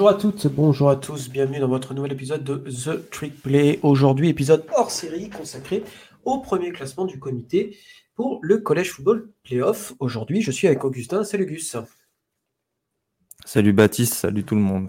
Bonjour 0.00 0.16
à 0.16 0.18
toutes, 0.18 0.46
bonjour 0.46 0.88
à 0.88 0.96
tous, 0.96 1.28
bienvenue 1.28 1.58
dans 1.58 1.68
votre 1.68 1.92
nouvel 1.92 2.12
épisode 2.12 2.42
de 2.42 2.56
The 2.56 3.10
Trick 3.10 3.42
Play. 3.42 3.80
Aujourd'hui, 3.82 4.30
épisode 4.30 4.64
hors 4.74 4.90
série 4.90 5.28
consacré 5.28 5.84
au 6.24 6.38
premier 6.38 6.72
classement 6.72 7.04
du 7.04 7.18
comité 7.18 7.76
pour 8.14 8.38
le 8.40 8.56
Collège 8.56 8.92
Football 8.92 9.30
Playoff. 9.42 9.92
Aujourd'hui, 9.98 10.40
je 10.40 10.50
suis 10.50 10.66
avec 10.66 10.82
Augustin. 10.86 11.22
Salut 11.22 11.44
Gus. 11.44 11.76
Salut 13.44 13.74
Baptiste, 13.74 14.14
salut 14.14 14.42
tout 14.42 14.54
le 14.54 14.62
monde. 14.62 14.88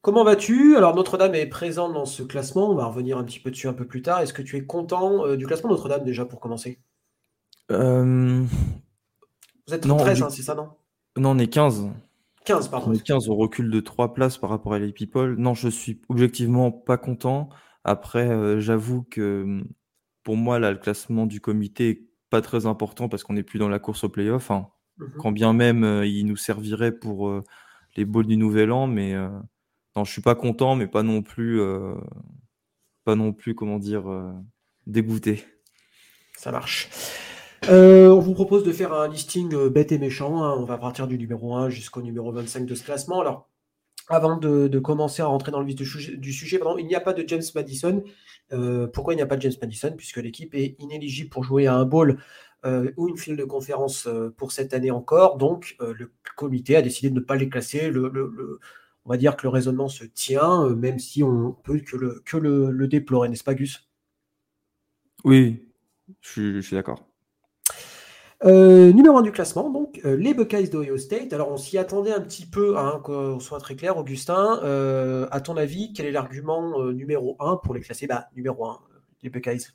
Comment 0.00 0.24
vas-tu? 0.24 0.78
Alors 0.78 0.96
Notre-Dame 0.96 1.34
est 1.34 1.44
présente 1.44 1.92
dans 1.92 2.06
ce 2.06 2.22
classement, 2.22 2.70
on 2.70 2.74
va 2.74 2.86
revenir 2.86 3.18
un 3.18 3.24
petit 3.24 3.38
peu 3.38 3.50
dessus 3.50 3.68
un 3.68 3.74
peu 3.74 3.84
plus 3.84 4.00
tard. 4.00 4.20
Est-ce 4.20 4.32
que 4.32 4.40
tu 4.40 4.56
es 4.56 4.64
content 4.64 5.26
euh, 5.26 5.36
du 5.36 5.46
classement 5.46 5.68
Notre-Dame 5.68 6.04
déjà 6.04 6.24
pour 6.24 6.40
commencer? 6.40 6.80
Euh, 7.70 8.44
Vous 9.68 9.74
êtes 9.74 9.86
13, 9.86 10.22
hein, 10.22 10.30
c'est 10.30 10.40
ça, 10.40 10.54
non? 10.54 10.70
Non, 11.18 11.32
on 11.32 11.38
est 11.38 11.48
15. 11.48 11.90
15, 12.44 12.68
pardon. 12.68 12.90
On 12.90 12.94
est 12.94 13.02
15, 13.02 13.28
on 13.28 13.36
recule 13.36 13.70
de 13.70 13.80
3 13.80 14.14
places 14.14 14.38
par 14.38 14.50
rapport 14.50 14.74
à 14.74 14.78
les 14.78 14.92
People. 14.92 15.36
Non, 15.36 15.54
je 15.54 15.68
suis 15.68 16.00
objectivement 16.08 16.70
pas 16.70 16.98
content. 16.98 17.48
Après, 17.84 18.28
euh, 18.28 18.60
j'avoue 18.60 19.02
que 19.02 19.62
pour 20.22 20.36
moi, 20.36 20.58
là, 20.58 20.70
le 20.70 20.78
classement 20.78 21.26
du 21.26 21.40
comité 21.40 21.88
est 21.90 22.08
pas 22.30 22.42
très 22.42 22.66
important 22.66 23.08
parce 23.08 23.24
qu'on 23.24 23.34
n'est 23.34 23.42
plus 23.42 23.58
dans 23.58 23.68
la 23.68 23.78
course 23.78 24.04
au 24.04 24.08
playoff. 24.08 24.50
Hein. 24.50 24.68
Mhm. 24.98 25.12
Quand 25.18 25.32
bien 25.32 25.52
même 25.52 25.84
euh, 25.84 26.06
il 26.06 26.26
nous 26.26 26.36
servirait 26.36 26.92
pour 26.92 27.28
euh, 27.28 27.42
les 27.96 28.04
balls 28.04 28.26
du 28.26 28.36
Nouvel 28.36 28.72
An, 28.72 28.86
mais 28.86 29.14
non, 29.96 30.04
je 30.04 30.10
suis 30.10 30.22
pas 30.22 30.34
content, 30.34 30.74
mais 30.74 30.88
pas 30.88 31.04
non 31.04 31.22
plus, 31.22 31.60
pas 33.04 33.14
non 33.14 33.32
plus, 33.32 33.54
comment 33.54 33.78
dire, 33.78 34.04
dégoûté. 34.86 35.44
Ça 36.36 36.50
marche. 36.50 36.88
Euh, 37.70 38.08
on 38.10 38.20
vous 38.20 38.34
propose 38.34 38.62
de 38.62 38.72
faire 38.72 38.92
un 38.92 39.08
listing 39.08 39.54
euh, 39.54 39.70
bête 39.70 39.90
et 39.90 39.98
méchant. 39.98 40.42
Hein. 40.42 40.54
On 40.58 40.64
va 40.64 40.76
partir 40.76 41.06
du 41.06 41.16
numéro 41.16 41.54
1 41.56 41.70
jusqu'au 41.70 42.02
numéro 42.02 42.30
25 42.30 42.66
de 42.66 42.74
ce 42.74 42.84
classement. 42.84 43.20
Alors, 43.20 43.48
avant 44.08 44.36
de, 44.36 44.78
commencer 44.80 45.22
à 45.22 45.26
rentrer 45.26 45.50
dans 45.50 45.60
le 45.60 45.66
vif 45.66 45.76
du, 45.76 45.86
sujet, 46.32 46.60
il 46.78 46.86
n'y 46.86 46.94
a 46.94 47.00
pas 47.00 47.14
de 47.14 47.26
James 47.26 47.42
Madison. 47.54 48.04
Euh, 48.52 48.86
pourquoi 48.86 49.14
il 49.14 49.16
n'y 49.16 49.22
a 49.22 49.26
pas 49.26 49.36
de 49.36 49.42
James 49.42 49.54
Madison? 49.62 49.94
Puisque 49.96 50.18
l'équipe 50.18 50.54
est 50.54 50.76
inéligible 50.78 51.30
pour 51.30 51.42
jouer 51.42 51.66
à 51.66 51.74
un 51.74 51.86
bowl 51.86 52.18
ou 52.96 53.08
une 53.08 53.18
file 53.18 53.36
de 53.36 53.44
conférence 53.44 54.08
pour 54.38 54.50
cette 54.52 54.72
année 54.72 54.90
encore. 54.90 55.36
Donc, 55.36 55.76
le 55.80 56.10
comité 56.34 56.76
a 56.76 56.82
décidé 56.82 57.10
de 57.10 57.14
ne 57.14 57.20
pas 57.20 57.36
les 57.36 57.50
classer. 57.50 57.92
on 57.94 59.10
va 59.10 59.16
dire 59.18 59.36
que 59.36 59.42
le 59.42 59.50
raisonnement 59.50 59.88
se 59.88 60.04
tient, 60.04 60.68
même 60.70 60.98
si 60.98 61.22
on 61.22 61.52
peut 61.52 61.78
que 61.80 61.96
le, 61.96 62.22
que 62.24 62.38
le, 62.38 62.88
déplorer, 62.88 63.28
n'est-ce 63.28 63.44
pas, 63.44 63.54
Gus? 63.54 63.86
Oui, 65.24 65.62
je 66.22 66.60
suis 66.60 66.74
d'accord. 66.74 67.13
Euh, 68.42 68.92
numéro 68.92 69.16
1 69.16 69.22
du 69.22 69.32
classement, 69.32 69.70
donc 69.70 70.00
euh, 70.04 70.16
les 70.16 70.34
Buckeyes 70.34 70.68
d'Ohio 70.68 70.98
State. 70.98 71.32
Alors 71.32 71.50
on 71.50 71.56
s'y 71.56 71.78
attendait 71.78 72.12
un 72.12 72.20
petit 72.20 72.46
peu, 72.46 72.76
hein, 72.76 73.00
qu'on 73.02 73.40
soit 73.40 73.60
très 73.60 73.76
clair, 73.76 73.96
Augustin. 73.96 74.60
Euh, 74.64 75.26
à 75.30 75.40
ton 75.40 75.56
avis, 75.56 75.92
quel 75.92 76.06
est 76.06 76.12
l'argument 76.12 76.82
numéro 76.92 77.36
1 77.40 77.56
pour 77.56 77.74
les 77.74 77.80
classer? 77.80 78.06
Bah, 78.06 78.28
Numéro 78.34 78.66
1, 78.66 78.80
les 79.22 79.30
Buckeyes. 79.30 79.68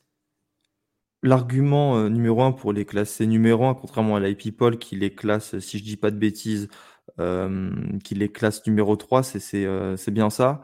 L'argument 1.24 2.10
numéro 2.10 2.44
1 2.44 2.52
pour 2.52 2.72
les 2.72 2.86
classer 2.86 3.28
numéro 3.28 3.66
1, 3.66 3.74
contrairement 3.74 4.16
à 4.16 4.20
l'IP 4.20 4.80
qui 4.80 4.96
les 4.96 5.14
classe, 5.14 5.60
si 5.60 5.78
je 5.80 5.84
dis 5.84 5.98
pas 5.98 6.12
de 6.12 6.18
bêtises, 6.18 6.70
qui 7.18 8.16
les 8.16 8.32
classe 8.32 8.66
numéro 8.66 8.96
3, 8.96 9.24
c'est 9.24 10.12
bien 10.12 10.30
ça. 10.30 10.62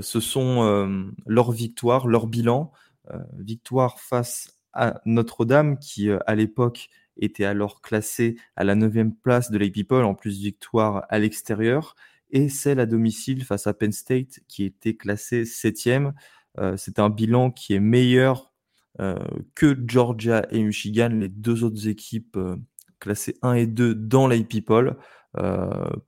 ce 0.00 0.20
sont 0.20 1.12
leurs 1.26 1.50
victoires, 1.50 2.06
leur 2.06 2.28
bilan. 2.28 2.70
victoire 3.32 3.98
face 3.98 4.60
à 4.72 5.00
Notre-Dame 5.06 5.76
qui, 5.80 6.08
à 6.08 6.34
l'époque, 6.36 6.88
était 7.16 7.44
alors 7.44 7.80
classé 7.80 8.36
à 8.56 8.64
la 8.64 8.74
9 8.74 9.14
place 9.22 9.50
de 9.50 9.58
l'AP 9.58 9.92
en 9.92 10.14
plus 10.14 10.38
victoire 10.38 11.06
à 11.08 11.18
l'extérieur, 11.18 11.94
et 12.30 12.48
celle 12.48 12.80
à 12.80 12.86
domicile 12.86 13.44
face 13.44 13.66
à 13.66 13.74
Penn 13.74 13.92
State 13.92 14.40
qui 14.48 14.64
était 14.64 14.94
classée 14.94 15.44
7e. 15.44 16.12
Euh, 16.58 16.76
c'est 16.76 16.98
un 16.98 17.10
bilan 17.10 17.50
qui 17.50 17.74
est 17.74 17.80
meilleur 17.80 18.52
euh, 19.00 19.18
que 19.54 19.76
Georgia 19.86 20.46
et 20.50 20.62
Michigan, 20.62 21.10
les 21.12 21.28
deux 21.28 21.64
autres 21.64 21.88
équipes 21.88 22.36
euh, 22.36 22.56
classées 23.00 23.36
1 23.42 23.54
et 23.54 23.66
2 23.66 23.94
dans 23.94 24.26
l'AP 24.26 24.48
People. 24.48 24.96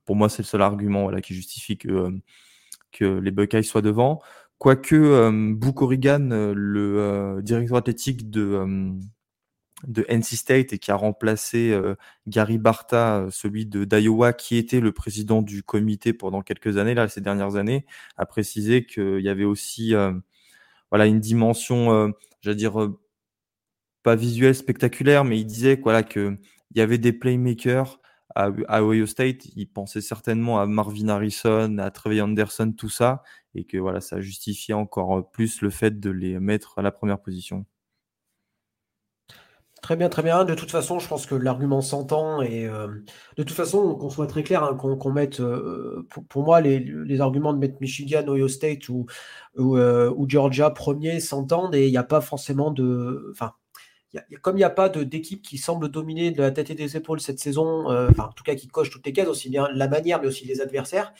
pour 0.05 0.15
moi, 0.15 0.29
c'est 0.29 0.41
le 0.41 0.47
seul 0.47 0.61
argument 0.61 1.03
voilà, 1.03 1.21
qui 1.21 1.33
justifie 1.33 1.77
que, 1.77 2.09
que 2.91 3.05
les 3.05 3.31
Buckeyes 3.31 3.63
soient 3.63 3.81
devant. 3.81 4.21
Quoique 4.57 4.95
euh, 4.95 5.53
Book 5.53 5.81
le 5.91 7.39
directeur 7.43 7.77
athlétique 7.77 8.29
de, 8.29 8.65
de 9.85 10.05
NC 10.09 10.35
State 10.35 10.73
et 10.73 10.79
qui 10.79 10.91
a 10.91 10.95
remplacé 10.95 11.71
euh, 11.71 11.95
Gary 12.27 12.57
Barta, 12.57 13.19
euh, 13.19 13.29
celui 13.31 13.65
de 13.65 13.85
d'Iowa, 13.85 14.33
qui 14.33 14.57
était 14.57 14.79
le 14.79 14.91
président 14.91 15.41
du 15.41 15.63
comité 15.63 16.13
pendant 16.13 16.41
quelques 16.41 16.77
années, 16.77 16.95
là, 16.95 17.07
ces 17.07 17.21
dernières 17.21 17.55
années, 17.55 17.85
a 18.17 18.25
précisé 18.25 18.85
qu'il 18.85 19.21
y 19.21 19.29
avait 19.29 19.43
aussi 19.43 19.93
euh, 19.93 20.13
voilà, 20.91 21.05
une 21.05 21.19
dimension, 21.19 22.13
j'allais 22.41 22.55
dire, 22.55 22.89
pas 24.03 24.15
visuelle, 24.15 24.55
spectaculaire, 24.55 25.25
mais 25.25 25.39
il 25.39 25.45
disait 25.45 25.79
voilà, 25.83 26.03
qu'il 26.03 26.37
y 26.75 26.81
avait 26.81 26.97
des 26.97 27.13
playmakers 27.13 27.99
à, 28.35 28.49
à, 28.67 28.83
Ohio 28.83 29.05
State. 29.05 29.45
Il 29.55 29.67
pensait 29.67 30.01
certainement 30.01 30.59
à 30.59 30.65
Marvin 30.65 31.09
Harrison, 31.09 31.77
à 31.77 31.91
Trevor 31.91 32.23
Anderson, 32.25 32.73
tout 32.77 32.89
ça, 32.89 33.23
et 33.53 33.65
que 33.65 33.77
voilà, 33.77 34.01
ça 34.01 34.21
justifiait 34.21 34.73
encore 34.75 35.29
plus 35.31 35.61
le 35.61 35.69
fait 35.69 35.99
de 35.99 36.09
les 36.09 36.39
mettre 36.39 36.79
à 36.79 36.81
la 36.81 36.91
première 36.91 37.19
position. 37.21 37.65
Très 39.87 39.95
bien, 39.95 40.09
très 40.09 40.21
bien. 40.21 40.43
De 40.43 40.53
toute 40.53 40.69
façon, 40.69 40.99
je 40.99 41.07
pense 41.07 41.25
que 41.25 41.33
l'argument 41.33 41.79
s'entend 41.79 42.41
et 42.41 42.65
euh, 42.65 42.87
de 43.37 43.43
toute 43.43 43.55
façon, 43.55 43.95
qu'on 43.95 44.09
soit 44.09 44.27
très 44.27 44.43
clair, 44.43 44.61
hein, 44.61 44.75
qu'on 44.75 45.11
mette, 45.13 45.39
euh, 45.39 46.05
pour, 46.27 46.43
moi, 46.43 46.59
les, 46.59 47.21
arguments 47.21 47.53
de 47.53 47.57
mettre 47.57 47.77
Michigan, 47.79 48.27
Ohio 48.27 48.49
State 48.49 48.89
ou, 48.89 49.05
ou, 49.55 49.77
euh, 49.77 50.13
Georgia 50.27 50.71
premier 50.71 51.21
s'entendent 51.21 51.73
et 51.73 51.87
il 51.87 51.91
n'y 51.91 51.97
a 51.97 52.03
pas 52.03 52.19
forcément 52.19 52.69
de. 52.69 53.29
Enfin, 53.31 53.53
comme 54.41 54.55
il 54.55 54.59
n'y 54.59 54.63
a 54.63 54.69
pas 54.69 54.89
d'équipe 54.89 55.41
qui 55.41 55.57
semble 55.57 55.89
dominer 55.89 56.31
de 56.31 56.41
la 56.41 56.51
tête 56.51 56.69
et 56.69 56.75
des 56.75 56.97
épaules 56.97 57.19
cette 57.19 57.39
saison, 57.39 57.85
enfin, 58.09 58.25
en 58.25 58.33
tout 58.33 58.43
cas 58.43 58.55
qui 58.55 58.67
coche 58.67 58.89
toutes 58.89 59.05
les 59.05 59.13
cases, 59.13 59.27
aussi 59.27 59.49
bien 59.49 59.67
la 59.73 59.87
manière 59.87 60.21
mais 60.21 60.27
aussi 60.27 60.45
les 60.45 60.61
adversaires, 60.61 61.13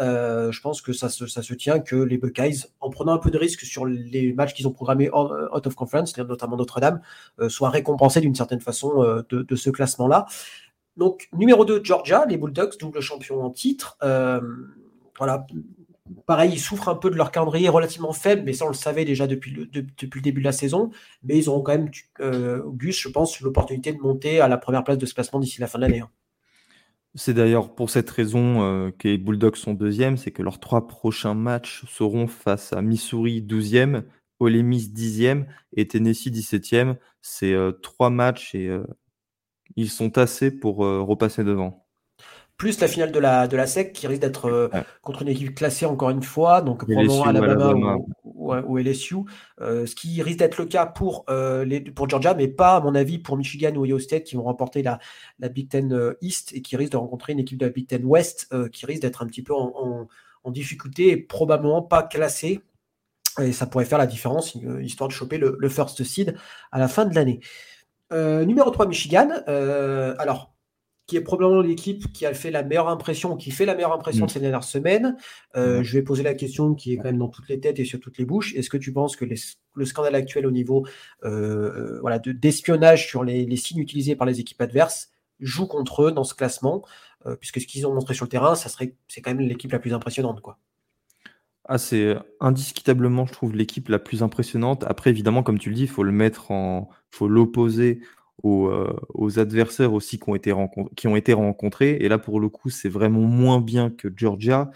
euh, 0.00 0.50
je 0.50 0.60
pense 0.60 0.82
que 0.82 0.92
ça 0.92 1.08
se, 1.08 1.54
tient 1.54 1.78
que 1.78 1.96
les 1.96 2.18
Buckeyes, 2.18 2.66
en 2.80 2.90
prenant 2.90 3.12
un 3.12 3.18
peu 3.18 3.30
de 3.30 3.38
risque 3.38 3.60
sur 3.60 3.86
les 3.86 4.32
matchs 4.32 4.54
qu'ils 4.54 4.66
ont 4.66 4.72
programmés 4.72 5.10
out 5.12 5.66
of 5.66 5.74
conference, 5.74 6.16
notamment 6.18 6.56
Notre-Dame, 6.56 7.00
euh, 7.40 7.48
soient 7.48 7.70
récompensés 7.70 8.20
d'une 8.20 8.34
certaine 8.34 8.60
façon 8.60 9.02
euh, 9.02 9.22
de, 9.28 9.42
de, 9.42 9.56
ce 9.56 9.70
classement-là. 9.70 10.26
Donc, 10.96 11.28
numéro 11.32 11.64
2, 11.64 11.82
Georgia, 11.84 12.24
les 12.26 12.36
Bulldogs, 12.36 12.78
double 12.78 13.00
champion 13.00 13.42
en 13.42 13.50
titre. 13.50 13.96
voilà, 15.18 15.46
pareil, 16.26 16.52
ils 16.52 16.60
souffrent 16.60 16.88
un 16.88 16.94
peu 16.94 17.10
de 17.10 17.16
leur 17.16 17.30
calendrier 17.30 17.68
relativement 17.68 18.12
faible, 18.12 18.42
mais 18.44 18.52
ça 18.52 18.64
on 18.66 18.68
le 18.68 18.74
savait 18.74 19.04
déjà 19.04 19.26
depuis 19.26 19.50
le, 19.52 19.66
début 20.20 20.40
de 20.40 20.44
la 20.44 20.52
saison. 20.52 20.90
Mais 21.22 21.38
ils 21.38 21.48
auront 21.48 21.62
quand 21.62 21.72
même, 21.72 21.90
euh, 22.20 22.62
Gus, 22.72 23.00
je 23.00 23.08
pense, 23.08 23.40
l'opportunité 23.40 23.92
de 23.92 23.98
monter 23.98 24.40
à 24.40 24.48
la 24.48 24.58
première 24.58 24.84
place 24.84 24.98
de 24.98 25.06
ce 25.06 25.14
classement 25.14 25.40
d'ici 25.40 25.60
la 25.60 25.66
fin 25.66 25.78
de 25.78 25.84
l'année. 25.84 26.00
Hein. 26.00 26.10
C'est 27.14 27.34
d'ailleurs 27.34 27.74
pour 27.74 27.90
cette 27.90 28.10
raison 28.10 28.62
euh, 28.62 28.90
que 28.90 29.08
les 29.08 29.18
Bulldogs 29.18 29.56
sont 29.56 29.74
deuxièmes, 29.74 30.16
c'est 30.16 30.32
que 30.32 30.42
leurs 30.42 30.58
trois 30.58 30.88
prochains 30.88 31.34
matchs 31.34 31.84
seront 31.86 32.26
face 32.26 32.72
à 32.72 32.82
Missouri 32.82 33.40
12e, 33.40 34.02
Ole 34.40 34.62
Miss 34.64 34.90
10e 34.92 35.46
et 35.76 35.86
Tennessee 35.86 36.30
17e. 36.30 36.96
C'est 37.22 37.52
euh, 37.52 37.70
trois 37.70 38.10
matchs 38.10 38.54
et 38.54 38.68
ils 39.76 39.90
sont 39.90 40.18
assez 40.18 40.50
pour 40.50 40.78
repasser 40.78 41.44
devant 41.44 41.83
plus 42.56 42.80
la 42.80 42.88
finale 42.88 43.10
de 43.10 43.18
la, 43.18 43.48
de 43.48 43.56
la 43.56 43.66
SEC 43.66 43.92
qui 43.92 44.06
risque 44.06 44.22
d'être 44.22 44.46
euh, 44.46 44.68
contre 45.02 45.22
une 45.22 45.28
équipe 45.28 45.54
classée 45.54 45.86
encore 45.86 46.10
une 46.10 46.22
fois, 46.22 46.62
donc 46.62 46.84
probablement 46.84 47.24
Alabama, 47.24 47.96
Ou, 48.24 48.78
LSU, 48.78 49.16
euh, 49.60 49.86
ce 49.86 49.94
qui 49.94 50.22
risque 50.22 50.38
d'être 50.38 50.58
le 50.58 50.66
cas 50.66 50.86
pour, 50.86 51.24
euh, 51.28 51.64
les, 51.64 51.80
pour 51.80 52.08
Georgia, 52.08 52.34
mais 52.34 52.48
pas 52.48 52.76
à 52.76 52.80
mon 52.80 52.94
avis 52.94 53.18
pour 53.18 53.36
Michigan 53.36 53.74
ou 53.74 53.84
Ohio 53.84 53.98
State 53.98 54.24
qui 54.24 54.36
vont 54.36 54.44
remporter 54.44 54.82
la, 54.82 54.98
la 55.40 55.48
Big 55.48 55.68
Ten 55.68 56.14
East 56.20 56.52
et 56.54 56.62
qui 56.62 56.76
risque 56.76 56.92
de 56.92 56.96
rencontrer 56.96 57.32
une 57.32 57.40
équipe 57.40 57.58
de 57.58 57.66
la 57.66 57.72
Big 57.72 57.88
Ten 57.88 58.04
West 58.04 58.54
qui 58.70 58.86
risque 58.86 59.02
d'être 59.02 59.22
un 59.22 59.26
petit 59.26 59.42
peu 59.42 59.54
en, 59.54 60.08
en, 60.44 60.50
difficulté 60.50 61.10
et 61.10 61.16
probablement 61.16 61.82
pas 61.82 62.02
classée. 62.02 62.60
Et 63.42 63.52
ça 63.52 63.66
pourrait 63.66 63.86
faire 63.86 63.98
la 63.98 64.06
différence, 64.06 64.54
histoire 64.80 65.08
de 65.08 65.14
choper 65.14 65.38
le, 65.38 65.56
le 65.58 65.68
first 65.68 66.04
seed 66.04 66.36
à 66.70 66.78
la 66.78 66.86
fin 66.86 67.04
de 67.04 67.14
l'année. 67.14 67.40
numéro 68.12 68.70
3, 68.70 68.86
Michigan. 68.86 69.30
alors, 69.46 70.53
qui 71.06 71.16
est 71.16 71.20
probablement 71.20 71.60
l'équipe 71.60 72.12
qui 72.12 72.24
a 72.24 72.32
fait 72.32 72.50
la 72.50 72.62
meilleure 72.62 72.88
impression, 72.88 73.36
qui 73.36 73.50
fait 73.50 73.66
la 73.66 73.74
meilleure 73.74 73.92
impression 73.92 74.26
de 74.26 74.30
mm. 74.30 74.34
ces 74.34 74.40
dernières 74.40 74.64
semaines. 74.64 75.16
Euh, 75.56 75.82
je 75.82 75.98
vais 75.98 76.02
poser 76.02 76.22
la 76.22 76.34
question 76.34 76.74
qui 76.74 76.92
est 76.92 76.96
quand 76.96 77.04
même 77.04 77.18
dans 77.18 77.28
toutes 77.28 77.48
les 77.48 77.60
têtes 77.60 77.78
et 77.78 77.84
sur 77.84 78.00
toutes 78.00 78.18
les 78.18 78.24
bouches. 78.24 78.54
Est-ce 78.54 78.70
que 78.70 78.76
tu 78.76 78.92
penses 78.92 79.16
que 79.16 79.26
le 79.26 79.84
scandale 79.84 80.14
actuel 80.14 80.46
au 80.46 80.50
niveau 80.50 80.86
euh, 81.24 81.28
euh, 81.28 82.00
voilà, 82.00 82.18
d'espionnage 82.18 83.06
sur 83.06 83.22
les, 83.22 83.56
signes 83.56 83.80
utilisés 83.80 84.16
par 84.16 84.26
les 84.26 84.40
équipes 84.40 84.60
adverses 84.60 85.10
joue 85.40 85.66
contre 85.66 86.04
eux 86.04 86.12
dans 86.12 86.24
ce 86.24 86.34
classement 86.34 86.82
Puisque 87.40 87.58
ce 87.58 87.66
qu'ils 87.66 87.86
ont 87.86 87.94
montré 87.94 88.12
sur 88.12 88.26
le 88.26 88.28
terrain, 88.28 88.54
ça 88.54 88.68
serait, 88.68 88.96
c'est 89.08 89.22
quand 89.22 89.34
même 89.34 89.40
l'équipe 89.40 89.72
la 89.72 89.78
plus 89.78 89.94
impressionnante. 89.94 90.42
Quoi. 90.42 90.58
Ah, 91.64 91.78
c'est 91.78 92.18
indiscutablement, 92.40 93.24
je 93.24 93.32
trouve, 93.32 93.56
l'équipe 93.56 93.88
la 93.88 93.98
plus 93.98 94.22
impressionnante. 94.22 94.84
Après, 94.86 95.08
évidemment, 95.08 95.42
comme 95.42 95.58
tu 95.58 95.70
le 95.70 95.74
dis, 95.74 95.82
il 95.84 95.88
faut 95.88 96.02
le 96.02 96.12
mettre 96.12 96.50
en. 96.50 96.90
faut 97.10 97.26
l'opposer 97.26 98.00
aux, 98.44 99.38
adversaires 99.38 99.92
aussi 99.92 100.18
qui 100.18 100.28
ont, 100.28 100.34
été 100.34 100.54
qui 100.96 101.08
ont 101.08 101.16
été 101.16 101.32
rencontrés. 101.32 101.96
Et 102.00 102.08
là, 102.08 102.18
pour 102.18 102.40
le 102.40 102.48
coup, 102.48 102.70
c'est 102.70 102.88
vraiment 102.88 103.20
moins 103.20 103.60
bien 103.60 103.90
que 103.90 104.08
Georgia. 104.14 104.70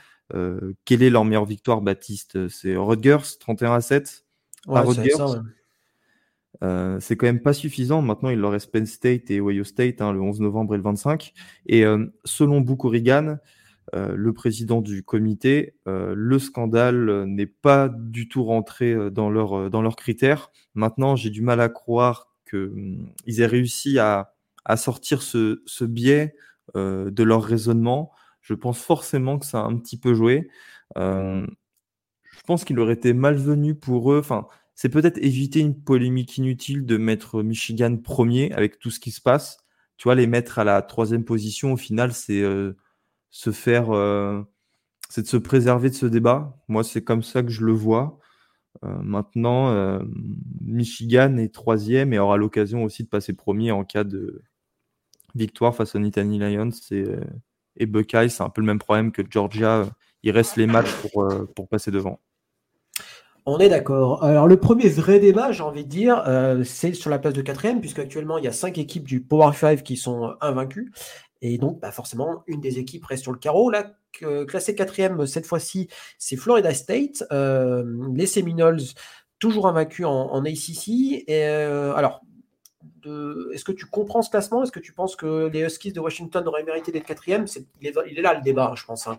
quelle 0.85 1.03
est 1.03 1.11
leur 1.11 1.25
meilleure 1.25 1.45
victoire, 1.45 1.83
Baptiste? 1.83 2.49
C'est 2.49 2.77
Rutgers, 2.77 3.39
31 3.39 3.75
à 3.75 3.81
7 3.81 4.25
c'est 7.01 7.17
quand 7.17 7.27
même 7.27 7.41
pas 7.41 7.53
suffisant. 7.53 8.03
Maintenant, 8.03 8.31
il 8.31 8.39
leur 8.39 8.53
reste 8.53 8.73
Penn 8.73 8.87
State 8.87 9.31
et 9.31 9.41
Ohio 9.41 9.65
State 9.65 10.01
hein, 10.01 10.13
le 10.13 10.21
11 10.21 10.41
novembre 10.41 10.75
et 10.75 10.79
le 10.79 10.83
25. 10.83 11.33
Et 11.67 11.85
selon 12.25 12.61
Book 12.61 12.85
Oregon, 12.85 13.39
le 13.95 14.33
président 14.33 14.81
du 14.81 15.03
comité, 15.03 15.75
le 15.87 16.39
scandale 16.39 17.25
n'est 17.25 17.47
pas 17.47 17.89
du 17.89 18.29
tout 18.29 18.45
rentré 18.45 19.11
dans 19.11 19.31
leurs 19.31 19.71
dans 19.71 19.83
leurs 19.83 19.97
critères. 19.97 20.51
Maintenant, 20.75 21.17
j'ai 21.17 21.31
du 21.31 21.43
mal 21.43 21.61
à 21.61 21.69
croire 21.69 22.28
qu'ils 22.49 22.71
mmh, 23.29 23.41
aient 23.41 23.47
réussi 23.47 23.99
à, 23.99 24.35
sortir 24.77 25.23
ce, 25.23 25.85
biais 25.85 26.35
de 26.75 27.23
leur 27.23 27.43
raisonnement. 27.43 28.13
Je 28.41 28.55
pense 28.55 28.81
forcément 28.81 29.39
que 29.39 29.47
ça 29.47 29.61
a 29.61 29.65
un 29.65 29.77
petit 29.77 29.99
peu 29.99 30.15
joué. 30.15 30.49
je 30.97 31.47
pense 32.47 32.65
qu'il 32.65 32.79
aurait 32.79 32.95
été 32.95 33.13
malvenu 33.13 33.75
pour 33.75 34.13
eux. 34.13 34.19
Enfin, 34.19 34.47
c'est 34.81 34.91
peut-être 34.91 35.19
éviter 35.19 35.59
une 35.59 35.75
polémique 35.75 36.39
inutile 36.39 36.87
de 36.87 36.97
mettre 36.99 37.43
Michigan 37.43 37.97
premier 37.97 38.53
avec 38.53 38.79
tout 38.79 38.91
ce 38.91 39.01
qui 39.01 39.11
se 39.11 39.21
passe. 39.21 39.59
Tu 39.97 40.05
vois, 40.05 40.15
les 40.15 40.29
mettre 40.29 40.61
à 40.61 40.65
la 40.65 40.83
troisième 40.83 41.25
position, 41.25 41.73
au 41.73 41.77
final, 41.77 42.13
c'est 42.13 42.41
euh, 42.41 42.77
se 43.31 43.51
faire, 43.51 43.91
euh, 43.91 44.41
c'est 45.09 45.23
de 45.23 45.27
se 45.27 45.37
préserver 45.37 45.91
de 45.91 45.97
ce 45.97 46.07
débat. 46.07 46.57
Moi, 46.69 46.85
c'est 46.85 47.03
comme 47.03 47.25
ça 47.25 47.43
que 47.43 47.51
je 47.51 47.65
le 47.65 47.73
vois. 47.73 48.21
Euh, 48.85 48.99
maintenant, 49.03 50.01
Michigan 50.61 51.37
est 51.37 51.53
troisième 51.53 52.13
et 52.13 52.19
aura 52.19 52.37
l'occasion 52.37 52.85
aussi 52.85 53.05
de 53.05 53.09
passer 53.09 53.33
premier 53.33 53.73
en 53.73 53.85
cas 53.85 54.05
de 54.05 54.43
victoire 55.35 55.75
face 55.75 55.95
aux 55.95 55.99
Nittany 55.99 56.39
Lions 56.39 56.71
et, 56.91 57.05
et 57.77 57.87
Buckeye. 57.87 58.31
C'est 58.31 58.43
un 58.43 58.51
peu 58.51 58.61
le 58.61 58.67
même 58.67 58.79
problème 58.79 59.13
que 59.13 59.23
Georgia. 59.29 59.87
Il 60.23 60.33
reste 60.33 60.57
les 60.57 60.67
matchs 60.67 60.93
pour, 61.03 61.29
pour 61.55 61.69
passer 61.69 61.91
devant. 61.91 62.21
On 63.51 63.59
est 63.61 63.71
d'accord. 63.71 64.23
Alors 64.25 64.47
le 64.47 64.59
premier 64.59 64.91
vrai 64.91 65.21
débat, 65.21 65.53
j'ai 65.53 65.63
envie 65.63 65.85
de 65.85 65.89
dire, 65.89 66.23
euh, 66.27 66.65
c'est 66.65 66.93
sur 66.93 67.09
la 67.09 67.19
place 67.19 67.33
de 67.33 67.41
quatrième, 67.41 67.81
puisque 67.81 67.99
actuellement 67.99 68.37
il 68.37 68.45
y 68.45 68.47
a 68.47 68.53
cinq 68.53 68.77
équipes 68.77 69.09
du 69.09 69.23
Power 69.23 69.55
5 69.55 69.83
qui 69.83 69.97
sont 69.97 70.35
invaincues. 70.43 70.93
Et 71.41 71.59
donc, 71.59 71.81
bah, 71.81 71.93
forcément, 71.93 72.43
une 72.47 72.61
des 72.61 72.79
équipes 72.79 73.05
reste 73.05 73.23
sur 73.23 73.33
le 73.33 73.39
carreau. 73.39 73.71
Là, 73.71 73.95
classé 74.47 74.75
quatrième 74.75 75.27
cette 75.27 75.47
fois-ci, 75.47 75.89
c'est 76.19 76.37
Florida 76.37 76.75
State. 76.75 77.25
Euh, 77.33 77.85
les 78.15 78.27
Seminoles, 78.27 78.81
toujours 79.39 79.69
invaincus 79.69 80.07
en, 80.07 80.45
ACC. 80.45 80.89
Et, 80.89 81.25
euh, 81.29 81.95
alors, 81.95 82.23
est-ce 83.05 83.65
que 83.65 83.73
tu 83.73 83.87
comprends 83.87 84.23
ce 84.23 84.31
classement? 84.31 84.63
Est-ce 84.63 84.73
que 84.73 84.81
tu 84.81 84.93
penses 84.93 85.17
que 85.17 85.49
les 85.53 85.61
Huskies 85.61 85.93
de 85.93 86.01
Washington 86.01 86.47
auraient 86.47 86.65
mérité 86.65 86.93
d'être 86.93 87.07
quatrième? 87.07 87.47
Il, 87.81 87.89
est, 87.89 88.23
là 88.23 88.35
le 88.35 88.43
débat, 88.43 88.75
je 88.77 88.85
pense. 88.85 89.07
Hein, 89.07 89.19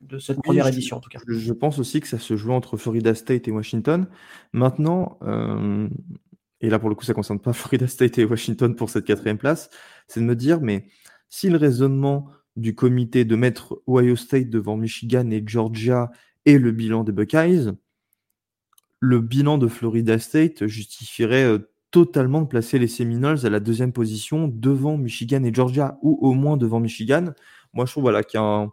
de 0.00 0.18
cette 0.18 0.40
première 0.42 0.66
édition 0.66 0.96
en 0.96 1.00
tout 1.00 1.10
cas. 1.10 1.18
Je, 1.26 1.52
pense 1.52 1.78
aussi 1.78 2.00
que 2.00 2.08
ça 2.08 2.18
se 2.18 2.36
joue 2.36 2.52
entre 2.52 2.76
Florida 2.76 3.14
State 3.14 3.48
et 3.48 3.50
Washington. 3.50 4.06
Maintenant, 4.52 5.18
euh, 5.22 5.88
et 6.60 6.70
là 6.70 6.78
pour 6.78 6.88
le 6.88 6.94
coup 6.94 7.04
ça 7.04 7.12
ne 7.12 7.16
concerne 7.16 7.40
pas 7.40 7.52
Florida 7.52 7.86
State 7.86 8.18
et 8.18 8.24
Washington 8.24 8.74
pour 8.74 8.90
cette 8.90 9.04
quatrième 9.04 9.38
place, 9.38 9.70
c'est 10.06 10.20
de 10.20 10.24
me 10.24 10.36
dire, 10.36 10.60
mais 10.60 10.86
si 11.30 11.48
le 11.48 11.56
raisonnement 11.56 12.28
du 12.56 12.74
comité 12.74 13.24
de 13.24 13.36
mettre 13.36 13.80
Ohio 13.86 14.16
State 14.16 14.50
devant 14.50 14.76
Michigan 14.76 15.30
et 15.30 15.42
Georgia 15.46 16.10
et 16.44 16.58
le 16.58 16.72
bilan 16.72 17.04
des 17.04 17.12
Buckeyes, 17.12 17.70
le 18.98 19.20
bilan 19.20 19.56
de 19.56 19.68
Florida 19.68 20.18
State 20.18 20.66
justifierait 20.66 21.44
euh, 21.44 21.70
totalement 21.90 22.42
de 22.42 22.46
placer 22.46 22.78
les 22.78 22.88
Seminoles 22.88 23.46
à 23.46 23.50
la 23.50 23.60
deuxième 23.60 23.92
position 23.92 24.46
devant 24.46 24.98
Michigan 24.98 25.42
et 25.44 25.54
Georgia, 25.54 25.98
ou 26.02 26.18
au 26.20 26.34
moins 26.34 26.56
devant 26.56 26.80
Michigan. 26.80 27.32
Moi, 27.72 27.86
je 27.86 27.92
trouve 27.92 28.02
voilà, 28.02 28.22
qu'il 28.22 28.38
y 28.38 28.42
a 28.42 28.46
un, 28.46 28.70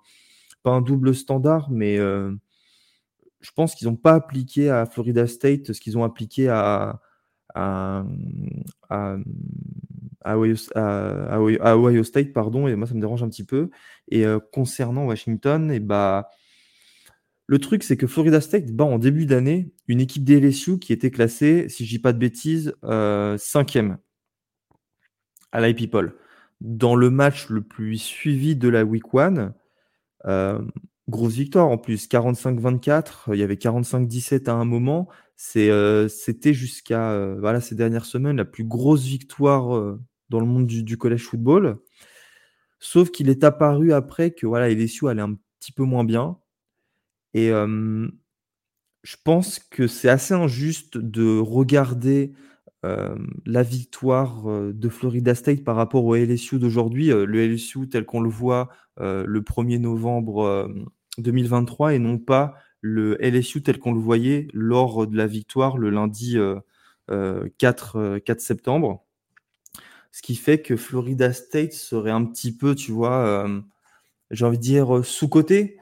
un 0.65 0.81
double 0.81 1.15
standard, 1.15 1.69
mais 1.71 1.97
euh, 1.97 2.33
je 3.41 3.51
pense 3.51 3.75
qu'ils 3.75 3.87
n'ont 3.87 3.95
pas 3.95 4.15
appliqué 4.15 4.69
à 4.69 4.85
Florida 4.85 5.27
State 5.27 5.71
ce 5.73 5.79
qu'ils 5.79 5.97
ont 5.97 6.03
appliqué 6.03 6.49
à, 6.49 6.99
Ohio, 10.35 12.03
State, 12.03 12.33
pardon, 12.33 12.67
et 12.67 12.75
moi 12.75 12.87
ça 12.87 12.93
me 12.93 12.99
dérange 12.99 13.23
un 13.23 13.29
petit 13.29 13.45
peu. 13.45 13.69
Et 14.09 14.25
euh, 14.25 14.39
concernant 14.51 15.05
Washington, 15.05 15.77
bah, 15.79 16.29
le 17.47 17.59
truc 17.59 17.83
c'est 17.83 17.97
que 17.97 18.07
Florida 18.07 18.41
State 18.41 18.71
bat 18.71 18.83
en 18.83 18.99
début 18.99 19.25
d'année 19.25 19.71
une 19.87 20.01
équipe 20.01 20.23
d'LSU 20.23 20.79
qui 20.79 20.93
était 20.93 21.11
classée, 21.11 21.69
si 21.69 21.85
je 21.85 21.89
dis 21.89 21.99
pas 21.99 22.13
de 22.13 22.19
bêtises, 22.19 22.73
euh, 22.83 23.37
cinquième 23.37 23.97
à 25.51 25.61
la 25.61 25.73
People. 25.73 26.15
Dans 26.59 26.95
le 26.95 27.09
match 27.09 27.49
le 27.49 27.61
plus 27.61 27.97
suivi 27.97 28.55
de 28.55 28.67
la 28.67 28.83
Week 28.83 29.03
1, 29.13 29.53
euh, 30.25 30.61
grosse 31.07 31.35
victoire 31.35 31.69
en 31.69 31.77
plus, 31.77 32.07
45-24. 32.07 33.29
Il 33.33 33.39
y 33.39 33.43
avait 33.43 33.55
45-17 33.55 34.49
à 34.49 34.53
un 34.53 34.65
moment. 34.65 35.07
Euh, 35.55 36.07
c'était 36.07 36.53
jusqu'à 36.53 37.15
ces 37.61 37.75
dernières 37.75 38.05
semaines 38.05 38.37
la 38.37 38.45
plus 38.45 38.63
grosse 38.63 39.05
victoire 39.05 39.97
dans 40.29 40.39
le 40.39 40.45
monde 40.45 40.67
du, 40.67 40.97
collège 40.97 41.23
football. 41.23 41.79
Sauf 42.79 43.11
qu'il 43.11 43.29
est 43.29 43.43
apparu 43.43 43.93
après 43.93 44.31
que 44.31 44.45
voilà, 44.45 44.69
LSU 44.69 45.07
allait 45.07 45.21
un 45.21 45.35
petit 45.59 45.71
peu 45.71 45.83
moins 45.83 46.03
bien. 46.03 46.37
Et 47.33 47.49
je 47.49 49.15
pense 49.23 49.59
que 49.59 49.87
c'est 49.87 50.09
assez 50.09 50.33
injuste 50.33 50.97
de 50.97 51.39
regarder 51.39 52.33
la 52.83 53.63
victoire 53.63 54.45
de 54.73 54.89
Florida 54.89 55.35
State 55.35 55.63
par 55.63 55.75
rapport 55.75 56.05
au 56.05 56.15
LSU 56.15 56.59
d'aujourd'hui, 56.59 57.07
le 57.07 57.47
LSU 57.47 57.89
tel 57.89 58.05
qu'on 58.05 58.21
le 58.21 58.29
voit 58.29 58.69
le 58.97 59.41
1er 59.41 59.79
novembre 59.79 60.69
2023 61.17 61.95
et 61.95 61.99
non 61.99 62.17
pas 62.17 62.55
le 62.81 63.17
LSU 63.19 63.63
tel 63.63 63.79
qu'on 63.79 63.93
le 63.93 63.99
voyait 63.99 64.47
lors 64.53 65.07
de 65.07 65.17
la 65.17 65.27
victoire 65.27 65.77
le 65.77 65.89
lundi 65.89 66.37
4, 67.07 68.19
4 68.19 68.41
septembre. 68.41 69.06
Ce 70.11 70.21
qui 70.21 70.35
fait 70.35 70.61
que 70.61 70.75
Florida 70.75 71.33
State 71.33 71.73
serait 71.73 72.11
un 72.11 72.25
petit 72.25 72.55
peu, 72.55 72.75
tu 72.75 72.91
vois, 72.91 73.47
j'ai 74.31 74.45
envie 74.45 74.57
de 74.57 74.63
dire 74.63 75.05
sous-côté 75.05 75.77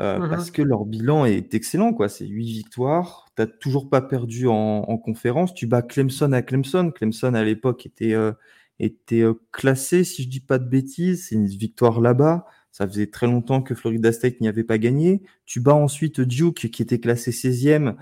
euh, 0.00 0.18
mmh 0.18 0.28
parce 0.28 0.50
que 0.50 0.62
leur 0.62 0.84
bilan 0.84 1.24
est 1.24 1.54
excellent. 1.54 1.92
quoi. 1.92 2.08
C'est 2.08 2.26
8 2.26 2.44
victoires. 2.44 3.26
Tu 3.36 3.42
n'as 3.42 3.46
toujours 3.46 3.88
pas 3.88 4.00
perdu 4.00 4.48
en, 4.48 4.98
conférence. 4.98 5.54
Tu 5.54 5.66
bats 5.66 5.82
Clemson 5.82 6.32
à 6.32 6.42
Clemson. 6.42 6.90
Clemson, 6.90 7.34
à 7.34 7.44
l'époque, 7.44 7.86
était, 7.86 8.14
euh, 8.14 8.32
était 8.80 9.22
euh, 9.22 9.34
classé, 9.52 10.04
si 10.04 10.24
je 10.24 10.28
dis 10.28 10.40
pas 10.40 10.58
de 10.58 10.68
bêtises. 10.68 11.28
C'est 11.28 11.36
une 11.36 11.46
victoire 11.46 12.00
là-bas. 12.00 12.46
Ça 12.72 12.88
faisait 12.88 13.06
très 13.06 13.26
longtemps 13.26 13.62
que 13.62 13.74
Florida 13.74 14.12
State 14.12 14.40
n'y 14.40 14.48
avait 14.48 14.64
pas 14.64 14.78
gagné. 14.78 15.22
Tu 15.46 15.60
bats 15.60 15.76
ensuite 15.76 16.20
Duke, 16.20 16.70
qui 16.70 16.82
était 16.82 16.98
classé 16.98 17.30
16e 17.30 17.94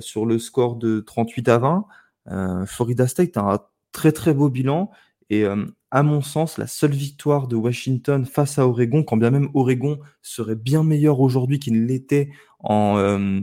sur 0.00 0.26
le 0.26 0.38
score 0.38 0.76
de 0.76 1.00
38 1.00 1.48
à 1.48 1.58
20. 1.58 2.66
Florida 2.66 3.06
State 3.06 3.38
a 3.38 3.40
un 3.40 3.58
très 3.96 4.12
très 4.12 4.34
beau 4.34 4.50
bilan. 4.50 4.90
Et 5.30 5.44
à 5.90 6.02
mon 6.04 6.20
sens, 6.20 6.58
la 6.58 6.68
seule 6.68 6.92
victoire 6.92 7.48
de 7.48 7.56
Washington 7.56 8.26
face 8.26 8.58
à 8.60 8.68
Oregon, 8.68 9.02
quand 9.02 9.16
bien 9.16 9.30
même 9.30 9.48
Oregon 9.54 9.98
serait 10.22 10.54
bien 10.54 10.84
meilleur 10.84 11.18
aujourd'hui 11.18 11.58
qu'il 11.58 11.86
l'était 11.86 12.30
en, 12.60 13.40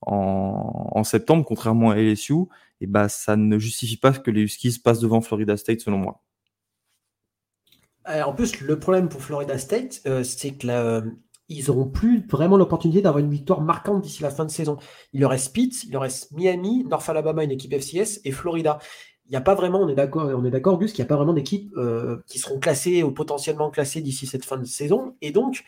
en, 0.00 1.04
septembre, 1.04 1.44
contrairement 1.44 1.90
à 1.90 1.96
LSU, 1.96 2.34
et 2.80 2.86
bah, 2.86 3.08
ça 3.08 3.36
ne 3.36 3.58
justifie 3.58 3.98
pas 3.98 4.12
que 4.12 4.30
les 4.30 4.40
Huskies 4.40 4.80
passent 4.82 5.00
devant 5.00 5.20
Florida 5.20 5.56
State, 5.56 5.80
selon 5.80 5.98
moi. 5.98 6.22
en 8.06 8.32
plus, 8.32 8.60
le 8.60 8.78
problème 8.78 9.08
pour 9.08 9.22
Florida 9.22 9.58
State, 9.58 10.00
euh, 10.06 10.24
c'est 10.24 10.52
que 10.52 11.02
ils 11.48 11.66
n'auront 11.66 11.88
plus 11.88 12.26
vraiment 12.26 12.56
l'opportunité 12.56 13.02
d'avoir 13.02 13.22
une 13.22 13.30
victoire 13.30 13.60
marquante 13.60 14.02
d'ici 14.02 14.22
la 14.22 14.30
fin 14.30 14.44
de 14.44 14.50
saison. 14.50 14.78
Il 15.12 15.20
leur 15.20 15.30
reste 15.30 15.52
Pitt, 15.52 15.84
il 15.84 15.92
leur 15.92 16.02
reste 16.02 16.32
Miami, 16.32 16.84
North 16.84 17.08
Alabama, 17.08 17.44
une 17.44 17.50
équipe 17.50 17.72
FCS, 17.72 18.20
et 18.24 18.32
Florida 18.32 18.78
il 19.26 19.30
n'y 19.30 19.36
a 19.36 19.40
pas 19.40 19.54
vraiment, 19.54 19.80
on 19.80 19.88
est 19.88 19.94
d'accord, 19.94 20.30
on 20.34 20.44
est 20.44 20.50
d'accord, 20.50 20.78
Gus, 20.78 20.92
qu'il 20.92 21.02
n'y 21.02 21.06
a 21.06 21.08
pas 21.08 21.16
vraiment 21.16 21.32
d'équipes 21.32 21.72
euh, 21.76 22.18
qui 22.26 22.38
seront 22.38 22.58
classées 22.58 23.02
ou 23.02 23.12
potentiellement 23.12 23.70
classées 23.70 24.00
d'ici 24.02 24.26
cette 24.26 24.44
fin 24.44 24.58
de 24.58 24.64
saison. 24.64 25.16
Et 25.22 25.30
donc, 25.30 25.64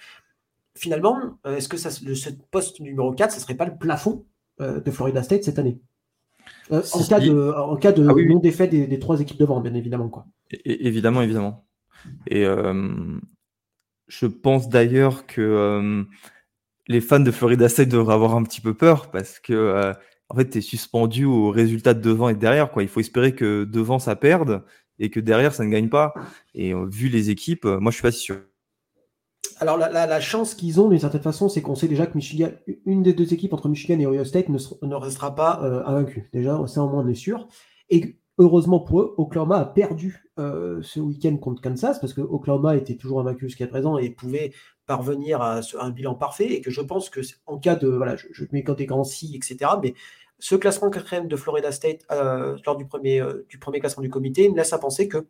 finalement, 0.76 1.38
euh, 1.46 1.56
est-ce 1.56 1.68
que 1.68 1.76
ça, 1.76 1.90
le, 2.04 2.14
ce 2.14 2.30
poste 2.50 2.80
numéro 2.80 3.12
4, 3.12 3.30
ce 3.30 3.37
ne 3.37 3.40
serait 3.42 3.54
pas 3.54 3.64
le 3.64 3.76
plafond 3.76 4.26
euh, 4.61 4.80
de 4.80 4.90
Florida 4.90 5.23
State 5.23 5.44
cette 5.44 5.58
année? 5.58 5.78
En, 6.70 6.80
cas 6.80 7.20
de, 7.20 7.52
en, 7.56 7.76
cas 7.76 7.92
de, 7.92 8.06
ah 8.06 8.12
non-défait 8.12 8.68
des, 8.68 8.99
trois 8.99 9.20
équipes 9.20 9.38
devant, 9.38 9.61
bien 9.61 9.73
évidemment. 9.73 10.08
Quoi. 10.08 10.26
évidemment, 10.64 11.23
évidemment. 11.23 11.64
Et 12.26 12.44
je 14.08 14.26
pense 14.26 14.68
d'ailleurs 14.68 15.26
que 15.26 16.04
les 16.87 17.00
fans 17.00 17.20
de 17.20 17.30
Florida 17.30 17.70
State 17.70 17.88
devraient 17.88 18.12
avoir 18.12 18.37
un 18.37 18.42
petit 18.42 18.61
peu 18.61 18.75
peur 18.75 19.11
parce 19.11 19.38
que 19.38 19.94
en 20.28 20.37
fait, 20.37 20.50
tu 20.50 20.59
es 20.59 20.61
suspendu 20.61 21.25
au 21.25 21.50
résultat 21.50 21.95
de 21.95 22.00
devant 22.00 22.28
et 22.28 22.35
de 22.35 22.38
derrière. 22.38 22.71
Quoi. 22.71 22.83
Il 22.83 22.88
faut 22.88 23.00
espérer 23.00 23.35
que 23.35 23.64
devant, 23.64 23.99
ça 23.99 24.16
perde 24.16 24.62
et 24.99 25.11
que 25.11 25.21
derrière, 25.21 25.54
ça 25.54 25.64
ne 25.64 25.71
gagne 25.71 25.88
pas. 25.88 26.14
Et 26.54 26.73
euh, 26.73 26.87
vu 26.87 27.09
les 27.09 27.31
équipes, 27.31 27.64
euh, 27.64 27.78
moi, 27.81 27.90
je 27.90 27.97
suis 27.97 28.02
pas 28.02 28.12
si 28.12 28.21
sûr. 28.21 28.37
Alors, 29.61 29.76
la, 29.76 30.21
chance 30.21 30.54
qu'ils 30.54 30.81
ont, 30.81 30.88
d'une 30.88 30.99
certaine 30.99 31.23
façon, 31.23 31.49
c'est 31.49 31.62
qu'on 31.62 31.76
sait 31.76 31.87
déjà 31.87 32.07
que 32.07 32.16
Michigan, 32.16 32.49
une 32.87 33.02
des 33.02 33.12
deux 33.12 33.33
équipes 33.33 33.52
entre 33.52 33.69
Michigan 33.69 34.00
et 34.00 34.07
Ohio 34.07 34.25
State 34.25 34.49
ne, 34.49 34.95
restera 34.95 35.35
pas 35.35 35.61
euh, 35.62 35.85
invaincue. 35.85 36.28
Déjà, 36.33 36.61
ça, 36.66 36.83
au 36.83 36.88
moins, 36.88 37.04
on 37.04 37.09
est 37.09 37.14
sûr. 37.14 37.47
Et 37.88 38.19
heureusement 38.38 38.81
pour 38.81 39.00
eux, 39.00 39.14
Oklahoma 39.16 39.59
a 39.59 39.64
perdu 39.64 40.25
ce 40.37 40.99
week-end 40.99 41.37
contre 41.37 41.62
Kansas 41.62 42.00
parce 42.00 42.12
que 42.12 42.21
Oklahoma 42.21 42.75
était 42.76 42.97
toujours 42.97 43.21
invaincu 43.21 43.47
jusqu'à 43.47 43.69
présent 43.69 43.99
et 43.99 44.11
pouvait 44.11 44.52
parvenir 44.87 45.41
à, 45.41 45.61
un 45.81 45.91
bilan 45.91 46.14
parfait 46.14 46.53
et 46.53 46.61
que 46.61 46.71
je 46.71 46.81
pense 46.81 47.11
que 47.11 47.21
en 47.47 47.59
cas 47.59 47.76
de 47.76 47.88
voilà, 47.88 48.17
je, 48.17 48.26
je 48.33 48.45
mets 48.53 48.62
quand 48.62 48.75
des 48.75 48.87
grands 48.87 49.05
si, 49.05 49.35
etc. 49.35 49.73
Mais 49.83 49.95
ce 50.38 50.55
classement 50.55 50.91
quatrième 50.91 51.29
de 51.29 51.37
Florida 51.37 51.73
State 51.73 52.07
lors 52.11 52.76
du 52.76 52.87
premier, 52.87 53.23
du 53.49 53.59
premier 53.59 53.81
classement 53.81 54.03
du 54.03 54.11
comité 54.11 54.49
me 54.49 54.57
laisse 54.57 54.73
à 54.73 54.79
penser 54.79 55.09
que 55.09 55.26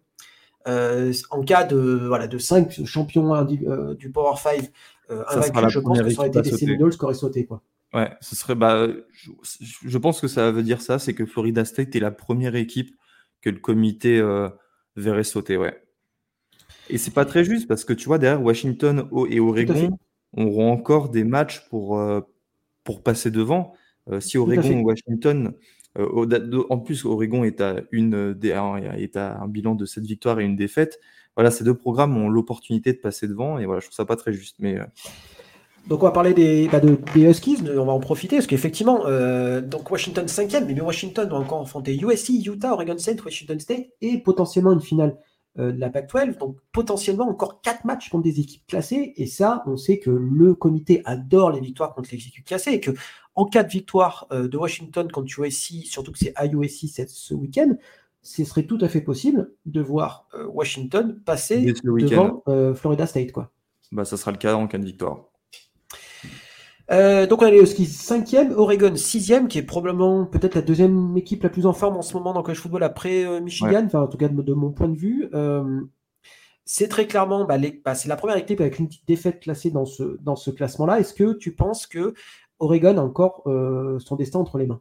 en 0.67 1.43
cas 1.45 1.65
de 1.65 2.07
voilà 2.07 2.27
de 2.27 2.39
cinq 2.39 2.85
champions 2.85 3.45
du 3.45 4.11
Power 4.11 4.37
5 4.37 4.71
invaincus, 5.09 5.69
je 5.69 5.79
pense 5.79 6.01
que 6.01 6.11
ça 6.11 6.19
aurait 6.19 6.29
été 6.29 6.43
des 6.43 6.57
Seminoles 6.57 6.97
qui 6.97 7.05
auraient 7.05 7.15
sauté 7.15 7.47
quoi. 7.47 7.63
Ouais, 7.95 8.11
ce 8.21 8.35
serait. 8.35 8.57
Bah, 8.57 8.89
je, 9.13 9.99
pense 9.99 10.21
que 10.21 10.27
ça 10.27 10.51
veut 10.51 10.65
dire 10.65 10.83
ça, 10.83 10.99
c'est 10.99 11.15
que 11.15 11.25
Florida 11.25 11.65
State 11.65 11.95
est 11.95 12.01
la 12.01 12.11
première 12.11 12.57
équipe 12.57 12.97
que 13.41 13.51
le 13.51 13.61
comité 13.61 14.19
euh, 14.19 14.49
verrait 14.97 15.23
sauter, 15.23 15.57
ouais. 15.57 15.81
Et 16.91 16.99
c'est 16.99 17.12
pas 17.12 17.25
très 17.25 17.45
juste 17.45 17.67
parce 17.67 17.85
que 17.85 17.93
tu 17.93 18.07
vois, 18.07 18.19
derrière 18.19 18.43
Washington 18.43 19.09
et 19.29 19.41
Oregon 19.41 19.99
auront 20.37 20.71
encore 20.71 21.09
des 21.09 21.25
matchs 21.25 21.67
pour, 21.69 21.99
euh, 21.99 22.21
pour 22.85 23.03
passer 23.03 23.31
devant. 23.31 23.75
Euh, 24.11 24.21
si 24.21 24.37
Oregon 24.37 24.81
ou 24.81 24.85
Washington, 24.85 25.55
en 25.97 26.79
plus, 26.79 27.05
Oregon 27.05 27.45
est 27.45 27.61
à, 27.61 27.83
une, 27.93 28.37
est 28.43 29.17
à 29.17 29.38
un 29.38 29.49
bilan 29.49 29.75
de 29.75 29.87
7 29.87 30.05
victoires 30.05 30.41
et 30.41 30.45
une 30.45 30.57
défaite. 30.57 30.99
Voilà, 31.37 31.50
ces 31.50 31.64
deux 31.64 31.75
programmes 31.75 32.17
ont 32.17 32.29
l'opportunité 32.29 32.93
de 32.93 32.99
passer 32.99 33.29
devant 33.29 33.59
et 33.59 33.67
voilà, 33.67 33.81
je 33.81 33.87
trouve 33.87 33.97
ça 33.97 34.05
pas 34.05 34.17
très 34.17 34.33
juste. 34.33 34.57
Mais 34.59 34.79
donc 35.87 36.03
on 36.03 36.07
va 36.07 36.12
parler 36.12 36.33
des, 36.33 36.69
bah, 36.69 36.81
Huskies, 37.14 37.59
on 37.76 37.85
va 37.85 37.93
en 37.93 38.00
profiter, 38.00 38.37
parce 38.37 38.47
qu'effectivement, 38.47 39.07
euh, 39.07 39.61
donc 39.61 39.91
Washington 39.91 40.25
5e, 40.25 40.64
mais 40.64 40.81
Washington 40.81 41.29
doit 41.29 41.38
encore 41.38 41.61
affronter 41.61 41.95
USC, 41.95 42.31
Utah, 42.47 42.73
Oregon 42.73 42.97
State, 42.97 43.23
Washington 43.23 43.61
State, 43.61 43.87
et 44.00 44.19
potentiellement 44.19 44.73
une 44.73 44.81
finale 44.81 45.19
euh, 45.59 45.73
de 45.73 45.79
la 45.79 45.91
Pac-12, 45.91 46.39
donc 46.39 46.57
potentiellement 46.73 47.29
encore 47.29 47.61
4 47.61 47.85
matchs 47.85 48.09
contre 48.11 48.25
des 48.25 48.41
équipes 48.41 48.67
classées, 48.67 49.15
et 49.17 49.27
ça, 49.27 49.63
on 49.67 49.77
sait 49.77 49.99
que 49.99 50.11
le 50.11 50.55
comité 50.55 51.03
adore 51.05 51.51
les 51.53 51.61
victoires 51.61 51.95
contre 51.95 52.11
les 52.13 52.19
équipes 52.19 52.45
classées, 52.45 52.73
et 52.73 52.81
que 52.81 52.91
en 53.35 53.47
cas 53.47 53.63
de 53.63 53.71
victoire 53.71 54.27
euh, 54.33 54.49
de 54.49 54.57
Washington 54.57 55.11
contre 55.11 55.41
USC, 55.41 55.87
surtout 55.87 56.13
que 56.13 56.19
c'est 56.19 56.33
à 56.37 56.47
USC 56.47 57.07
ce 57.09 57.35
week-end, 57.35 57.77
ce 58.23 58.45
serait 58.45 58.65
tout 58.65 58.79
à 58.81 58.89
fait 58.89 59.03
possible 59.03 59.53
de 59.67 59.83
voir 59.83 60.29
Washington 60.49 61.21
passer 61.27 61.75
devant 61.85 62.43
Florida 62.75 63.07
State. 63.07 63.33
Quoi. 63.33 63.53
Bah, 63.93 64.07
ça 64.07 64.17
sera 64.17 64.31
le 64.31 64.39
cas 64.39 64.55
en 64.55 64.67
cas 64.67 64.79
de 64.79 64.85
victoire. 64.85 65.27
Euh, 66.91 67.26
donc 67.26 67.41
on 67.43 67.47
a 67.47 67.50
les 67.50 67.61
Huskies 67.61 67.87
5e, 67.87 68.53
Oregon 68.53 68.93
6e, 68.93 69.49
qui 69.49 69.59
est 69.59 69.62
probablement 69.62 70.26
peut-être 70.26 70.55
la 70.55 70.62
deuxième 70.62 71.17
équipe 71.17 71.43
la 71.43 71.49
plus 71.49 71.67
en 71.67 71.73
forme 71.73 71.97
en 71.97 72.03
ce 72.03 72.14
moment 72.14 72.33
dans 72.33 72.41
le 72.41 72.45
college 72.45 72.61
football 72.61 72.83
après 72.83 73.25
euh, 73.25 73.41
Michigan, 73.41 73.85
enfin 73.87 74.03
en 74.03 74.07
tout 74.07 74.19
cas 74.19 74.29
de, 74.29 74.53
mon 74.53 74.71
point 74.71 74.88
de 74.88 74.97
vue. 74.97 75.29
Euh, 75.33 75.81
c'est 76.67 76.88
très 76.88 77.07
clairement, 77.07 77.45
bah, 77.45 77.57
bah, 77.85 77.95
c'est 77.95 78.09
la 78.09 78.17
première 78.17 78.37
équipe 78.37 78.61
avec 78.61 78.79
une 78.79 78.88
petite 78.88 79.07
défaite 79.07 79.41
classée 79.41 79.71
dans 79.71 79.87
ce, 79.87 80.19
dans 80.21 80.37
ce 80.37 80.50
classement-là. 80.50 81.00
Est-ce 81.00 81.14
que 81.14 81.35
tu 81.35 81.55
penses 81.55 81.87
que 81.87 82.14
Oregon 82.59 82.97
a 82.97 83.03
encore 83.03 83.43
son 83.45 84.17
destin 84.17 84.38
entre 84.38 84.57
les 84.57 84.67
mains? 84.67 84.81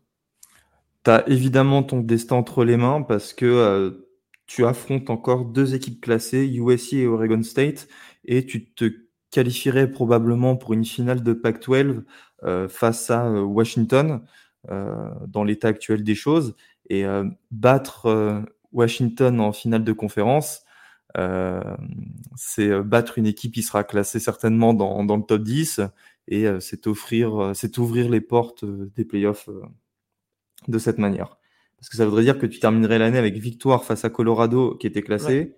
Tu 1.03 1.12
as 1.12 1.27
évidemment 1.27 1.83
ton 1.83 2.00
destin 2.00 2.38
entre 2.38 2.63
les 2.63 2.77
mains 2.77 3.01
parce 3.01 3.33
que 3.33 4.05
tu 4.45 4.65
affrontes 4.65 5.10
encore 5.10 5.43
deux 5.43 5.75
équipes 5.75 6.00
classées, 6.00 6.48
USC 6.48 6.93
et 6.93 7.07
Oregon 7.07 7.43
State, 7.43 7.89
et 8.24 8.45
tu 8.45 8.72
te 8.72 8.86
qualifierait 9.33 9.91
probablement 9.91 10.55
pour 10.55 10.73
une 10.73 10.85
finale 10.85 11.23
de 11.23 11.33
Pac-12 11.33 12.03
euh, 12.43 12.69
face 12.69 13.09
à 13.09 13.25
euh, 13.25 13.41
Washington 13.41 14.21
euh, 14.69 15.09
dans 15.27 15.43
l'état 15.43 15.69
actuel 15.69 16.03
des 16.03 16.15
choses 16.15 16.55
et 16.89 17.05
battre 17.49 18.43
Washington 18.73 19.39
en 19.39 19.53
finale 19.53 19.85
de 19.85 19.93
conférence, 19.93 20.65
c'est 22.35 22.81
battre 22.81 23.17
une 23.17 23.25
équipe 23.25 23.53
qui 23.53 23.63
sera 23.63 23.85
classée 23.85 24.19
certainement 24.19 24.73
dans, 24.73 25.15
le 25.15 25.23
top 25.23 25.43
10 25.43 25.79
et 26.27 26.45
c'est 26.59 26.85
offrir, 26.87 27.53
c'est 27.55 27.77
ouvrir 27.77 28.09
les 28.09 28.19
portes 28.19 28.65
des 28.65 29.05
playoffs 29.05 29.49
de 30.67 30.77
cette 30.77 30.97
manière. 30.97 31.37
Parce 31.77 31.87
que 31.87 31.95
ça 31.95 32.05
voudrait 32.05 32.23
dire 32.23 32.37
que 32.37 32.45
tu 32.45 32.59
terminerais 32.59 32.99
l'année 32.99 33.17
avec 33.17 33.37
victoire 33.37 33.85
face 33.85 34.03
à 34.03 34.09
Colorado 34.09 34.75
qui 34.75 34.85
était 34.85 35.03
classé, 35.03 35.55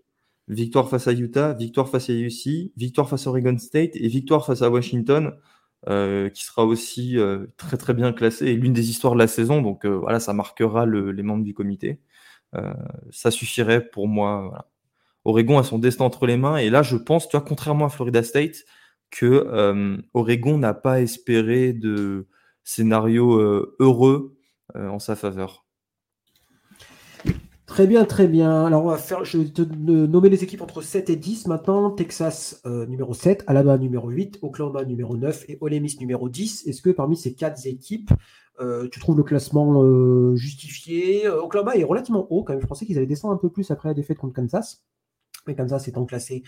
victoire 0.48 0.90
face 0.90 1.08
à 1.08 1.14
Utah, 1.14 1.54
victoire 1.54 1.90
face 1.90 2.10
à 2.10 2.14
UC, 2.14 2.72
victoire 2.78 3.10
face 3.10 3.28
à 3.28 3.30
Oregon 3.30 3.58
State 3.58 3.96
et 3.96 4.08
victoire 4.08 4.46
face 4.46 4.62
à 4.62 4.70
Washington, 4.70 5.34
euh, 5.88 6.30
qui 6.30 6.46
sera 6.46 6.66
aussi 6.66 7.18
euh, 7.18 7.46
très 7.58 7.78
très 7.78 7.94
bien 7.94 8.12
classé 8.12 8.48
et 8.48 8.56
l'une 8.56 8.74
des 8.74 8.90
histoires 8.90 9.14
de 9.14 9.20
la 9.20 9.28
saison. 9.28 9.62
Donc 9.62 9.86
euh, 9.86 9.98
voilà, 9.98 10.20
ça 10.20 10.34
marquera 10.34 10.86
les 10.86 11.24
membres 11.24 11.44
du 11.44 11.54
comité. 11.54 12.02
ça 13.12 13.32
suffirait 13.32 13.90
pour 13.90 14.08
moi. 14.08 14.48
Voilà. 14.48 14.68
Oregon 15.26 15.58
a 15.60 15.64
son 15.64 15.80
destin 15.80 16.06
entre 16.06 16.28
les 16.28 16.38
mains 16.38 16.58
et 16.58 16.70
là, 16.70 16.84
je 16.84 16.98
pense, 16.98 17.28
tu 17.28 17.38
vois, 17.38 17.46
contrairement 17.46 17.86
à 17.86 17.90
Florida 17.90 18.24
State, 18.24 18.66
que 19.12 19.98
Oregon 20.14 20.58
n'a 20.58 20.74
pas 20.74 21.02
espéré 21.02 21.74
de 21.74 22.28
scénario 22.64 23.76
heureux 23.80 24.38
en 24.76 25.00
sa 25.00 25.16
faveur. 25.16 25.65
Très 27.66 27.88
bien, 27.88 28.06
très 28.06 28.28
bien. 28.28 28.66
Alors, 28.66 28.86
on 28.86 28.90
va 28.90 28.98
faire, 28.98 29.26
je 29.26 29.40
vais 29.40 29.50
te 29.50 29.62
nommer 29.62 30.30
les 30.30 30.44
équipes 30.44 30.62
entre 30.62 30.82
7 30.82 31.10
et 31.10 31.16
10 31.16 31.48
maintenant. 31.48 31.90
Texas 31.90 32.62
euh, 32.68 32.86
numéro 32.86 33.14
7, 33.16 33.44
Alabama 33.48 33.80
numéro 33.80 34.10
8, 34.10 34.40
Oklahoma 34.44 34.86
numéro 34.86 35.18
9 35.18 35.46
et 35.50 35.58
Ole 35.62 35.80
Miss 35.80 36.00
numéro 36.00 36.30
10. 36.30 36.68
Est-ce 36.68 36.82
que 36.84 36.92
parmi 36.92 37.18
ces 37.18 37.34
quatre 37.34 37.66
équipes, 37.66 38.12
euh, 38.60 38.88
tu 38.90 39.00
trouves 39.00 39.18
le 39.18 39.24
classement 39.24 39.82
euh, 39.84 40.36
justifié? 40.36 41.28
Oklahoma 41.28 41.76
est 41.76 41.84
relativement 41.84 42.28
haut 42.30 42.44
quand 42.44 42.54
même. 42.54 42.62
Je 42.62 42.68
pensais 42.68 42.86
qu'ils 42.86 42.98
allaient 42.98 43.08
descendre 43.08 43.34
un 43.34 43.38
peu 43.38 43.50
plus 43.50 43.72
après 43.72 43.90
la 43.90 43.96
défaite 43.96 44.20
contre 44.20 44.36
Kansas 44.36 44.84
mais 45.48 45.56
Kansas 45.56 45.88
étant 45.88 46.06
classé, 46.06 46.44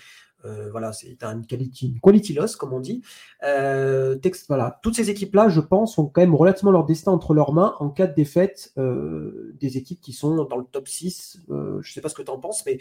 euh, 0.46 0.70
voilà, 0.72 0.94
c'est 0.94 1.24
un 1.24 1.42
quality, 1.42 2.00
loss, 2.36 2.56
comme 2.56 2.74
on 2.74 2.80
dit. 2.80 3.02
Euh, 3.44 4.18
voilà. 4.48 4.80
Toutes 4.84 4.96
ces 4.96 5.10
équipes-là, 5.10 5.50
je 5.50 5.60
pense, 5.60 5.98
ont 5.98 6.06
quand 6.06 6.22
même 6.22 6.36
relativement 6.36 6.72
leur 6.72 6.86
destin 6.86 7.12
entre 7.12 7.34
leurs 7.34 7.54
mains 7.54 7.76
en 7.80 7.90
cas 7.90 8.08
de 8.08 8.14
défaite 8.14 8.72
euh, 8.78 9.56
des 9.60 9.78
équipes 9.78 10.02
qui 10.02 10.14
sont 10.14 10.36
dans 10.46 10.58
le 10.58 10.66
top 10.66 10.88
6. 10.88 11.42
je 11.48 11.54
ne 11.54 11.82
sais 11.82 12.02
pas 12.02 12.10
ce 12.10 12.16
que 12.16 12.22
tu 12.22 12.32
en 12.32 12.40
penses, 12.40 12.66
mais 12.66 12.80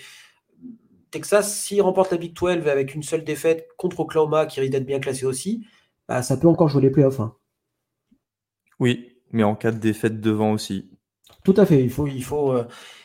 Texas, 1.10 1.60
s'il 1.60 1.82
remporte 1.82 2.10
la 2.10 2.18
Big 2.18 2.34
12 2.34 2.68
avec 2.68 2.94
une 2.94 3.02
seule 3.02 3.24
défaite 3.24 3.68
contre 3.76 4.00
Oklahoma, 4.00 4.46
qui 4.46 4.60
risque 4.60 4.72
d'être 4.72 4.86
bien 4.86 5.00
classé 5.00 5.24
aussi, 5.24 5.66
bah, 6.08 6.22
ça 6.22 6.36
peut 6.36 6.48
encore 6.48 6.68
jouer 6.68 6.82
les 6.82 6.90
playoffs. 6.90 7.20
Hein. 7.20 7.34
Oui, 8.78 9.16
mais 9.32 9.42
en 9.42 9.56
cas 9.56 9.72
de 9.72 9.78
défaite 9.78 10.20
devant 10.20 10.52
aussi. 10.52 10.90
Tout 11.46 11.54
à 11.58 11.64
fait. 11.64 11.80
Il 11.80 11.90
faut, 11.90 12.08
il 12.08 12.24
faut, 12.24 12.56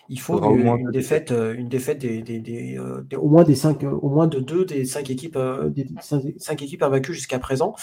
il 0.10 0.20
faut 0.20 0.44
une, 0.56 0.90
défaite, 0.90 1.32
euh, 1.32 1.54
une 1.54 1.70
défaite 1.70 2.00
des, 2.00 2.76
euh, 2.76 3.04
au 3.18 3.30
moins 3.30 3.44
des 3.44 3.54
cinq, 3.54 3.84
au 3.84 4.10
moins 4.10 4.26
de 4.26 4.40
deux 4.40 4.66
des 4.66 4.84
cinq 4.84 5.12
équipes, 5.12 5.36
euh, 5.36 5.70
des 5.70 5.88
cinq, 6.02 6.62
équipes 6.64 6.82
invaincues 6.82 7.14
jusqu'à 7.14 7.38
présent. 7.38 7.76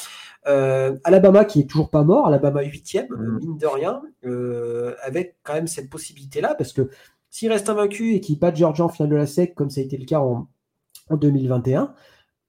Alabama 0.44 1.44
qui 1.44 1.60
est 1.60 1.70
toujours 1.70 1.90
pas 1.90 2.02
mort, 2.02 2.26
Alabama 2.26 2.62
8 2.62 3.06
mmh. 3.08 3.38
mine 3.38 3.56
de 3.56 3.66
rien, 3.66 4.02
avec 5.02 5.36
quand 5.44 5.54
même 5.54 5.68
cette 5.68 5.88
possibilité-là, 5.88 6.56
parce 6.56 6.72
que 6.72 6.90
s'il 7.30 7.52
reste 7.52 7.68
invaincu 7.68 8.14
et 8.14 8.20
qu'il 8.20 8.38
bat 8.38 8.52
Georgia 8.52 8.84
en 8.84 8.88
finale 8.88 9.10
de 9.10 9.16
la 9.16 9.26
SEC, 9.26 9.54
comme 9.54 9.70
ça 9.70 9.80
a 9.80 9.84
été 9.84 9.96
le 9.96 10.04
cas 10.04 10.18
en, 10.18 10.48
2021, 11.10 11.94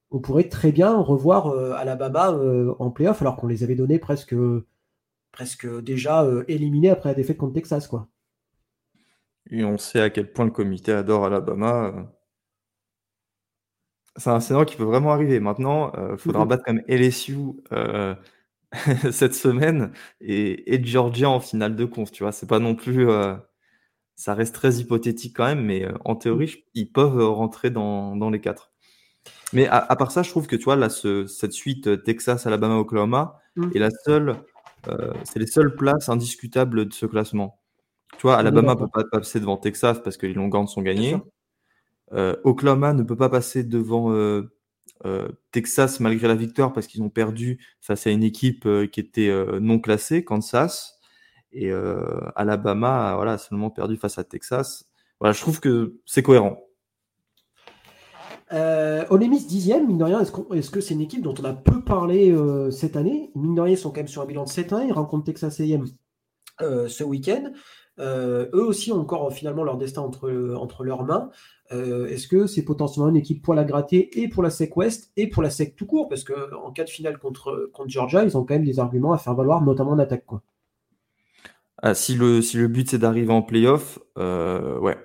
on 0.09 0.19
pourrait 0.19 0.49
très 0.49 0.71
bien 0.71 0.97
revoir 0.97 1.53
Alabama 1.77 2.37
en 2.79 2.89
playoff, 2.89 3.21
alors 3.21 3.35
qu'on 3.35 3.47
les 3.47 3.63
avait 3.63 3.75
donnés 3.75 3.99
presque, 3.99 4.33
presque 5.31 5.67
déjà 5.81 6.25
éliminés 6.47 6.89
après 6.89 7.09
la 7.09 7.15
défaite 7.15 7.37
contre 7.37 7.53
Texas, 7.53 7.87
quoi. 7.87 8.09
Et 9.49 9.63
on 9.63 9.77
sait 9.77 10.01
à 10.01 10.09
quel 10.09 10.31
point 10.31 10.45
le 10.45 10.51
comité 10.51 10.91
adore 10.91 11.25
Alabama. 11.25 12.11
C'est 14.15 14.29
un 14.29 14.39
scénario 14.39 14.65
qui 14.65 14.75
peut 14.75 14.83
vraiment 14.83 15.11
arriver. 15.11 15.39
Maintenant, 15.39 15.91
il 15.93 15.99
euh, 15.99 16.17
faudra 16.17 16.45
battre 16.45 16.63
comme 16.63 16.81
LSU 16.87 17.37
euh, 17.71 18.13
cette 19.11 19.33
semaine 19.33 19.91
et, 20.21 20.81
Georgia 20.83 21.29
en 21.29 21.39
finale 21.39 21.75
de 21.75 21.85
conf. 21.85 22.11
Tu 22.11 22.23
vois, 22.23 22.31
c'est 22.31 22.47
pas 22.47 22.59
non 22.59 22.75
plus. 22.75 23.09
Euh, 23.09 23.35
ça 24.15 24.33
reste 24.33 24.53
très 24.53 24.75
hypothétique 24.75 25.35
quand 25.37 25.45
même, 25.45 25.63
mais 25.63 25.87
en 26.03 26.15
théorie, 26.15 26.65
ils 26.73 26.91
peuvent 26.91 27.23
rentrer 27.23 27.69
dans, 27.69 28.29
les 28.29 28.41
quatre. 28.41 28.73
Mais 29.53 29.65
à, 29.67 29.95
part 29.95 30.11
ça, 30.11 30.23
je 30.23 30.29
trouve 30.29 30.45
que 30.45 30.57
tu 30.57 30.65
vois, 30.65 30.75
là, 30.75 30.89
cette 30.89 31.53
suite 31.53 32.03
Texas, 32.03 32.45
Alabama, 32.45 32.75
Oklahoma 32.75 33.39
mmh. 33.55 33.69
est 33.75 33.79
la 33.79 33.89
seule. 34.05 34.35
C'est 35.23 35.39
les 35.39 35.47
seules 35.47 35.75
places 35.75 36.09
indiscutables 36.09 36.87
de 36.87 36.93
ce 36.93 37.05
classement. 37.05 37.59
Tu 38.17 38.23
vois, 38.23 38.37
Alabama 38.37 38.73
ne 38.73 38.79
peut 38.79 38.87
pas 38.91 39.03
passer 39.11 39.39
devant 39.39 39.57
Texas 39.57 39.99
parce 40.03 40.17
que 40.17 40.25
les 40.25 40.33
Longhorns 40.33 40.67
sont 40.67 40.81
gagnés. 40.81 41.17
Euh, 42.11 42.35
Oklahoma 42.43 42.93
ne 42.93 43.03
peut 43.03 43.15
pas 43.15 43.29
passer 43.29 43.63
devant 43.63 44.11
euh, 44.11 44.51
euh, 45.05 45.29
Texas 45.51 45.99
malgré 45.99 46.27
la 46.27 46.35
victoire 46.35 46.73
parce 46.73 46.87
qu'ils 46.87 47.03
ont 47.03 47.09
perdu 47.09 47.59
face 47.81 48.07
à 48.07 48.09
une 48.09 48.23
équipe 48.23 48.67
qui 48.91 48.99
était 48.99 49.31
non 49.59 49.79
classée, 49.79 50.23
Kansas. 50.23 50.99
Et 51.51 51.71
Alabama 52.35 53.13
voilà, 53.15 53.33
a 53.33 53.37
seulement 53.37 53.69
perdu 53.69 53.97
face 53.97 54.17
à 54.17 54.23
Texas. 54.23 54.85
Voilà, 55.19 55.33
je 55.33 55.41
trouve 55.41 55.59
que 55.59 55.99
c'est 56.05 56.23
cohérent. 56.23 56.61
Euh, 58.51 59.05
Ole 59.09 59.27
Miss 59.29 59.47
dixième, 59.47 59.87
mine 59.87 59.97
de 59.97 60.03
rien, 60.03 60.21
est-ce, 60.21 60.71
que 60.71 60.81
c'est 60.81 60.93
une 60.93 61.01
équipe 61.01 61.21
dont 61.21 61.35
on 61.39 61.43
a 61.43 61.53
peu 61.53 61.81
parlé 61.83 62.35
cette 62.71 62.95
année? 62.95 63.31
Mine 63.35 63.55
de 63.55 63.61
rien, 63.61 63.73
ils 63.73 63.77
sont 63.77 63.89
quand 63.89 63.97
même 63.97 64.07
sur 64.07 64.21
un 64.21 64.25
bilan 64.25 64.45
de 64.45 64.49
7 64.49 64.73
ans, 64.73 64.81
ils 64.81 64.93
rencontrent 64.93 65.25
Texas 65.25 65.59
A&M 65.59 65.85
ce 66.59 67.03
week-end. 67.03 67.51
eux 67.99 68.65
aussi 68.65 68.91
ont 68.91 68.99
encore 68.99 69.31
finalement 69.31 69.63
leur 69.63 69.77
destin 69.77 70.01
entre, 70.01 70.83
leurs 70.83 71.03
mains. 71.03 71.29
Est-ce 71.69 72.27
que 72.27 72.47
c'est 72.47 72.63
potentiellement 72.63 73.09
une 73.09 73.17
équipe 73.17 73.43
pour 73.43 73.53
la 73.53 73.63
gratter 73.63 74.19
et 74.19 74.27
pour 74.27 74.41
la 74.41 74.49
SEC 74.49 74.75
West 74.75 75.11
et 75.15 75.27
pour 75.27 75.43
la 75.43 75.51
SEC 75.51 75.75
tout 75.75 75.85
court? 75.85 76.09
Parce 76.09 76.23
qu'en 76.23 76.71
cas 76.71 76.85
de 76.85 76.89
finale 76.89 77.19
contre, 77.19 77.71
Georgia, 77.85 78.23
ils 78.23 78.35
ont 78.35 78.43
quand 78.45 78.55
même 78.55 78.65
des 78.65 78.79
arguments 78.79 79.13
à 79.13 79.19
faire 79.19 79.35
valoir, 79.35 79.61
notamment 79.61 79.91
en 79.91 79.99
attaque. 79.99 80.25
Ah, 81.81 81.93
si, 81.93 82.15
le, 82.15 82.41
si 82.41 82.57
le 82.57 82.67
but 82.67 82.89
c'est 82.89 82.97
d'arriver 82.97 83.31
en 83.31 83.43
playoff, 83.43 83.99
ouais. 84.17 84.97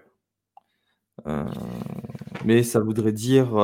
Mais 2.45 2.63
ça 2.63 2.81
voudrait 2.81 3.13
dire 3.13 3.57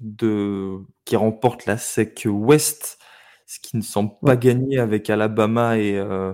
de 0.00 0.78
qui 1.04 1.16
remporte 1.16 1.66
la 1.66 1.78
SEC 1.78 2.26
West, 2.26 2.98
ce 3.46 3.58
qui 3.60 3.76
ne 3.76 3.82
semble 3.82 4.12
pas 4.24 4.36
gagner 4.36 4.78
avec 4.78 5.08
Alabama 5.08 5.78
et, 5.78 5.96
euh, 5.96 6.32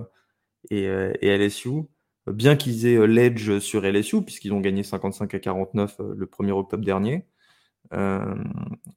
et, 0.70 0.86
euh, 0.86 1.12
et, 1.20 1.36
LSU. 1.36 1.82
Bien 2.26 2.56
qu'ils 2.56 2.86
aient 2.86 2.96
euh, 2.96 3.06
l'edge 3.06 3.58
sur 3.58 3.82
LSU, 3.82 4.22
puisqu'ils 4.22 4.52
ont 4.52 4.60
gagné 4.60 4.82
55 4.82 5.34
à 5.34 5.38
49 5.38 6.00
le 6.14 6.26
1er 6.26 6.52
octobre 6.52 6.84
dernier. 6.84 7.26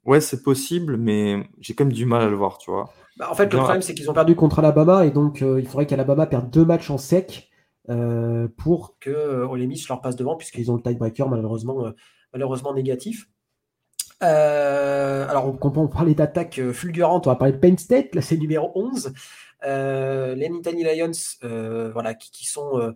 ouais, 0.04 0.20
c'est 0.20 0.42
possible, 0.42 0.96
mais 0.96 1.48
j'ai 1.60 1.74
quand 1.74 1.84
même 1.84 1.92
du 1.92 2.06
mal 2.06 2.22
à 2.22 2.28
le 2.28 2.36
voir, 2.36 2.58
tu 2.58 2.70
vois. 2.70 2.92
Bah, 3.18 3.28
en 3.30 3.34
fait, 3.34 3.52
le 3.52 3.58
problème, 3.58 3.82
c'est 3.82 3.94
qu'ils 3.94 4.10
ont 4.10 4.14
perdu 4.14 4.34
contre 4.36 4.58
Alabama, 4.60 5.06
et 5.06 5.10
donc 5.10 5.40
il 5.40 5.66
faudrait 5.66 5.86
qu'Alabama 5.86 6.26
perde 6.26 6.50
deux 6.50 6.64
matchs 6.64 6.90
en 6.90 6.98
sec 6.98 7.45
pour 8.56 8.96
que 8.98 9.44
Ole 9.44 9.66
Miss 9.66 9.88
leur 9.88 10.00
passe 10.00 10.16
devant, 10.16 10.36
puisqu'ils 10.36 10.70
ont 10.70 10.76
le 10.76 10.82
tiebreaker 10.82 11.28
malheureusement, 11.28 11.92
malheureusement 12.32 12.74
négatif. 12.74 13.28
Euh, 14.22 15.28
alors, 15.28 15.56
on, 15.60 15.88
parlait 15.88 16.14
d'attaque 16.14 16.58
euh, 16.58 16.72
fulgurante, 16.72 17.26
on 17.26 17.30
va 17.30 17.36
parler 17.36 17.52
de 17.52 17.58
Penn 17.58 17.76
State, 17.76 18.14
là 18.14 18.22
c'est 18.22 18.36
numéro 18.36 18.72
11. 18.74 19.12
Euh, 19.64 20.34
les 20.34 20.48
Nittany 20.48 20.84
Lions, 20.84 21.12
euh, 21.44 21.90
voilà, 21.92 22.14
qui, 22.14 22.46
sont 22.46 22.94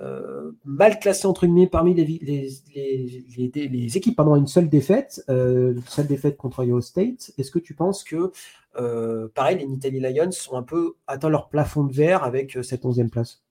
euh, 0.00 0.52
mal 0.64 0.98
classés 0.98 1.26
entre 1.26 1.46
guillemets 1.46 1.66
parmi 1.66 1.94
les, 1.94 3.96
équipes 3.96 4.16
pendant 4.16 4.36
une 4.36 4.46
seule 4.46 4.68
défaite, 4.68 5.22
une 5.28 5.82
seule 5.86 6.06
défaite 6.06 6.36
contre 6.36 6.64
Iowa 6.64 6.82
State. 6.82 7.32
Est-ce 7.38 7.50
que 7.50 7.58
tu 7.58 7.74
penses 7.74 8.04
que, 8.04 8.32
pareil, 9.34 9.58
les 9.58 9.66
Nittany 9.66 10.00
Lions 10.00 10.30
ont 10.50 10.56
un 10.56 10.62
peu 10.62 10.94
atteint 11.06 11.28
leur 11.28 11.48
plafond 11.48 11.84
de 11.84 11.92
verre 11.92 12.24
avec 12.24 12.58
cette 12.62 12.84
11e 12.84 13.10
place? 13.10 13.41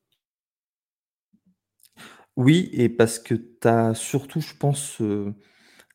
Oui, 2.38 2.70
et 2.74 2.90
parce 2.90 3.20
que 3.20 3.36
tu 3.36 3.68
as 3.68 3.94
surtout, 3.94 4.42
je 4.42 4.54
pense, 4.58 5.02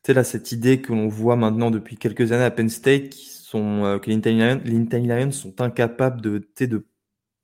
c'est 0.03 0.13
là, 0.13 0.23
cette 0.23 0.53
idée 0.53 0.81
que 0.81 0.93
l'on 0.93 1.09
voit 1.09 1.35
maintenant 1.35 1.69
depuis 1.69 1.97
quelques 1.97 2.31
années 2.31 2.45
à 2.45 2.51
Penn 2.51 2.69
State, 2.69 3.09
qui 3.09 3.25
sont, 3.29 3.83
euh, 3.83 3.99
que 3.99 4.09
les 4.09 4.15
Intelli 4.15 5.07
Lions, 5.07 5.31
sont 5.31 5.59
incapables 5.61 6.21
de, 6.21 6.47
de 6.61 6.87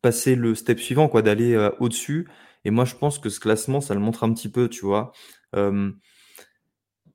passer 0.01 0.35
le 0.35 0.55
step 0.55 0.79
suivant, 0.79 1.09
quoi, 1.09 1.21
d'aller 1.21 1.55
euh, 1.55 1.71
au-dessus. 1.79 2.29
Et 2.65 2.71
moi, 2.71 2.85
je 2.85 2.95
pense 2.95 3.19
que 3.19 3.29
ce 3.29 3.39
classement, 3.41 3.81
ça 3.81 3.93
le 3.93 4.00
montre 4.00 4.23
un 4.23 4.33
petit 4.33 4.50
peu, 4.50 4.69
tu 4.69 4.85
vois. 4.85 5.12
Euh, 5.55 5.91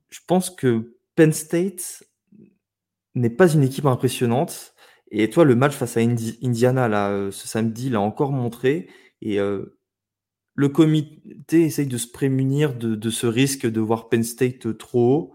je 0.09 0.19
pense 0.27 0.51
que 0.51 0.97
Penn 1.15 1.33
State 1.33 2.03
n'est 3.15 3.29
pas 3.29 3.51
une 3.51 3.63
équipe 3.63 3.85
impressionnante. 3.85 4.75
Et 5.11 5.29
toi, 5.29 5.45
le 5.45 5.55
match 5.55 5.73
face 5.73 5.97
à 5.97 6.01
Indiana, 6.01 6.87
là, 6.87 7.31
ce 7.31 7.47
samedi, 7.47 7.89
l'a 7.89 8.01
encore 8.01 8.31
montré. 8.31 8.87
Et 9.21 9.39
le 10.59 10.67
comité 10.67 11.63
essaye 11.63 11.87
de 11.87 11.97
se 11.97 12.09
prémunir 12.09 12.73
de, 12.75 13.09
ce 13.09 13.27
risque 13.27 13.65
de 13.65 13.79
voir 13.79 14.09
Penn 14.09 14.23
State 14.23 14.77
trop 14.77 15.15
haut. 15.15 15.33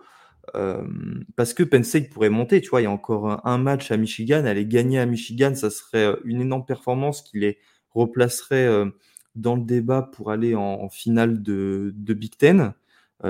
Euh, 0.54 0.84
parce 1.34 1.54
que 1.54 1.62
Penn 1.62 1.82
State 1.82 2.10
pourrait 2.10 2.28
monter, 2.28 2.60
tu 2.60 2.68
vois, 2.68 2.82
il 2.82 2.84
y 2.84 2.86
a 2.86 2.90
encore 2.90 3.40
un, 3.46 3.56
match 3.56 3.90
à 3.90 3.96
Michigan, 3.96 4.44
aller 4.44 4.66
gagner 4.66 4.98
à 4.98 5.06
Michigan, 5.06 5.54
ça 5.54 5.70
serait 5.70 6.04
euh, 6.04 6.16
une 6.26 6.42
énorme 6.42 6.66
performance 6.66 7.22
qui 7.22 7.38
les 7.38 7.56
replacerait 7.94 8.66
euh, 8.66 8.90
dans 9.34 9.56
le 9.56 9.62
débat 9.62 10.02
pour 10.02 10.30
aller 10.30 10.54
en, 10.54 10.90
finale 10.90 11.42
de, 11.42 11.94
Big 11.96 12.36
Ten. 12.36 12.74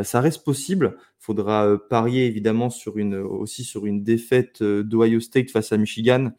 ça 0.02 0.20
reste 0.20 0.42
possible. 0.42 0.96
Faudra 1.20 1.78
parier 1.88 2.26
évidemment 2.26 2.70
aussi 3.06 3.62
sur 3.62 3.86
une 3.86 4.02
défaite 4.02 4.64
d'Ohio 4.64 5.20
State 5.20 5.52
face 5.52 5.70
à 5.70 5.76
Michigan 5.76 6.32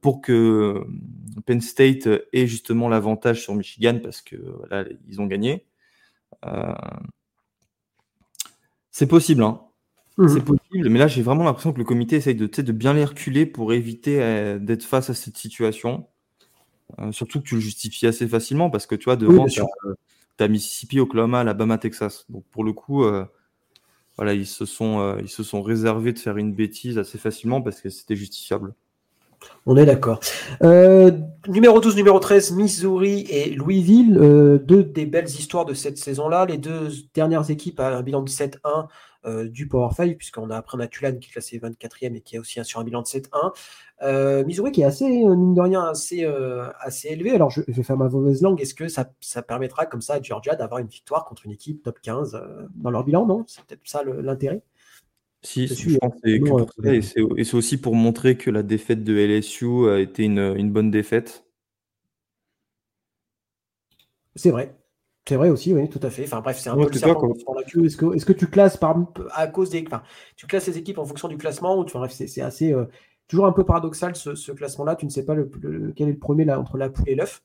pour 0.00 0.20
que 0.20 0.84
Penn 1.46 1.60
State 1.60 2.08
ait 2.32 2.46
justement 2.46 2.88
l'avantage 2.88 3.42
sur 3.42 3.54
Michigan 3.54 3.98
parce 4.02 4.20
que 4.20 4.36
là 4.70 4.84
ils 5.08 5.20
ont 5.20 5.26
gagné. 5.26 5.66
c'est 8.90 9.06
possible, 9.06 9.42
hein. 9.42 9.62
C'est 10.18 10.40
mmh. 10.40 10.44
possible, 10.44 10.88
mais 10.90 10.98
là 10.98 11.06
j'ai 11.06 11.22
vraiment 11.22 11.44
l'impression 11.44 11.72
que 11.72 11.78
le 11.78 11.84
comité 11.84 12.16
essaye 12.16 12.34
de, 12.34 12.46
de 12.46 12.72
bien 12.72 12.92
les 12.92 13.04
reculer 13.04 13.46
pour 13.46 13.72
éviter 13.72 14.20
euh, 14.20 14.58
d'être 14.58 14.82
face 14.82 15.08
à 15.08 15.14
cette 15.14 15.38
situation. 15.38 16.06
Euh, 16.98 17.12
surtout 17.12 17.40
que 17.40 17.46
tu 17.46 17.54
le 17.54 17.62
justifies 17.62 18.06
assez 18.06 18.28
facilement 18.28 18.68
parce 18.68 18.86
que 18.86 18.94
tu 18.94 19.04
vois, 19.04 19.16
devant, 19.16 19.46
tu 19.46 19.62
as, 20.38 20.48
Mississippi, 20.48 21.00
Oklahoma, 21.00 21.40
Alabama, 21.40 21.78
Texas. 21.78 22.26
Donc 22.28 22.44
pour 22.50 22.62
le 22.62 22.74
coup, 22.74 23.04
euh, 23.04 23.24
voilà, 24.18 24.34
ils 24.34 24.46
se, 24.46 24.66
sont, 24.66 25.16
ils 25.18 25.30
se 25.30 25.42
sont 25.42 25.62
réservés 25.62 26.12
de 26.12 26.18
faire 26.18 26.36
une 26.36 26.52
bêtise 26.52 26.98
assez 26.98 27.16
facilement 27.16 27.62
parce 27.62 27.80
que 27.80 27.88
c'était 27.88 28.16
justifiable. 28.16 28.74
On 29.66 29.76
est 29.76 29.86
d'accord. 29.86 30.20
numéro 31.48 31.80
12, 31.80 31.96
numéro 31.96 32.18
13, 32.18 32.52
Missouri 32.52 33.26
et 33.30 33.50
Louisville. 33.50 34.14
deux 34.64 34.84
des 34.84 35.06
belles 35.06 35.28
histoires 35.28 35.64
de 35.64 35.74
cette 35.74 35.98
saison-là. 35.98 36.46
Les 36.46 36.58
deux 36.58 36.88
dernières 37.14 37.50
équipes 37.50 37.80
à 37.80 37.96
un 37.96 38.02
bilan 38.02 38.22
de 38.22 38.30
7-1 38.30 38.88
euh, 39.24 39.48
du 39.48 39.68
Power 39.68 39.90
5, 39.94 40.16
puisqu'on 40.16 40.50
a 40.50 40.56
après 40.56 40.76
on 40.80 40.86
Tulane 40.88 41.20
qui 41.20 41.28
est 41.28 41.32
classé 41.32 41.58
24e 41.58 42.16
et 42.16 42.20
qui 42.22 42.36
est 42.36 42.38
aussi 42.40 42.62
sur 42.64 42.80
un 42.80 42.84
bilan 42.84 43.02
de 43.02 43.06
7-1. 43.06 43.52
Euh, 44.02 44.44
Missouri 44.44 44.72
qui 44.72 44.82
est 44.82 44.84
assez, 44.84 45.04
euh, 45.04 45.36
mine 45.36 45.54
de 45.54 45.60
rien, 45.60 45.84
assez, 45.84 46.26
assez 46.80 47.08
élevé. 47.08 47.30
Alors 47.30 47.50
je, 47.50 47.60
vais 47.66 47.82
faire 47.82 47.96
ma 47.96 48.08
mauvaise 48.08 48.42
langue. 48.42 48.60
Est-ce 48.60 48.74
que 48.74 48.88
ça, 48.88 49.10
ça, 49.20 49.42
permettra 49.42 49.86
comme 49.86 50.00
ça 50.00 50.14
à 50.14 50.22
Georgia 50.22 50.56
d'avoir 50.56 50.80
une 50.80 50.88
victoire 50.88 51.24
contre 51.24 51.46
une 51.46 51.52
équipe 51.52 51.82
top 51.82 52.00
15 52.02 52.40
dans 52.74 52.90
leur 52.90 53.04
bilan? 53.04 53.26
Non 53.26 53.44
C'est 53.46 53.64
peut-être 53.64 53.80
ça 53.84 54.02
l'intérêt 54.04 54.62
si, 55.42 55.66
je 55.66 55.98
pense 55.98 56.14
et 56.84 57.02
c'est 57.44 57.54
aussi 57.54 57.76
pour 57.76 57.94
montrer 57.94 58.36
que 58.36 58.50
la 58.50 58.62
défaite 58.62 59.02
de 59.02 59.14
LSU 59.14 59.88
a 59.88 59.98
été 59.98 60.24
une, 60.24 60.38
une 60.56 60.70
bonne 60.70 60.90
défaite. 60.90 61.44
C'est 64.36 64.50
vrai. 64.50 64.74
C'est 65.28 65.36
vrai 65.36 65.50
aussi, 65.50 65.72
oui, 65.72 65.88
tout 65.88 66.00
à 66.02 66.10
fait. 66.10 66.24
Enfin 66.24 66.40
bref, 66.40 66.58
c'est 66.58 66.68
un 66.68 66.76
peu 66.76 66.88
le 66.88 66.92
serpent 66.92 67.32
la 67.54 67.62
queue. 67.62 67.84
Est-ce 67.84 67.96
que, 67.96 68.24
que, 68.24 68.32
tu 68.32 68.48
classes 68.48 68.76
par, 68.76 68.96
à 69.32 69.46
cause 69.46 69.70
des, 69.70 69.84
enfin, 69.86 70.02
tu 70.36 70.46
classes 70.46 70.66
les 70.66 70.78
équipes 70.78 70.98
en 70.98 71.04
fonction 71.04 71.28
du 71.28 71.36
classement 71.36 71.78
ou 71.78 71.84
tu, 71.84 71.96
bref, 71.96 72.12
c'est 72.12 72.40
assez 72.40 72.72
euh, 72.72 72.86
toujours 73.28 73.46
un 73.46 73.52
peu 73.52 73.64
paradoxal 73.64 74.16
ce, 74.16 74.50
classement-là. 74.50 74.96
Tu 74.96 75.06
ne 75.06 75.10
sais 75.10 75.24
pas 75.24 75.34
le, 75.34 75.48
quel 75.94 76.08
est 76.08 76.12
le 76.12 76.18
premier 76.18 76.44
là 76.44 76.58
entre 76.58 76.76
la 76.76 76.88
poule 76.88 77.08
et 77.08 77.14
l'œuf. 77.14 77.42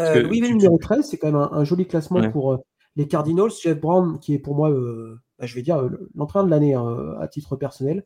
Euh, 0.00 0.22
Louis 0.22 0.40
numéro 0.42 0.76
13, 0.76 1.08
c'est 1.08 1.16
quand 1.16 1.32
même 1.32 1.48
un, 1.50 1.64
joli 1.64 1.86
classement 1.86 2.30
pour 2.30 2.52
euh, 2.52 2.56
les 2.98 3.08
Cardinals. 3.08 3.50
Jeff 3.62 3.80
Brown, 3.80 4.18
qui 4.18 4.34
est 4.34 4.38
pour 4.38 4.54
moi, 4.54 4.70
euh, 4.70 5.18
bah, 5.38 5.46
je 5.46 5.54
vais 5.54 5.62
dire, 5.62 5.88
l'entraîneur 6.14 6.44
de 6.44 6.50
l'année 6.50 6.74
hein, 6.74 7.16
à 7.18 7.28
titre 7.28 7.56
personnel. 7.56 8.04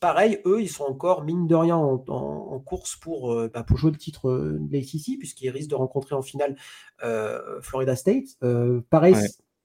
Pareil, 0.00 0.38
eux, 0.46 0.62
ils 0.62 0.70
sont 0.70 0.84
encore, 0.84 1.24
mine 1.24 1.46
de 1.46 1.54
rien, 1.54 1.76
en, 1.76 2.58
course 2.60 2.96
pour, 2.96 3.34
euh, 3.34 3.50
bah, 3.52 3.62
pour 3.62 3.76
jouer 3.76 3.90
le 3.90 3.98
titre 3.98 4.30
euh, 4.30 4.56
de 4.58 4.72
l'ACC, 4.72 5.18
puisqu'ils 5.18 5.50
risquent 5.50 5.68
de 5.68 5.74
rencontrer 5.74 6.14
en 6.14 6.22
finale 6.22 6.56
euh, 7.04 7.60
Florida 7.60 7.94
State. 7.94 8.38
pareil, 8.88 9.14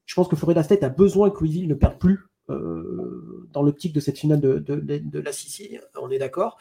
je 0.06 0.14
pense 0.14 0.28
que 0.28 0.36
Florida 0.36 0.62
State 0.62 0.84
a 0.84 0.90
besoin 0.90 1.30
que 1.30 1.40
Louisville 1.40 1.70
ne 1.70 1.74
perde 1.74 1.98
plus 1.98 2.20
dans 2.48 3.64
l'optique 3.64 3.94
de 3.94 4.00
cette 4.00 4.20
finale 4.20 4.40
de, 4.40 4.60
de, 4.60 4.76
de, 4.76 5.20
l'ACC, 5.20 5.82
on 6.00 6.12
est 6.12 6.20
d'accord. 6.20 6.60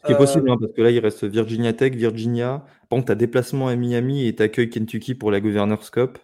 Ce 0.00 0.06
qui 0.06 0.12
est 0.12 0.16
possible, 0.16 0.48
hein, 0.48 0.56
parce 0.58 0.72
que 0.72 0.80
là, 0.80 0.90
il 0.90 0.98
reste 1.00 1.24
Virginia 1.24 1.72
Tech, 1.72 1.94
Virginia. 1.94 2.64
Contre, 2.90 3.06
tu 3.06 3.12
as 3.12 3.16
déplacement 3.16 3.68
à 3.68 3.76
Miami 3.76 4.26
et 4.26 4.34
tu 4.34 4.42
accueilles 4.42 4.70
Kentucky 4.70 5.14
pour 5.14 5.30
la 5.30 5.40
Governor's 5.40 5.90
Cup. 5.90 6.18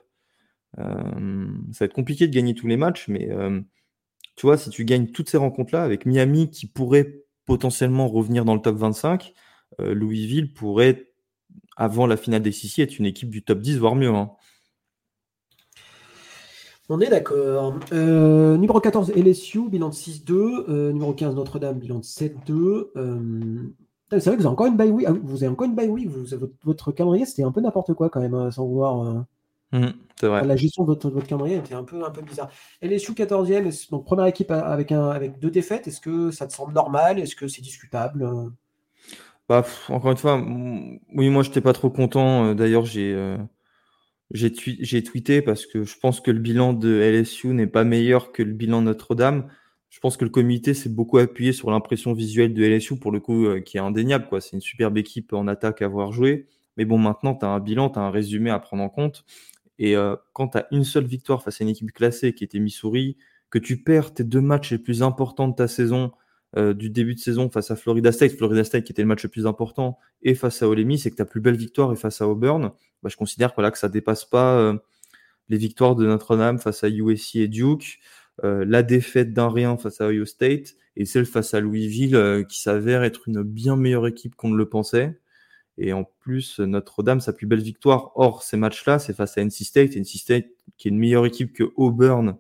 ça 0.77 0.85
va 0.85 1.87
être 1.87 1.93
compliqué 1.93 2.27
de 2.27 2.35
gagner 2.35 2.55
tous 2.55 2.67
les 2.67 2.77
matchs, 2.77 3.09
mais 3.09 3.31
tu 4.37 4.47
vois, 4.47 4.57
si 4.57 4.71
tu 4.71 4.85
gagnes 4.85 5.09
toutes 5.09 5.29
ces 5.29 5.37
rencontres-là, 5.37 5.83
avec 5.83 6.07
Miami 6.07 6.51
qui 6.51 6.67
pourrait 6.67 7.23
potentiellement 7.45 8.09
revenir 8.09 8.45
dans 8.45 8.55
le 8.55 8.61
top 8.61 8.77
25, 8.77 9.35
euh, 9.81 9.95
Louisville 9.95 10.53
pourrait, 10.53 11.13
avant 11.77 12.07
la 12.07 12.17
finale 12.17 12.43
des 12.43 12.53
Sissi, 12.53 12.83
être 12.83 12.99
une 12.99 13.07
équipe 13.07 13.31
du 13.31 13.43
top 13.43 13.61
10, 13.61 13.79
voire 13.79 13.95
mieux. 13.95 14.09
Hein. 14.09 14.31
On 16.89 17.01
est 17.01 17.09
d'accord. 17.09 17.79
Euh, 17.93 18.57
numéro 18.57 18.81
14, 18.81 19.13
LSU, 19.15 19.69
bilan 19.69 19.89
de 19.89 19.95
6-2. 19.95 20.33
Euh, 20.69 20.93
numéro 20.93 21.15
15, 21.15 21.35
Notre-Dame, 21.35 21.79
bilan 21.79 21.99
de 21.99 22.05
7-2. 22.05 22.91
C'est 24.21 24.31
vrai 24.31 24.37
que 24.37 24.41
vous 24.41 24.47
avez 24.47 24.53
encore 24.53 24.67
une 24.67 24.77
bye 24.77 24.91
week. 24.91 25.07
Ah 25.09 25.13
vous 25.13 25.43
avez 25.43 25.53
encore 25.53 25.67
une 25.67 25.75
bye 25.75 25.89
week. 25.89 26.09
votre, 26.65 26.93
calendrier, 26.93 27.27
c'était 27.27 27.43
un 27.43 27.53
peu 27.53 27.61
n'importe 27.61 27.95
quoi 27.95 28.11
quand 28.11 28.21
même, 28.21 28.51
sans 28.51 28.67
vouloir. 28.67 29.25
Mmh, 29.73 29.87
la 30.21 30.57
gestion 30.57 30.85
de 30.85 30.89
votre, 30.89 31.11
calendrier 31.23 31.57
était 31.57 31.75
un 31.75 31.85
peu, 31.85 32.05
un 32.05 32.11
peu 32.11 32.21
bizarre. 32.21 32.51
LSU 32.83 33.13
14e, 33.13 33.91
donc 33.91 34.05
première 34.05 34.27
équipe 34.27 34.51
avec, 34.51 34.93
un, 34.93 35.09
avec 35.09 35.39
deux 35.39 35.51
défaites, 35.51 35.89
est-ce 35.89 36.01
que 36.01 36.31
ça 36.31 36.47
te 36.47 36.53
semble 36.53 36.75
normal? 36.75 37.19
Est-ce 37.19 37.35
que 37.35 37.49
c'est 37.49 37.63
discutable? 37.63 38.29
Bah, 39.49 39.65
Encore 39.89 40.11
une 40.11 40.17
fois, 40.17 40.37
oui, 41.15 41.31
moi 41.31 41.43
je 41.43 41.49
n'étais 41.49 41.61
pas 41.61 41.73
trop 41.73 41.91
content. 41.91 42.47
Euh, 42.47 42.55
d'ailleurs, 42.55 42.85
j'ai 42.85 43.13
euh, 43.15 43.39
j'ai 44.31 45.03
tweeté 45.03 45.43
parce 45.43 45.67
que 45.67 45.85
je 45.85 45.99
pense 45.99 46.21
que 46.21 46.31
le 46.31 46.39
bilan 46.39 46.73
de 46.73 47.01
LSU 47.01 47.49
n'est 47.49 47.67
pas 47.67 47.85
meilleur 47.85 48.33
que 48.33 48.43
le 48.43 48.53
bilan 48.53 48.83
Notre-Dame. 48.83 49.49
Je 49.93 50.01
pense 50.01 50.17
que 50.17 50.25
le 50.25 50.31
comité 50.31 50.73
s'est 50.73 50.89
beaucoup 50.89 51.19
appuyé 51.19 51.53
sur 51.53 51.71
l'impression 51.71 52.15
visuelle 52.15 52.55
de 52.55 52.65
LSU, 52.65 52.99
pour 52.99 53.13
le 53.13 53.21
coup, 53.21 53.45
euh, 53.45 53.61
qui 53.61 53.77
est 53.77 53.81
indéniable. 53.81 54.27
C'est 54.41 54.57
une 54.57 54.63
superbe 54.63 54.97
équipe 54.97 55.35
en 55.35 55.47
attaque 55.47 55.83
à 55.83 55.85
avoir 55.85 56.13
joué. 56.13 56.47
Mais 56.79 56.87
bon, 56.87 56.97
maintenant, 56.97 57.35
tu 57.35 57.45
as 57.45 57.51
un 57.51 57.61
bilan, 57.61 57.91
tu 57.91 57.99
as 57.99 58.03
un 58.03 58.11
résumé 58.11 58.49
à 58.49 58.59
prendre 58.59 58.83
en 58.83 58.89
compte. 58.89 59.27
Et 59.79 59.95
euh, 59.95 60.17
quand 60.33 60.49
tu 60.49 60.59
as 60.59 60.67
une 60.71 60.85
seule 60.85 61.05
victoire 61.05 61.43
face 61.43 61.61
à 61.61 61.65
une 61.65 61.69
équipe 61.69 61.93
classée 61.93 62.33
qui 62.33 62.43
était 62.43 62.59
Missouri, 62.59 63.19
que 63.51 63.59
tu 63.59 63.83
perds 63.83 64.15
tes 64.15 64.25
deux 64.25 64.41
matchs 64.41 64.73
les 64.73 64.79
plus 64.79 65.03
importants 65.03 65.47
de 65.47 65.55
ta 65.55 65.69
saison, 65.69 66.13
euh, 66.57 66.73
du 66.73 66.89
début 66.89 67.15
de 67.15 67.21
saison 67.21 67.51
face 67.51 67.71
à 67.71 67.77
Florida 67.77 68.13
State, 68.13 68.33
Florida 68.33 68.65
State 68.65 68.85
qui 68.85 68.93
était 68.93 69.03
le 69.03 69.09
match 69.09 69.23
le 69.23 69.29
plus 69.29 69.47
important, 69.47 69.99
et 70.23 70.35
face 70.35 70.63
à 70.63 70.69
Ole 70.69 70.87
Miss, 70.87 71.05
et 71.05 71.11
que 71.11 71.17
ta 71.17 71.27
plus 71.27 71.43
belle 71.43 71.57
victoire 71.57 71.93
est 71.93 71.97
face 71.97 72.23
à 72.23 72.29
Auburn, 72.29 72.73
bah, 73.03 73.11
je 73.11 73.17
considère 73.19 73.55
que, 73.55 73.71
que 73.71 73.79
ça 73.79 73.91
dépasse 73.91 74.25
pas 74.25 74.57
euh, 74.57 74.79
les 75.51 75.59
victoires 75.59 75.97
de 75.97 76.07
Notre-Dame 76.07 76.59
face 76.59 76.83
à 76.83 76.89
USC 76.89 77.37
et 77.37 77.49
Duke, 77.49 77.99
la 78.43 78.83
défaite 78.83 79.33
d'un 79.33 79.51
rien 79.51 79.77
face 79.77 80.01
à 80.01 80.09
Ohio 80.09 80.25
State, 80.25 80.75
et 80.97 81.05
celle 81.05 81.27
face 81.27 81.55
à 81.55 81.61
Louisville 81.61 82.45
qui 82.49 82.61
s'avère 82.61 83.03
être 83.05 83.29
une 83.29 83.43
bien 83.43 83.77
meilleure 83.77 84.07
équipe 84.07 84.35
qu'on 84.35 84.49
ne 84.51 84.57
le 84.57 84.69
pensait. 84.69 85.21
Et 85.79 85.93
en 85.93 86.05
plus, 86.05 86.61
Notre-Dame, 86.61 87.21
sa 87.21 87.33
plus 87.33 87.47
belle 87.47 87.63
victoire 87.63 88.13
hors 88.17 88.43
ces 88.43 88.57
matchs-là, 88.57 88.99
c'est 88.99 89.15
face 89.15 89.39
à 89.39 89.43
NC 89.43 89.65
State. 89.65 89.97
NC 89.97 90.19
State 90.19 90.47
qui 90.77 90.89
est 90.89 90.91
une 90.91 90.99
meilleure 90.99 91.27
équipe 91.27 91.53
que 91.53 91.73
Auburn 91.77 92.37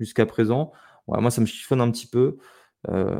jusqu'à 0.00 0.26
présent. 0.26 0.72
moi, 1.08 1.30
ça 1.30 1.40
me 1.40 1.46
chiffonne 1.46 1.80
un 1.80 1.90
petit 1.90 2.06
peu. 2.06 2.38
Euh... 2.88 3.18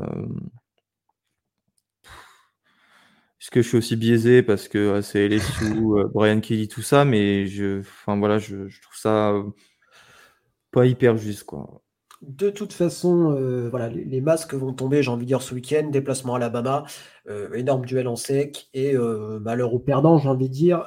Est-ce 3.45 3.51
que 3.51 3.61
je 3.61 3.69
suis 3.69 3.77
aussi 3.77 3.97
biaisé 3.97 4.43
parce 4.43 4.69
que 4.69 4.79
euh, 4.79 5.03
c'est 5.03 5.29
LSU, 5.29 5.65
euh, 5.67 6.09
Brian 6.15 6.41
Kelly, 6.41 6.67
tout 6.67 6.81
ça, 6.81 7.05
mais 7.05 7.47
je, 7.47 7.81
enfin 7.81 8.17
voilà, 8.17 8.39
je, 8.39 8.57
trouve 8.81 8.97
ça 8.97 9.33
euh, 9.33 9.45
pas 10.71 10.87
hyper 10.87 11.19
juste, 11.19 11.45
quoi. 11.45 11.84
De 12.29 12.51
toute 12.51 12.73
façon, 12.73 13.35
euh, 13.37 13.69
voilà, 13.69 13.89
les, 13.89 14.21
masques 14.21 14.55
vont 14.55 14.73
tomber, 14.73 15.03
j'ai 15.03 15.11
envie 15.11 15.25
de 15.25 15.29
dire, 15.29 15.43
ce 15.43 15.55
week-end. 15.55 15.89
Déplacement 15.91 16.35
à 16.35 16.37
Alabama, 16.37 16.85
euh, 17.29 17.53
énorme 17.55 17.85
duel 17.85 18.09
en 18.09 18.17
sec 18.17 18.69
et 18.75 18.97
euh, 18.97 19.39
malheur 19.41 19.75
aux 19.75 19.79
perdants, 19.79 20.19
j'ai 20.19 20.29
envie 20.29 20.49
de 20.49 20.55
dire. 20.55 20.85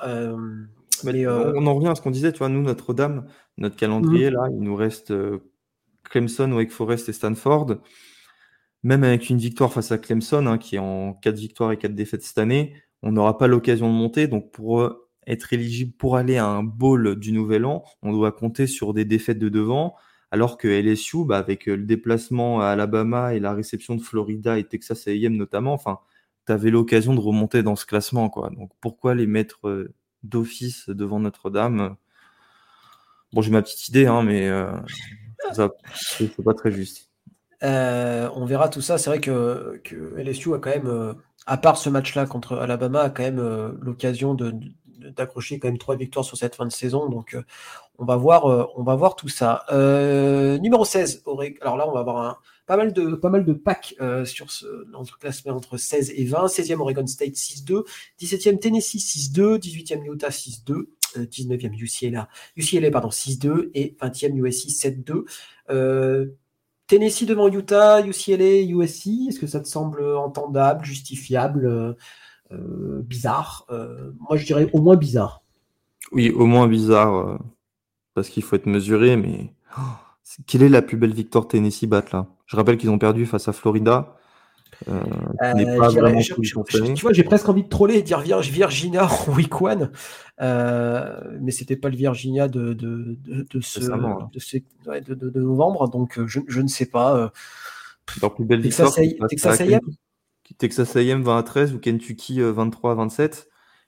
Mais, 1.04 1.28
on 1.28 1.68
en 1.68 1.76
revient 1.76 1.90
à 1.90 1.96
ce 1.96 2.02
qu'on 2.02 2.12
disait, 2.12 2.32
tu 2.32 2.40
vois, 2.40 2.50
nous, 2.50 2.62
Notre-Dame, 2.62 3.28
notre 3.58 3.76
calendrier, 3.76 4.30
mhm. 4.30 4.34
là, 4.34 4.48
il 4.52 4.60
nous 4.60 4.76
reste 4.76 5.14
Clemson, 6.04 6.52
Wake 6.54 6.72
Forest 6.72 7.10
et 7.10 7.14
Stanford. 7.14 7.78
Même 8.84 9.04
avec 9.04 9.30
une 9.30 9.38
victoire 9.38 9.72
face 9.72 9.92
à 9.92 9.98
Clemson, 9.98 10.46
hein, 10.48 10.58
qui 10.58 10.76
est 10.76 10.80
en 10.80 11.14
4 11.14 11.36
victoires 11.36 11.72
et 11.72 11.78
4 11.78 11.94
défaites 11.94 12.24
cette 12.24 12.38
année, 12.38 12.74
on 13.04 13.12
n'aura 13.12 13.38
pas 13.38 13.48
l'occasion 13.48 13.88
de 13.88 13.98
monter. 13.98 14.28
Donc, 14.28 14.52
pour 14.52 14.92
être 15.28 15.54
éligible 15.54 15.94
pour 15.98 16.16
aller 16.16 16.38
à 16.38 16.48
un 16.48 16.64
bowl 16.64 17.20
du 17.20 17.32
Nouvel 17.32 17.66
An, 17.66 17.84
on 18.02 18.12
doit 18.12 18.32
compter 18.32 18.66
sur 18.66 18.94
des 18.94 19.06
défaites 19.06 19.40
de 19.40 19.50
devant 19.50 19.96
alors 20.32 20.58
que 20.58 20.68
LSU, 20.68 21.26
bah, 21.26 21.38
avec 21.38 21.68
euh, 21.68 21.76
le 21.76 21.84
déplacement 21.84 22.62
à 22.62 22.68
Alabama 22.68 23.34
et 23.34 23.40
la 23.40 23.54
réception 23.54 23.96
de 23.96 24.02
Florida 24.02 24.58
et 24.58 24.66
Texas 24.66 25.08
A&M 25.08 25.36
notamment, 25.36 25.74
enfin, 25.74 26.00
tu 26.46 26.52
avais 26.52 26.70
l'occasion 26.70 27.14
de 27.14 27.20
remonter 27.20 27.64
dans 27.64 27.76
ce 27.76 27.86
classement, 27.86 28.30
quoi. 28.30 28.50
Donc 28.50 28.72
pourquoi 28.82 29.16
les 29.16 29.28
mettre 29.28 29.68
euh, 29.68 29.94
d'office 30.24 30.90
devant 30.90 31.20
Notre-Dame 31.20 31.96
Bon, 33.34 33.42
j'ai 33.42 33.52
ma 33.52 33.62
petite 33.62 33.90
idée, 33.90 34.08
hein, 34.08 34.24
mais 34.24 34.48
euh, 34.48 34.72
c'est 35.94 36.44
pas 36.44 36.54
très 36.54 36.72
juste. 36.72 37.10
on 37.62 38.46
verra 38.46 38.70
tout 38.70 38.82
ça. 38.82 38.98
C'est 38.98 39.10
vrai 39.10 39.20
que, 39.20 39.82
LSU 40.18 40.54
a 40.54 40.60
quand 40.60 40.70
même, 40.70 41.16
à 41.46 41.58
part 41.58 41.78
ce 41.78 41.90
match-là 41.90 42.26
contre 42.26 42.58
Alabama, 42.58 43.02
a 43.02 43.10
quand 43.10 43.24
même 43.24 43.78
l'occasion 43.82 44.34
de, 44.34 44.54
d'accrocher 44.98 45.60
quand 45.60 45.68
même 45.68 45.78
trois 45.78 45.96
victoires 45.96 46.26
sur 46.26 46.38
cette 46.38 46.56
fin 46.56 46.66
de 46.66 46.72
saison. 46.72 47.10
Donc, 47.10 47.36
euh, 47.36 47.44
on, 47.98 48.06
va 48.06 48.16
voir, 48.16 48.46
euh, 48.46 48.66
on 48.76 48.84
va 48.84 48.96
voir 48.96 49.16
tout 49.16 49.30
ça. 49.30 49.64
Euh, 49.72 50.58
numéro 50.60 50.86
16, 50.86 51.24
alors 51.62 51.78
là, 51.78 51.88
on 51.88 51.94
va 51.94 52.00
avoir 52.00 52.42
pas, 52.66 52.78
mal 52.78 52.94
de, 52.94 53.54
packs 53.54 53.96
sur 54.26 54.52
ce 54.52 54.66
notre 54.92 55.18
classement 55.20 55.56
entre 55.56 55.78
16 55.78 56.12
et 56.16 56.26
20. 56.26 56.48
16e 56.48 56.80
Oregon 56.80 57.08
State 57.08 57.34
6-2, 57.34 57.84
17e 58.20 58.60
Tennessee 58.60 58.98
6-2, 58.98 59.60
18e 59.60 60.06
Utah 60.06 60.30
6-2. 60.30 60.86
19e 61.16 61.74
UCLA, 61.80 62.28
UCLA 62.58 62.92
pardon, 62.92 63.08
6-2 63.10 63.72
et 63.74 63.96
20e 64.00 64.36
USC 64.36 64.68
7-2. 65.70 66.30
Tennessee 66.86 67.26
devant 67.26 67.48
Utah, 67.48 68.06
UCLA, 68.06 68.62
USC, 68.70 69.08
est-ce 69.30 69.40
que 69.40 69.48
ça 69.48 69.62
te 69.62 69.68
semble 69.68 70.04
entendable, 70.16 70.86
justifiable 70.86 71.96
euh, 72.54 73.02
bizarre. 73.02 73.66
Euh, 73.70 74.12
moi, 74.20 74.38
je 74.38 74.46
dirais 74.46 74.70
au 74.72 74.82
moins 74.82 74.96
bizarre. 74.96 75.44
Oui, 76.14 76.30
au 76.30 76.46
moins 76.46 76.68
bizarre, 76.68 77.16
euh, 77.16 77.38
parce 78.18 78.30
qu'il 78.30 78.42
faut 78.42 78.56
être 78.56 78.66
mesuré, 78.66 79.16
mais 79.16 79.54
oh, 79.78 79.82
quelle 80.48 80.64
est 80.64 80.70
la 80.70 80.82
plus 80.82 80.98
belle 80.98 81.14
victoire 81.14 81.48
Tennessee 81.48 81.86
bat 81.86 82.04
là? 82.12 82.26
Je 82.48 82.56
rappelle 82.56 82.78
qu'ils 82.78 82.90
ont 82.90 82.98
perdu 82.98 83.28
face 83.28 83.48
à 83.48 83.54
Florida. 83.54 84.18
Euh, 84.88 85.04
tu 85.54 87.02
vois, 87.02 87.14
j'ai 87.14 87.24
presque 87.24 87.48
envie 87.48 87.62
de 87.62 87.70
troller 87.70 87.94
et 87.94 88.02
dire 88.02 88.20
Virginia 88.20 89.06
en 89.28 89.34
week 89.34 89.62
one, 89.62 89.92
euh, 90.42 91.20
mais 91.40 91.52
c'était 91.52 91.76
pas 91.76 91.90
le 91.90 91.96
Virginia 91.96 92.48
de, 92.48 92.74
de, 92.74 93.20
de, 93.24 93.46
de 93.48 93.62
ce, 93.62 93.92
hein. 93.92 94.30
de, 94.34 95.40
novembre, 95.40 95.88
donc 95.88 96.20
je, 96.26 96.40
je, 96.48 96.62
ne 96.62 96.68
sais 96.68 96.88
pas. 96.88 97.32
Leur 98.20 98.34
plus 98.34 98.46
belle 98.46 98.62
victoire. 98.62 98.92
Texas, 98.96 99.60
Texas 99.60 99.80
Texas 100.58 100.96
A&M 100.96 101.22
20 101.22 101.38
à 101.38 101.44
13 101.44 101.74
ou 101.76 101.80
Kentucky 101.80 102.42
23 102.42 102.90
euh, 102.90 102.94
à 102.94 102.96
27. 102.96 103.48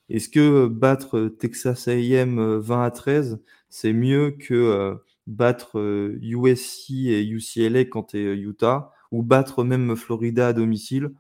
Est-ce 0.10 0.30
que 0.30 0.39
euh, 0.39 0.69
battre 0.69 1.17
euh, 1.17 1.30
Texas 1.30 1.88
A&M 1.88 2.58
20 2.58 2.84
à 2.84 2.91
13, 2.91 3.41
c'est 3.69 3.93
mieux 3.93 4.32
que 4.32 4.98
battre 5.28 5.80
USC 6.22 6.89
et 6.89 7.24
UCLA 7.24 7.86
quand 7.86 8.04
tu 8.04 8.17
es 8.17 8.36
Utah 8.36 8.91
ou 9.12 9.22
battre 9.22 9.63
même 9.63 9.95
Florida 9.95 10.48
à 10.48 10.54
domicile? 10.54 11.12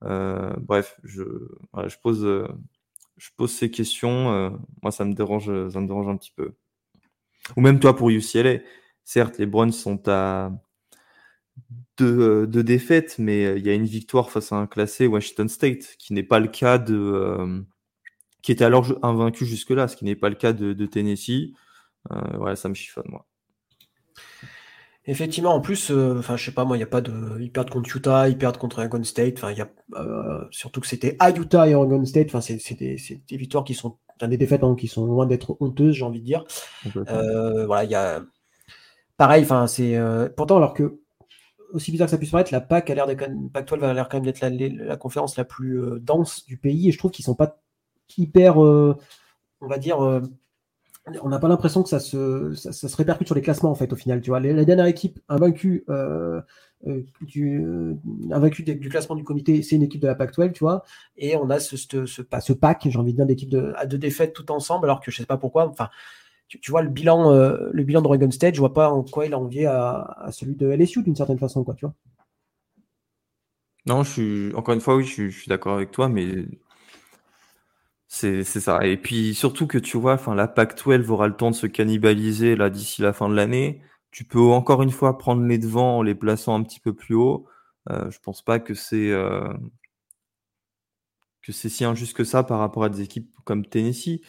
Bref, 0.00 0.98
je, 1.04 1.22
pose, 2.02 2.48
ces 3.48 3.70
questions. 3.70 4.58
moi, 4.82 4.90
ça 4.90 5.04
me, 5.04 5.12
dérange, 5.12 5.50
un 5.50 6.16
petit 6.16 6.32
peu. 6.34 6.52
Ou 7.56 7.60
même 7.60 7.78
toi 7.78 7.94
pour 7.94 8.08
UCLA. 8.08 8.60
Certes, 9.04 9.36
les 9.38 9.46
Browns 9.46 9.72
sont 9.72 10.08
à 10.08 10.52
euh, 12.00 12.46
de, 12.46 12.62
défaites, 12.62 13.16
mais 13.18 13.44
euh, 13.44 13.58
il 13.58 13.66
y 13.66 13.70
a 13.70 13.74
une 13.74 13.84
victoire 13.84 14.30
face 14.30 14.52
à 14.52 14.56
un 14.56 14.66
classé 14.68 15.06
Washington 15.08 15.48
State, 15.48 15.96
qui 15.98 16.12
n'est 16.12 16.22
pas 16.22 16.38
le 16.38 16.48
cas 16.48 16.78
de. 16.78 16.94
Euh, 16.94 17.60
qui 18.42 18.52
était 18.52 18.64
alors 18.64 18.86
invaincu 19.02 19.46
jusque-là, 19.46 19.88
ce 19.88 19.96
qui 19.96 20.04
n'est 20.04 20.16
pas 20.16 20.28
le 20.28 20.34
cas 20.34 20.52
de, 20.52 20.86
Tennessee. 20.86 21.52
voilà, 22.10 22.56
ça 22.56 22.68
me 22.68 22.74
chiffonne, 22.74 23.06
moi. 23.08 23.26
Effectivement, 25.06 25.54
en 25.54 25.60
plus, 25.60 25.90
enfin, 25.90 26.36
je 26.36 26.44
sais 26.44 26.52
pas, 26.52 26.66
moi, 26.66 26.76
il 26.76 26.80
n'y 26.80 26.84
a 26.84 26.88
pas 26.88 27.00
de. 27.00 27.40
Ils 27.40 27.50
perdent 27.50 27.70
contre 27.70 27.96
Utah, 27.96 28.28
ils 28.28 28.36
perdent 28.36 28.58
contre 28.58 28.80
Oregon 28.80 29.02
State. 29.02 29.38
Enfin, 29.38 29.50
il 29.52 29.56
y 29.56 29.62
a 29.62 29.70
surtout 30.50 30.82
que 30.82 30.86
c'était 30.86 31.16
à 31.18 31.30
Utah 31.30 31.66
et 31.66 31.74
Oregon 31.74 32.04
State. 32.04 32.26
Enfin, 32.28 32.42
c'est 32.42 32.78
des, 32.78 32.96
des, 33.28 33.36
victoires 33.38 33.64
qui 33.64 33.72
sont, 33.72 33.96
des 34.20 34.36
défaites 34.36 34.62
hein, 34.62 34.76
qui 34.78 34.86
sont 34.86 35.06
loin 35.06 35.24
d'être 35.24 35.56
honteuses, 35.60 35.94
j'ai 35.94 36.04
envie 36.04 36.20
de 36.20 36.26
dire. 36.26 36.44
voilà, 36.84 37.84
il 37.84 37.90
y 37.90 37.94
a. 37.94 38.22
Pareil, 39.16 39.42
enfin, 39.44 39.66
c'est 39.66 39.98
pourtant 40.36 40.58
alors 40.58 40.74
que 40.74 41.00
aussi 41.72 41.90
bizarre 41.90 42.06
que 42.06 42.12
ça 42.12 42.18
puisse 42.18 42.30
paraître, 42.30 42.52
la 42.52 42.60
PAC 42.60 42.90
a 42.90 42.94
l'air 42.94 43.06
Pac-12 43.52 43.82
a 43.82 43.94
l'air 43.94 44.08
quand 44.08 44.18
même 44.18 44.24
d'être 44.24 44.40
la, 44.40 44.96
conférence 44.96 45.36
la 45.36 45.44
plus 45.44 45.80
euh, 45.80 45.98
dense 46.00 46.44
du 46.46 46.56
pays 46.56 46.88
et 46.88 46.92
je 46.92 46.98
trouve 46.98 47.10
qu'ils 47.10 47.24
sont 47.24 47.34
pas 47.34 47.60
hyper, 48.16 48.62
euh, 48.64 48.96
on 49.60 49.66
va 49.66 49.78
dire, 49.78 50.02
euh, 50.02 50.20
on 51.22 51.28
n'a 51.28 51.38
pas 51.38 51.48
l'impression 51.48 51.82
que 51.82 51.88
ça 51.88 52.00
se, 52.00 52.96
répercute 52.96 53.28
sur 53.28 53.34
les 53.34 53.42
classements 53.42 53.70
en 53.70 53.74
fait 53.74 53.92
au 53.92 53.96
final. 53.96 54.20
Tu 54.20 54.30
vois, 54.30 54.40
la, 54.40 54.64
dernière 54.64 54.86
équipe 54.86 55.18
invaincue 55.28 55.84
du, 57.20 57.54
invaincu 58.30 58.62
du 58.62 58.88
classement 58.88 59.16
du 59.16 59.24
comité, 59.24 59.62
c'est 59.62 59.76
une 59.76 59.82
équipe 59.82 60.02
de 60.02 60.06
la 60.06 60.14
PAC-12, 60.14 60.52
tu 60.52 60.64
vois, 60.64 60.84
et 61.16 61.36
on 61.36 61.50
a 61.50 61.60
ce, 61.60 61.76
ce, 61.76 62.52
pack, 62.52 62.86
j'ai 62.88 62.98
envie 62.98 63.12
de 63.12 63.16
dire, 63.16 63.26
d'équipes 63.26 63.50
de, 63.50 63.72
à 63.76 63.86
deux 63.86 63.98
défaites 63.98 64.34
tout 64.34 64.50
ensemble, 64.52 64.84
alors 64.86 65.00
que 65.00 65.10
je 65.10 65.16
sais 65.16 65.26
pas 65.26 65.38
pourquoi. 65.38 65.66
Enfin, 65.66 65.88
tu, 66.48 66.70
vois 66.70 66.82
le 66.82 66.88
bilan, 66.88 67.30
euh, 67.32 67.70
de 67.72 67.96
Oregon 67.96 68.30
State, 68.30 68.54
je 68.54 68.60
vois 68.60 68.72
pas 68.72 68.90
en 68.90 69.02
quoi 69.02 69.26
il 69.26 69.34
a 69.34 69.38
envié 69.38 69.66
à, 69.66 70.28
celui 70.32 70.56
de 70.56 70.68
LSU 70.68 71.02
d'une 71.02 71.16
certaine 71.16 71.38
façon, 71.38 71.62
quoi, 71.62 71.74
tu 71.74 71.84
vois. 71.84 71.94
Non, 73.86 74.02
je 74.02 74.10
suis 74.10 74.54
encore 74.54 74.74
une 74.74 74.80
fois, 74.80 74.96
oui, 74.96 75.04
je 75.04 75.28
suis, 75.28 75.48
d'accord 75.48 75.74
avec 75.76 75.90
toi, 75.90 76.08
mais 76.08 76.46
c'est 78.08 78.44
ça. 78.44 78.86
Et 78.86 78.96
puis 78.96 79.34
surtout 79.34 79.66
que 79.66 79.78
tu 79.78 79.98
vois, 79.98 80.14
enfin, 80.14 80.34
la 80.34 80.48
Pac-12 80.48 81.08
aura 81.10 81.28
le 81.28 81.36
temps 81.36 81.50
de 81.50 81.56
se 81.56 81.66
cannibaliser 81.66 82.56
là 82.56 82.70
d'ici 82.70 83.02
la 83.02 83.12
fin 83.12 83.28
de 83.28 83.34
l'année. 83.34 83.82
Tu 84.10 84.24
peux 84.24 84.40
encore 84.40 84.82
une 84.82 84.90
fois 84.90 85.18
prendre 85.18 85.44
les 85.44 85.58
devants 85.58 85.98
en 85.98 86.02
les 86.02 86.14
plaçant 86.14 86.54
un 86.54 86.62
petit 86.62 86.80
peu 86.80 86.94
plus 86.94 87.14
haut. 87.14 87.46
Euh, 87.90 88.10
je 88.10 88.18
pense 88.20 88.42
pas 88.42 88.58
que 88.60 88.74
c'est 88.74 89.10
euh, 89.12 89.52
que 91.42 91.52
c'est 91.52 91.68
si 91.68 91.84
injuste 91.84 92.16
que 92.16 92.24
ça 92.24 92.42
par 92.44 92.58
rapport 92.58 92.84
à 92.84 92.88
des 92.88 93.02
équipes 93.02 93.30
comme 93.44 93.66
Tennessee. 93.66 94.20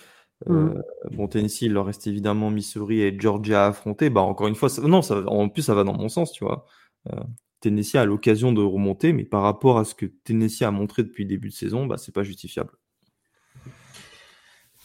Mmh. 0.48 0.54
Euh, 0.54 0.82
bon, 1.12 1.28
Tennessee, 1.28 1.63
il 1.63 1.74
leur 1.74 1.86
reste 1.86 2.08
évidemment 2.08 2.50
Missouri 2.50 3.02
et 3.02 3.18
Georgia 3.20 3.65
à 3.65 3.68
affronter. 3.70 4.10
Bah, 4.10 4.22
encore 4.22 4.48
une 4.48 4.56
fois, 4.56 4.70
non, 4.84 5.02
ça, 5.02 5.24
en 5.28 5.50
plus, 5.50 5.63
ça 5.63 5.76
va 5.76 5.84
dans 5.84 5.94
mon 5.98 6.10
sens, 6.10 6.32
tu 6.32 6.46
vois. 6.46 6.65
Euh, 7.12 7.20
Tennessee 7.62 7.96
a 7.96 8.06
l'occasion 8.06 8.54
de 8.54 8.62
remonter, 8.62 9.13
mais 9.13 9.26
par 9.26 9.42
rapport 9.42 9.80
à 9.80 9.86
ce 9.86 9.96
que 9.96 10.06
Tennessee 10.06 10.62
a 10.63 10.72
montré 10.72 11.04
depuis 11.04 11.24
le 11.24 11.30
début 11.30 11.50
de 11.50 11.54
saison, 11.54 11.86
bah, 11.86 11.98
c'est 11.98 12.13
pas 12.13 12.24
justifiable. 12.24 12.72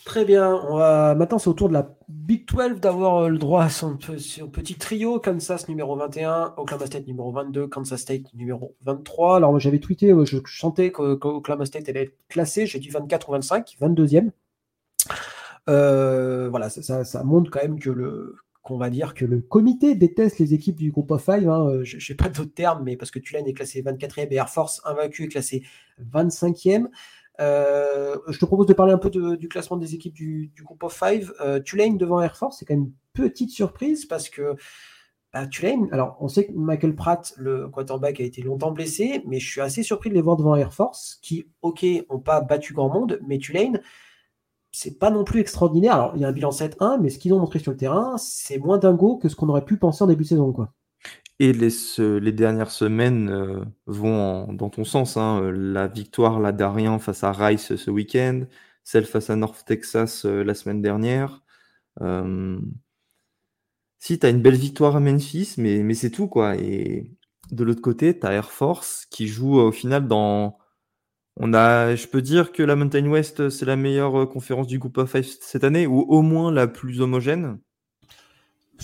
Très 0.05 0.27
bien. 0.27 1.15
Maintenant, 1.15 1.39
c'est 1.39 1.49
au 1.49 1.55
tour 1.55 1.69
de 1.69 1.75
la 1.75 1.97
Big 2.09 2.47
12 2.47 2.81
d'avoir 2.81 3.25
euh, 3.25 3.29
le 3.29 3.39
droit 3.39 3.65
à 3.65 3.71
son, 3.71 3.97
petit 3.97 4.75
trio. 4.75 5.19
Kansas 5.19 5.69
numéro 5.69 5.97
21, 5.97 6.55
Oklahoma 6.59 6.87
State 6.87 7.07
numéro 7.07 7.33
22, 7.33 7.69
Kansas 7.69 8.01
State 8.01 8.33
numéro 8.35 8.77
23. 8.83 9.37
Alors, 9.37 9.51
moi, 9.51 9.61
j'avais 9.61 9.79
tweeté, 9.79 10.13
je, 10.25 10.39
je 10.45 10.59
sentais 10.59 10.93
qu'Oklahoma 10.93 11.65
State 11.65 11.89
allait 11.89 12.03
être 12.03 12.19
classé. 12.29 12.67
J'ai 12.67 12.79
dit 12.79 12.91
24 12.91 13.29
ou 13.31 13.33
25, 13.33 13.77
22e. 13.81 14.31
voilà, 15.67 16.69
ça, 16.69 17.25
montre 17.25 17.51
quand 17.51 17.63
même 17.63 17.79
que 17.79 17.91
le 17.91 18.37
qu'on 18.63 18.79
va 18.79 18.89
dire 18.89 19.13
que 19.13 19.27
le 19.27 19.41
comité 19.41 19.95
déteste 19.95 20.39
les 20.39 20.55
équipes 20.55 20.77
du 20.77 20.91
groupe 20.91 21.11
of 21.11 21.23
five. 21.23 21.47
Hein, 21.49 21.81
je 21.83 22.13
n'ai 22.13 22.17
pas 22.17 22.31
d'autres 22.31 22.55
termes, 22.55 22.83
mais 22.83 22.97
parce 22.97 23.11
que 23.11 23.19
Tulane 23.19 23.47
est 23.47 23.53
classé 23.53 23.83
24e 23.83 24.29
et 24.31 24.37
Air 24.37 24.49
Force 24.49 24.81
invaincu 24.87 25.25
est 25.25 25.29
classé 25.29 25.63
25e. 26.13 26.87
Je 27.39 28.39
te 28.39 28.45
propose 28.45 28.67
de 28.67 28.75
parler 28.75 28.93
un 28.93 28.99
peu 28.99 29.11
du 29.11 29.49
classement 29.49 29.77
des 29.77 29.95
équipes 29.95 30.15
du, 30.15 30.53
groupe 30.63 30.83
of 30.83 30.93
five. 30.93 31.33
Tulane 31.65 31.99
devant 31.99 32.21
Air 32.21 32.37
Force, 32.37 32.59
c'est 32.59 32.65
quand 32.65 32.75
même 32.75 32.85
une 32.85 32.93
petite 33.13 33.51
surprise 33.51 34.07
parce 34.07 34.29
que 34.29 34.57
bah, 35.35 35.49
Tulane, 35.49 35.89
alors 35.91 36.17
on 36.21 36.29
sait 36.29 36.47
que 36.47 36.53
Michael 36.53 36.95
Pratt, 36.95 37.35
le 37.37 37.69
quarterback, 37.69 38.21
a 38.21 38.23
été 38.23 38.41
longtemps 38.41 38.71
blessé, 38.71 39.21
mais 39.27 39.41
je 39.41 39.51
suis 39.51 39.61
assez 39.61 39.83
surpris 39.83 40.09
de 40.09 40.15
les 40.15 40.21
voir 40.21 40.37
devant 40.37 40.55
Air 40.55 40.73
Force, 40.73 41.19
qui, 41.23 41.49
ok, 41.61 41.85
n'ont 42.09 42.21
pas 42.21 42.41
battu 42.41 42.73
grand 42.73 42.89
monde, 42.89 43.19
mais 43.27 43.39
Tulane, 43.39 43.81
c'est 44.71 44.97
pas 44.99 45.11
non 45.11 45.25
plus 45.25 45.41
extraordinaire. 45.41 45.95
Alors, 45.95 46.13
il 46.15 46.23
y 46.23 46.25
a 46.25 46.29
un 46.29 46.33
bilan 46.33 46.51
7-1, 46.51 47.01
mais 47.01 47.11
ce 47.11 47.19
qu'ils 47.19 47.35
ont 47.35 47.41
montré 47.41 47.59
sur 47.59 47.73
le 47.73 47.77
terrain, 47.77 48.17
c'est 48.17 48.59
moins 48.59 48.79
dingo 48.79 49.17
que 49.17 49.29
ce 49.29 49.35
qu'on 49.35 49.49
aurait 49.49 49.65
pu 49.65 49.77
penser 49.77 50.05
en 50.05 50.07
début 50.07 50.23
de 50.23 50.29
saison. 50.29 50.53
Quoi. 50.53 50.73
Et 51.41 51.53
les, 51.53 52.33
dernières 52.33 52.71
semaines 52.71 53.29
euh, 53.29 53.65
vont 53.87 54.53
dans 54.53 54.71
ton 54.71 54.85
sens. 54.85 55.17
Hein. 55.17 55.51
La 55.53 55.89
victoire 55.89 56.39
là 56.41 56.53
d'Arien 56.53 56.99
face 56.99 57.25
à 57.25 57.33
Rice 57.33 57.75
ce 57.75 57.91
week-end, 57.91 58.45
celle 58.85 59.05
face 59.05 59.31
à 59.31 59.37
North 59.37 59.65
Texas 59.67 60.25
euh, 60.27 60.45
la 60.45 60.55
semaine 60.55 60.81
dernière. 60.83 61.43
Euh, 62.03 62.61
si, 63.99 64.19
tu 64.19 64.27
as 64.27 64.31
une 64.31 64.43
belle 64.43 64.57
victoire 64.57 64.97
à 64.97 65.01
Memphis, 65.01 65.55
mais, 65.59 65.95
c'est 65.95 66.11
tout, 66.11 66.29
quoi. 66.29 66.57
Et 66.57 67.11
de 67.51 67.65
l'autre 67.65 67.81
côté, 67.81 68.19
tu 68.19 68.27
as 68.27 68.33
Air 68.33 68.51
Force 68.53 69.07
qui 69.11 69.27
joue 69.29 69.59
au 69.59 69.73
final 69.73 70.07
dans. 70.09 70.59
On 71.37 71.55
a, 71.55 71.97
je 71.97 72.07
peux 72.07 72.23
dire 72.23 72.53
que 72.53 72.63
la 72.63 72.77
Mountain 72.77 73.07
West, 73.09 73.51
c'est 73.51 73.67
la 73.67 73.77
meilleure 73.77 74.23
euh, 74.23 74.27
conférence 74.27 74.67
du 74.69 74.79
groupe 74.79 74.99
of 74.99 75.11
five 75.11 75.25
cette 75.41 75.65
année, 75.65 75.87
ou 75.87 76.01
au 76.03 76.23
moins 76.23 76.53
la 76.53 76.69
plus 76.69 77.01
homogène. 77.01 77.59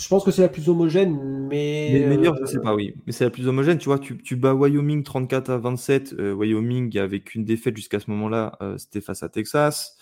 Je 0.00 0.08
pense 0.08 0.24
que 0.24 0.30
c'est 0.30 0.42
la 0.42 0.48
plus 0.48 0.68
homogène, 0.68 1.46
mais. 1.48 1.90
Les 1.92 2.06
meilleure, 2.06 2.36
je 2.36 2.42
ne 2.42 2.46
sais 2.46 2.58
euh, 2.58 2.62
pas, 2.62 2.74
oui. 2.74 2.94
Mais 3.06 3.12
c'est 3.12 3.24
la 3.24 3.30
plus 3.30 3.46
homogène. 3.46 3.78
Tu 3.78 3.86
vois, 3.86 3.98
tu, 3.98 4.16
tu 4.18 4.36
bats 4.36 4.54
Wyoming 4.54 5.02
34 5.02 5.50
à 5.50 5.58
27. 5.58 6.14
Euh, 6.18 6.32
Wyoming, 6.32 6.96
avec 6.98 7.34
une 7.34 7.44
défaite 7.44 7.76
jusqu'à 7.76 8.00
ce 8.00 8.10
moment-là, 8.10 8.58
c'était 8.78 9.00
face 9.00 9.22
à 9.22 9.28
Texas. 9.28 9.96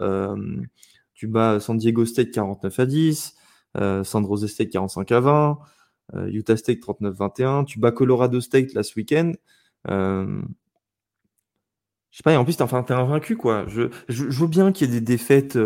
tu 0.00 1.26
bats 1.26 1.60
San 1.60 1.76
Diego 1.76 2.04
State 2.04 2.30
49 2.30 2.78
à 2.80 2.86
10. 2.86 3.34
Euh, 3.76 4.04
San 4.04 4.24
Jose 4.24 4.46
State 4.46 4.70
45 4.70 5.10
à 5.12 5.20
20, 5.20 5.58
euh, 6.14 6.28
Utah 6.28 6.56
State 6.56 6.78
39-21, 6.78 7.64
tu 7.64 7.80
bats 7.80 7.90
Colorado 7.90 8.40
State 8.40 8.72
là 8.72 8.82
ce 8.82 8.94
week-end. 8.96 9.32
Euh, 9.90 10.42
je 12.10 12.18
sais 12.18 12.22
pas, 12.22 12.32
et 12.32 12.36
en 12.36 12.44
plus, 12.44 12.56
t'es 12.56 12.62
enfin, 12.62 12.84
invaincu, 12.90 13.36
quoi. 13.36 13.64
Je, 13.66 13.90
je, 14.08 14.24
veux 14.24 14.46
bien 14.46 14.70
qu'il 14.70 14.88
y 14.88 14.96
ait 14.96 15.00
des 15.00 15.04
défaites, 15.04 15.58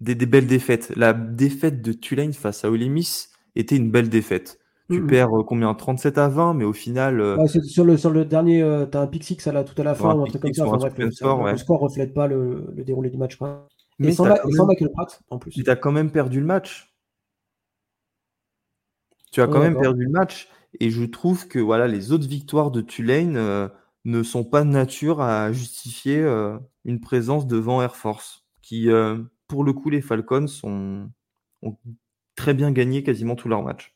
des, 0.00 0.14
belles 0.26 0.46
défaites. 0.46 0.92
La 0.96 1.12
défaite 1.12 1.82
de 1.82 1.92
Tulane 1.92 2.32
face 2.32 2.64
à 2.64 2.70
Ole 2.70 2.88
Miss 2.88 3.30
était 3.54 3.76
une 3.76 3.90
belle 3.90 4.08
défaite. 4.08 4.58
Tu 4.88 5.04
perds 5.04 5.30
combien? 5.46 5.74
37 5.74 6.16
à 6.16 6.28
20, 6.28 6.54
mais 6.54 6.64
au 6.64 6.72
final. 6.72 7.20
sur, 7.64 7.84
le, 7.84 7.96
sur 7.96 8.10
le 8.10 8.24
dernier, 8.24 8.60
tu 8.90 8.96
as 8.96 9.00
un 9.00 9.06
pick 9.08 9.24
six 9.24 9.36
tout 9.36 9.50
à 9.50 9.82
la 9.82 9.94
fin, 9.96 10.14
ou 10.14 10.22
un 10.22 10.26
truc 10.26 10.42
comme 10.42 10.52
ça. 10.54 10.64
le, 10.64 11.10
score, 11.10 11.44
le, 11.44 11.56
score 11.56 11.80
reflète 11.80 12.14
pas 12.14 12.28
le, 12.28 12.72
déroulé 12.76 13.10
du 13.10 13.16
match. 13.16 13.34
Quoi. 13.36 13.66
Mais 13.98 14.12
sans, 14.12 14.26
Michael 14.66 14.90
Pratt, 14.92 15.22
en 15.30 15.38
plus. 15.38 15.50
Tu 15.52 15.68
as 15.68 15.76
quand 15.76 15.92
même 15.92 16.10
perdu 16.10 16.40
le 16.40 16.46
match. 16.46 16.94
Tu 19.32 19.40
as 19.40 19.46
quand 19.46 19.60
même 19.60 19.78
perdu 19.78 20.04
le 20.04 20.10
match. 20.10 20.48
Et 20.80 20.90
je 20.90 21.04
trouve 21.04 21.48
que 21.48 21.58
voilà, 21.58 21.86
les 21.86 22.12
autres 22.12 22.28
victoires 22.28 22.70
de 22.70 22.80
Tulane 22.80 23.36
euh, 23.36 23.68
ne 24.04 24.22
sont 24.22 24.44
pas 24.44 24.62
de 24.62 24.68
nature 24.68 25.20
à 25.20 25.52
justifier 25.52 26.18
euh, 26.18 26.58
une 26.84 27.00
présence 27.00 27.46
devant 27.46 27.80
Air 27.82 27.96
Force. 27.96 28.44
Qui, 28.60 28.90
euh, 28.90 29.18
pour 29.48 29.64
le 29.64 29.72
coup, 29.72 29.90
les 29.90 30.00
Falcons 30.00 30.46
ont 30.62 31.08
très 32.34 32.54
bien 32.54 32.70
gagné 32.70 33.02
quasiment 33.02 33.34
tous 33.34 33.48
leurs 33.48 33.62
matchs. 33.62 33.94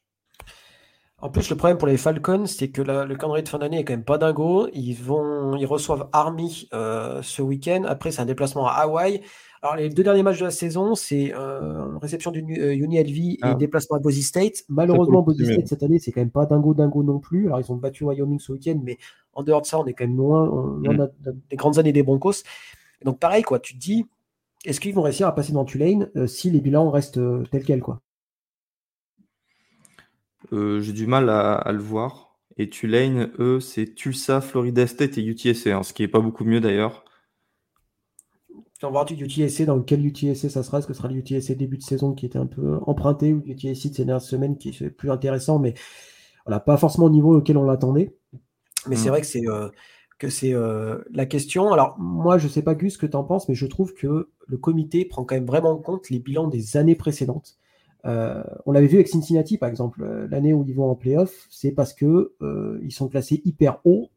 En 1.23 1.29
plus, 1.29 1.51
le 1.51 1.57
problème 1.57 1.77
pour 1.77 1.89
les 1.89 1.99
Falcons, 1.99 2.47
c'est 2.47 2.71
que 2.71 2.81
le 2.81 3.15
calendrier 3.17 3.43
de 3.43 3.49
fin 3.49 3.59
d'année 3.59 3.81
est 3.81 3.85
quand 3.85 3.93
même 3.93 4.05
pas 4.05 4.17
dingo. 4.17 4.69
Ils 4.73 4.95
vont, 4.95 5.55
ils 5.57 5.67
reçoivent 5.67 6.09
Army 6.13 6.69
ce 6.73 7.43
week-end. 7.43 7.85
Après, 7.87 8.11
c'est 8.11 8.23
un 8.23 8.27
déplacement 8.27 8.67
à 8.67 8.73
Hawaï. 8.73 9.21
Alors, 9.63 9.77
les 9.77 9.91
deux 9.91 10.03
derniers 10.03 10.23
matchs 10.23 10.39
de 10.39 10.45
la 10.45 10.51
saison, 10.51 10.95
c'est 10.95 11.35
euh, 11.35 11.99
réception 11.99 12.31
du 12.31 12.41
euh, 12.59 12.73
Uni 12.73 12.97
et 12.97 13.39
ah. 13.43 13.55
déplacement 13.55 13.99
à 13.99 14.01
Boise 14.01 14.19
State. 14.23 14.65
Malheureusement, 14.71 15.21
Boise 15.21 15.43
State 15.43 15.67
cette 15.67 15.83
année, 15.83 15.99
c'est 15.99 16.13
quand 16.13 16.23
même 16.23 16.31
pas 16.31 16.47
dingo 16.47 16.73
dingo 16.73 17.03
non 17.03 17.19
plus. 17.19 17.47
Alors, 17.47 17.61
ils 17.61 17.71
ont 17.71 17.77
battu 17.77 18.05
Wyoming 18.05 18.39
ce 18.39 18.53
week-end, 18.53 18.81
mais 18.83 18.97
en 19.35 19.43
dehors 19.43 19.61
de 19.61 19.67
ça, 19.67 19.79
on 19.79 19.85
est 19.85 19.93
quand 19.93 20.07
même 20.07 20.17
loin. 20.17 20.49
On, 20.49 20.79
mm. 20.79 21.01
a 21.01 21.09
des 21.51 21.57
grandes 21.57 21.79
années 21.79 21.93
des 21.93 22.03
Broncos. 22.03 22.43
donc, 23.05 23.19
pareil, 23.19 23.43
quoi, 23.43 23.59
tu 23.59 23.75
te 23.75 23.79
dis, 23.79 24.07
est-ce 24.65 24.81
qu'ils 24.81 24.95
vont 24.95 25.03
réussir 25.03 25.27
à 25.27 25.35
passer 25.35 25.53
dans 25.53 25.65
Tulane 25.65 26.11
euh, 26.17 26.27
si 26.27 26.51
les 26.51 26.61
bilans 26.61 26.91
restent 26.91 27.19
euh, 27.19 27.45
tels 27.51 27.65
quels, 27.65 27.81
quoi? 27.81 28.01
J'ai 30.53 30.93
du 30.93 31.07
mal 31.07 31.29
à, 31.29 31.71
le 31.71 31.79
voir. 31.79 32.39
Et 32.57 32.69
Tulane, 32.69 33.31
eux, 33.39 33.61
c'est 33.61 33.95
Tulsa, 33.95 34.41
Florida 34.41 34.87
State 34.87 35.17
et 35.17 35.23
UTSA, 35.23 35.77
hein, 35.77 35.83
ce 35.83 35.93
qui 35.93 36.03
est 36.03 36.09
pas 36.09 36.21
beaucoup 36.21 36.45
mieux 36.45 36.61
d'ailleurs. 36.61 37.05
On 38.83 38.87
va 38.87 38.91
voir 38.91 39.05
du 39.05 39.15
UTSC, 39.15 39.67
dans 39.67 39.81
quel 39.83 40.05
UTSC 40.05 40.49
ça 40.49 40.63
sera. 40.63 40.79
Est-ce 40.79 40.87
que 40.87 40.95
ce 40.95 40.99
sera 40.99 41.09
l'UTSC 41.09 41.55
début 41.57 41.77
de 41.77 41.83
saison 41.83 42.15
qui 42.15 42.27
était 42.27 42.39
un 42.39 42.47
peu 42.47 42.79
emprunté 42.87 43.33
ou 43.33 43.43
l'UTSC 43.45 43.91
de 43.91 43.95
ces 43.95 44.05
dernières 44.05 44.23
semaines 44.23 44.57
qui 44.57 44.71
est 44.71 44.91
plus 44.91 45.11
intéressant, 45.11 45.59
mais 45.59 45.75
voilà, 46.47 46.61
pas 46.61 46.79
forcément 46.79 47.07
au 47.07 47.11
niveau 47.11 47.37
auquel 47.37 47.59
on 47.59 47.65
l'attendait. 47.65 48.17
Mais 48.87 48.97
c'est 48.97 49.07
mm. 49.07 49.13
vrai 49.13 49.21
que 49.21 49.27
c'est 49.27 49.47
euh, 49.47 49.69
que 50.21 50.29
c'est 50.29 50.55
euh, 50.55 50.99
la 51.13 51.27
question. 51.27 51.73
Alors 51.73 51.97
moi, 51.99 52.39
je 52.39 52.47
sais 52.47 52.63
pas 52.63 52.77
Gus 52.77 52.95
ce 52.95 52.99
que 52.99 53.07
tu 53.07 53.17
en 53.17 53.25
penses, 53.25 53.49
mais 53.49 53.57
je 53.57 53.67
trouve 53.67 53.95
que 53.95 54.29
le 54.47 54.57
comité 54.57 55.05
prend 55.05 55.25
quand 55.25 55.35
même 55.35 55.47
vraiment 55.47 55.71
en 55.71 55.79
compte 55.79 56.11
les 56.11 56.21
bilans 56.21 56.47
des 56.47 56.77
années 56.77 56.95
précédentes. 56.95 57.57
Euh, 58.07 58.45
on 58.67 58.73
l'avait 58.73 58.87
vu 58.87 58.97
avec 58.97 59.09
Cincinnati, 59.09 59.59
par 59.59 59.69
exemple, 59.69 60.05
l'année 60.31 60.53
où 60.53 60.65
ils 60.67 60.75
vont 60.75 60.89
en 60.89 60.95
playoff, 60.95 61.47
c'est 61.51 61.73
parce 61.73 61.93
que 61.93 62.33
ils 62.83 62.93
sont 62.93 63.09
classés 63.09 63.43
hyper 63.45 63.81
haut 63.85 64.11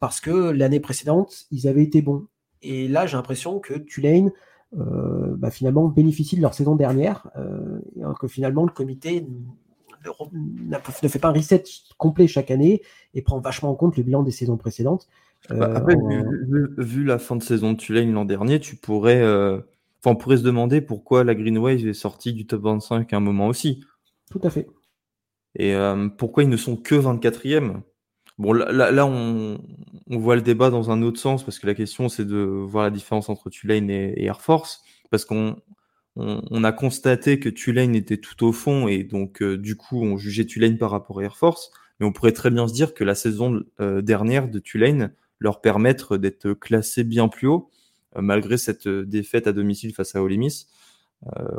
parce 0.00 0.20
que 0.20 0.30
l'année 0.30 0.80
précédente, 0.80 1.44
ils 1.50 1.68
avaient 1.68 1.84
été 1.84 2.02
bons. 2.02 2.26
Et 2.62 2.88
là, 2.88 3.06
j'ai 3.06 3.16
l'impression 3.16 3.60
que 3.60 3.74
Tulane, 3.74 4.32
euh, 4.78 5.36
bah, 5.36 5.50
finalement, 5.50 5.88
bénéficie 5.88 6.36
de 6.36 6.42
leur 6.42 6.54
saison 6.54 6.74
dernière, 6.74 7.28
euh, 7.36 7.80
et 7.96 8.02
que 8.18 8.26
finalement, 8.26 8.64
le 8.64 8.72
comité 8.72 9.26
ne 10.04 11.08
fait 11.08 11.18
pas 11.18 11.28
un 11.28 11.32
reset 11.32 11.64
complet 11.98 12.26
chaque 12.26 12.50
année 12.50 12.82
et 13.14 13.22
prend 13.22 13.40
vachement 13.40 13.70
en 13.70 13.74
compte 13.74 13.96
le 13.96 14.02
bilan 14.02 14.22
des 14.22 14.30
saisons 14.30 14.56
précédentes. 14.56 15.08
Bah, 15.48 15.56
euh, 15.56 15.74
après, 15.74 15.96
vu, 16.78 17.04
la 17.04 17.18
fin 17.18 17.36
de 17.36 17.42
saison 17.42 17.72
de 17.72 17.78
Tulane 17.78 18.12
l'an 18.12 18.24
dernier, 18.24 18.60
tu 18.60 18.76
pourrais, 18.76 19.22
on 20.04 20.16
pourrait 20.16 20.36
se 20.38 20.42
demander 20.42 20.80
pourquoi 20.80 21.24
la 21.24 21.34
Green 21.34 21.58
Wave 21.58 21.86
est 21.86 21.94
sortie 21.94 22.32
du 22.32 22.46
top 22.46 22.62
25 22.62 23.12
à 23.12 23.16
un 23.16 23.20
moment 23.20 23.46
aussi. 23.46 23.84
Tout 24.30 24.40
à 24.42 24.50
fait. 24.50 24.68
Et 25.58 25.74
pourquoi 26.18 26.42
ils 26.42 26.48
ne 26.48 26.56
sont 26.56 26.76
que 26.76 26.94
24e 26.94 27.82
Bon, 28.40 28.54
là, 28.54 28.90
là 28.90 29.04
on, 29.04 29.58
voit 30.06 30.34
le 30.34 30.40
débat 30.40 30.70
dans 30.70 30.90
un 30.90 31.02
autre 31.02 31.20
sens 31.20 31.44
parce 31.44 31.58
que 31.58 31.66
la 31.66 31.74
question, 31.74 32.08
c'est 32.08 32.24
de 32.24 32.38
voir 32.38 32.84
la 32.84 32.90
différence 32.90 33.28
entre 33.28 33.50
Tulane 33.50 33.90
et, 33.90 34.24
Air 34.24 34.40
Force. 34.40 34.82
Parce 35.10 35.26
qu'on 35.26 35.56
on, 36.20 36.64
a 36.64 36.72
constaté 36.72 37.38
que 37.40 37.48
Tulane 37.48 37.94
était 37.94 38.18
tout 38.18 38.44
au 38.46 38.52
fond 38.52 38.88
et 38.88 39.04
donc, 39.04 39.42
euh, 39.42 39.56
du 39.56 39.76
coup, 39.76 40.02
on 40.02 40.16
jugeait 40.16 40.44
Tulane 40.44 40.78
par 40.78 40.90
rapport 40.90 41.20
à 41.20 41.24
Air 41.24 41.36
Force. 41.36 41.70
Mais 41.98 42.06
on 42.06 42.12
pourrait 42.12 42.32
très 42.32 42.50
bien 42.50 42.66
se 42.66 42.72
dire 42.72 42.94
que 42.94 43.04
la 43.04 43.14
saison 43.14 43.62
euh, 43.80 44.00
dernière 44.00 44.48
de 44.48 44.58
Tulane 44.58 45.12
leur 45.38 45.60
permettre 45.60 46.16
d'être 46.16 46.52
classés 46.52 47.04
bien 47.04 47.28
plus 47.28 47.46
haut, 47.46 47.70
euh, 48.16 48.22
malgré 48.22 48.56
cette 48.58 48.88
défaite 48.88 49.46
à 49.46 49.52
domicile 49.52 49.94
face 49.94 50.14
à 50.14 50.22
Ole 50.22 50.36
Miss. 50.36 50.68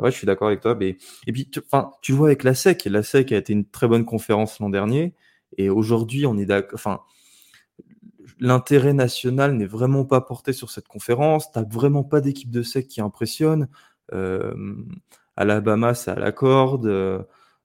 ouais, 0.00 0.10
je 0.10 0.16
suis 0.16 0.26
d'accord 0.26 0.48
avec 0.48 0.60
toi. 0.60 0.76
Et 0.80 1.32
puis, 1.32 1.48
tu, 1.48 1.60
tu 2.00 2.12
vois 2.12 2.28
avec 2.28 2.44
la 2.44 2.54
SEC. 2.54 2.84
La 2.86 3.02
SEC 3.02 3.32
a 3.32 3.36
été 3.36 3.52
une 3.52 3.64
très 3.64 3.88
bonne 3.88 4.04
conférence 4.04 4.58
l'an 4.60 4.70
dernier. 4.70 5.14
Et 5.58 5.70
aujourd'hui, 5.70 6.26
on 6.26 6.36
est. 6.38 6.50
Enfin, 6.72 7.00
l'intérêt 8.42 8.92
national 8.92 9.54
n'est 9.54 9.66
vraiment 9.66 10.04
pas 10.04 10.20
porté 10.20 10.52
sur 10.52 10.70
cette 10.70 10.88
conférence. 10.88 11.52
T'as 11.52 11.62
vraiment 11.62 12.02
pas 12.02 12.20
d'équipe 12.20 12.50
de 12.50 12.62
sec 12.62 12.88
qui 12.88 13.00
impressionne. 13.00 13.68
Euh, 14.12 14.54
Alabama, 15.36 15.94
c'est 15.94 16.10
à 16.10 16.16
la 16.16 16.32
corde. 16.32 16.86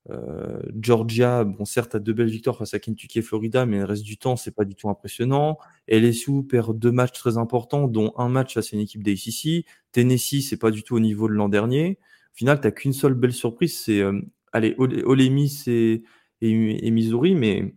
Euh, 0.10 0.60
Georgia, 0.80 1.44
bon, 1.44 1.66
certes, 1.66 1.96
a 1.96 2.00
deux 2.00 2.14
belles 2.14 2.30
victoires 2.30 2.58
face 2.58 2.74
à 2.74 2.80
Kentucky 2.80 3.20
et 3.20 3.22
Florida, 3.22 3.66
mais 3.66 3.80
le 3.80 3.86
reste 3.86 4.04
du 4.04 4.18
temps, 4.18 4.36
c'est 4.36 4.56
pas 4.56 4.64
du 4.64 4.76
tout 4.76 4.90
impressionnant. 4.90 5.58
LSU 5.88 6.44
perd 6.44 6.78
deux 6.78 6.92
matchs 6.92 7.14
très 7.14 7.38
importants, 7.38 7.88
dont 7.88 8.14
un 8.18 8.30
match 8.30 8.54
face 8.54 8.74
à 8.74 8.78
une 8.78 8.82
équipe 8.82 9.04
d'ACC. 9.04 9.66
Tennessee, 9.92 10.48
c'est 10.48 10.58
pas 10.58 10.72
du 10.72 10.84
tout 10.84 10.96
au 10.96 11.00
niveau 11.00 11.28
de 11.28 11.34
l'an 11.34 11.50
dernier. 11.50 12.00
Au 12.34 12.38
final, 12.38 12.62
t'as 12.62 12.72
qu'une 12.72 12.94
seule 12.94 13.16
belle 13.16 13.34
surprise, 13.34 13.78
c'est 13.80 14.00
euh, 14.00 14.22
allez, 14.54 14.76
Ole 14.78 15.30
Miss 15.30 15.68
et, 15.68 16.04
Missouri, 16.42 17.36
mais 17.36 17.74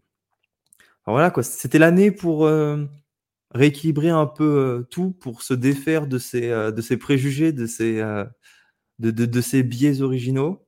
voilà 1.06 1.30
quoi, 1.30 1.42
c'était 1.42 1.78
l'année 1.78 2.12
pour 2.12 2.46
euh, 2.46 2.84
rééquilibrer 3.52 4.10
un 4.10 4.26
peu 4.26 4.86
tout, 4.90 5.10
pour 5.12 5.42
se 5.42 5.54
défaire 5.54 6.06
de 6.06 6.20
euh, 6.34 6.70
de 6.70 6.82
ces 6.82 6.96
préjugés, 6.98 7.52
de 7.52 7.66
ces, 7.66 8.00
de, 9.00 9.10
de, 9.10 9.26
de, 9.26 9.40
ces 9.40 9.62
biais 9.62 10.02
originaux. 10.02 10.64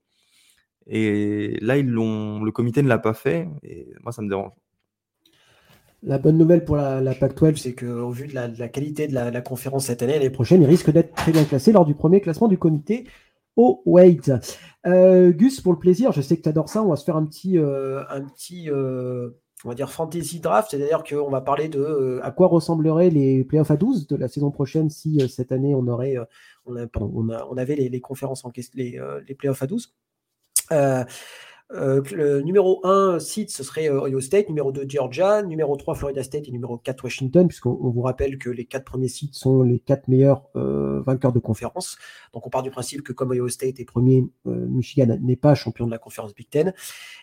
Et 0.86 1.58
là, 1.60 1.78
ils 1.78 1.86
le 1.86 2.50
comité 2.50 2.82
ne 2.82 2.88
l'a 2.88 2.98
pas 2.98 3.14
fait, 3.14 3.48
et 3.62 3.88
moi, 4.02 4.10
ça 4.10 4.22
me 4.22 4.28
dérange. 4.28 4.50
La 6.04 6.18
bonne 6.18 6.36
nouvelle 6.36 6.64
pour 6.64 6.74
la, 6.74 7.00
la 7.00 7.14
Pac-12, 7.14 7.56
c'est 7.56 7.74
qu'au 7.74 8.10
vu 8.10 8.26
de 8.26 8.34
la, 8.34 8.68
qualité 8.68 9.06
de 9.06 9.14
la, 9.14 9.40
conférence 9.40 9.86
cette 9.86 10.02
année, 10.02 10.14
l'année 10.14 10.30
prochaine, 10.30 10.60
il 10.60 10.66
risque 10.66 10.90
d'être 10.90 11.14
très 11.14 11.30
bien 11.30 11.44
classé 11.44 11.70
lors 11.70 11.84
du 11.84 11.94
premier 11.94 12.20
classement 12.20 12.48
du 12.48 12.58
comité 12.58 13.06
au 13.54 13.82
Wade. 13.86 14.40
Euh, 14.84 15.30
Gus, 15.30 15.60
pour 15.60 15.72
le 15.72 15.78
plaisir, 15.78 16.10
je 16.10 16.20
sais 16.20 16.36
que 16.36 16.42
tu 16.42 16.48
adores 16.48 16.68
ça, 16.68 16.82
on 16.82 16.88
va 16.88 16.96
se 16.96 17.04
faire 17.04 17.16
un 17.16 17.24
petit, 17.24 17.56
euh, 17.56 18.02
un 18.10 18.22
petit 18.22 18.68
euh, 18.68 19.30
on 19.64 19.68
va 19.68 19.76
dire 19.76 19.90
fantasy 19.90 20.40
draft, 20.40 20.72
c'est-à-dire 20.72 21.04
qu'on 21.04 21.30
va 21.30 21.40
parler 21.40 21.68
de 21.68 22.18
à 22.24 22.32
quoi 22.32 22.48
ressembleraient 22.48 23.10
les 23.10 23.44
playoffs 23.44 23.70
à 23.70 23.76
12 23.76 24.08
de 24.08 24.16
la 24.16 24.26
saison 24.26 24.50
prochaine 24.50 24.90
si 24.90 25.20
cette 25.28 25.52
année 25.52 25.72
on 25.76 25.86
aurait, 25.86 26.16
on, 26.66 27.56
avait 27.56 27.76
les, 27.76 28.00
conférences 28.00 28.44
en 28.44 28.52
les, 28.74 29.00
les 29.26 29.34
playoffs 29.34 29.62
à 29.62 29.66
12. 29.66 29.94
Euh, 31.74 32.02
le 32.12 32.42
numéro 32.42 32.80
1 32.84 33.18
site, 33.18 33.50
ce 33.50 33.62
serait 33.62 33.88
euh, 33.88 34.02
Ohio 34.02 34.20
State, 34.20 34.48
numéro 34.48 34.72
2 34.72 34.84
Georgia, 34.86 35.42
numéro 35.42 35.74
3 35.76 35.94
Florida 35.94 36.22
State 36.22 36.48
et 36.48 36.50
numéro 36.50 36.76
4 36.76 37.02
Washington, 37.04 37.48
puisqu'on 37.48 37.74
vous 37.74 38.02
rappelle 38.02 38.36
que 38.36 38.50
les 38.50 38.66
quatre 38.66 38.84
premiers 38.84 39.08
sites 39.08 39.34
sont 39.34 39.62
les 39.62 39.78
quatre 39.78 40.08
meilleurs 40.08 40.42
euh, 40.54 41.00
vainqueurs 41.00 41.32
de 41.32 41.38
conférence. 41.38 41.96
Donc 42.34 42.46
on 42.46 42.50
part 42.50 42.62
du 42.62 42.70
principe 42.70 43.02
que 43.02 43.12
comme 43.12 43.30
Ohio 43.30 43.48
State 43.48 43.80
est 43.80 43.84
premier, 43.84 44.24
Michigan 44.44 45.16
n'est 45.22 45.36
pas 45.36 45.54
champion 45.54 45.86
de 45.86 45.90
la 45.90 45.98
conférence 45.98 46.34
Big 46.34 46.48
Ten. 46.50 46.74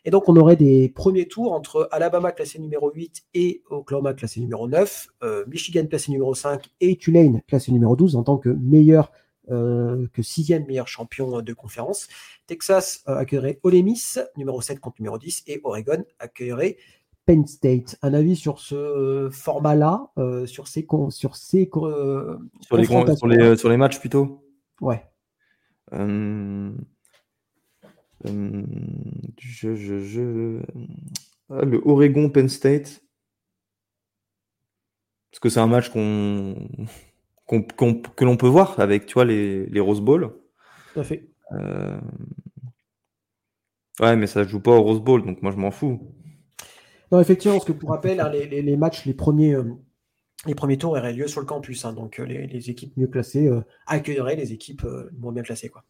Et 0.06 0.12
donc 0.12 0.28
on 0.30 0.36
aurait 0.36 0.56
des 0.56 0.90
premiers 0.90 1.28
tours 1.28 1.54
entre 1.54 1.88
Alabama 1.92 2.32
classé 2.32 2.60
numéro 2.60 2.92
8 2.92 3.24
et 3.36 3.62
Oklahoma 3.70 4.14
classé 4.14 4.40
numéro 4.40 4.68
9, 4.68 5.10
Michigan 5.48 5.86
classé 5.86 6.12
numéro 6.12 6.34
5 6.34 6.70
et 6.82 6.96
Tulane 6.98 7.42
classé 7.48 7.72
numéro 7.72 7.96
12 7.96 8.16
en 8.16 8.24
tant 8.24 8.38
que 8.38 8.50
meilleur 8.50 9.12
euh, 9.12 9.28
que 9.50 10.22
sixième 10.22 10.66
meilleur 10.66 10.88
champion 10.88 11.42
de 11.42 11.54
conférence. 11.54 12.08
Texas 12.48 13.04
euh, 13.08 13.16
accueillerait 13.16 13.60
Ole 13.64 13.84
Miss, 13.84 14.20
numéro 14.36 14.62
7 14.62 14.80
contre 14.80 14.98
numéro 15.00 15.18
10, 15.18 15.44
et 15.48 15.62
Oregon 15.64 16.04
accueillerait 16.20 16.78
Penn 17.26 17.46
State. 17.46 17.98
Un 18.02 18.14
avis 18.14 18.36
sur 18.36 18.60
ce 18.60 19.30
format-là, 19.32 20.12
euh, 20.18 20.46
sur 20.46 20.68
ces, 20.68 20.86
sur 21.10 21.36
ces 21.36 21.70
sur, 21.70 22.78
les, 22.78 22.86
sur, 22.86 23.28
les, 23.28 23.56
sur 23.58 23.70
les 23.70 23.78
matchs 23.78 24.00
plutôt? 24.00 24.44
Ouais. 24.82 25.06
je, 25.92 26.74
je, 29.76 30.00
je... 30.00 30.62
Ah, 31.52 31.66
le 31.66 31.82
Oregon 31.86 32.30
Penn 32.30 32.50
State? 32.50 33.02
Parce 35.32 35.40
que 35.40 35.50
c'est 35.50 35.60
un 35.60 35.68
match 35.68 35.90
qu'on 35.90 36.56
que 37.50 38.26
l'on 38.26 38.38
peut 38.38 38.48
voir 38.48 38.80
avec 38.80 39.06
tu 39.06 39.16
vois, 39.16 39.26
les, 39.26 39.66
les 39.66 39.80
Rose 39.80 40.02
Bowl. 40.02 40.34
Tout 40.94 41.00
à 41.00 41.04
fait. 41.04 41.30
Euh, 41.52 42.00
ouais, 44.00 44.16
mais 44.16 44.28
ça 44.28 44.44
joue 44.44 44.60
pas 44.60 44.72
au 44.72 44.82
Rose 44.82 45.02
Bowl, 45.02 45.26
donc 45.26 45.42
moi 45.42 45.52
je 45.52 45.58
m'en 45.58 45.72
fous. 45.72 46.14
Non, 47.12 47.20
effectivement, 47.20 47.58
parce 47.58 47.66
que 47.66 47.72
pour 47.72 47.90
rappel, 47.90 48.20
hein, 48.20 48.30
les, 48.30 48.62
les, 48.62 48.78
matchs, 48.78 49.06
les 49.06 49.16
premiers, 49.16 49.56
euh, 49.56 49.64
les 50.46 50.54
premiers 50.54 50.78
tours 50.78 50.92
auraient 50.92 51.14
lieu 51.14 51.28
sur 51.28 51.42
le 51.42 51.48
campus. 51.48 51.86
Hein, 51.86 51.94
donc 51.94 52.20
euh, 52.20 52.26
les, 52.26 52.46
les, 52.46 52.70
équipes 52.70 52.96
mieux 52.98 53.08
classées 53.08 53.50
accueilleraient 53.88 54.36
les 54.36 54.54
équipes 54.54 54.86
moins 55.18 55.34
bien 55.34 55.44
classées. 55.44 55.70
Quoi. 55.70 55.84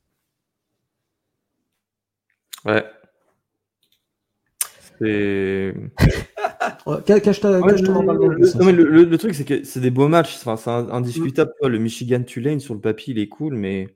Ouais. 2.65 2.85
C'est. 4.99 5.73
le, 6.85 9.15
truc, 9.17 9.35
c'est 9.35 9.45
que 9.45 9.63
c'est 9.63 9.79
des 9.79 9.91
beaux 9.91 10.07
matchs. 10.07 10.37
Enfin, 10.45 10.57
c'est 10.57 10.91
indiscutable. 10.91 11.53
Mm. 11.61 11.67
Le 11.67 11.79
Michigan 11.79 12.23
Tulane 12.23 12.59
sur 12.59 12.73
le 12.73 12.81
papier, 12.81 13.13
il 13.13 13.19
est 13.19 13.27
cool, 13.27 13.55
mais. 13.55 13.95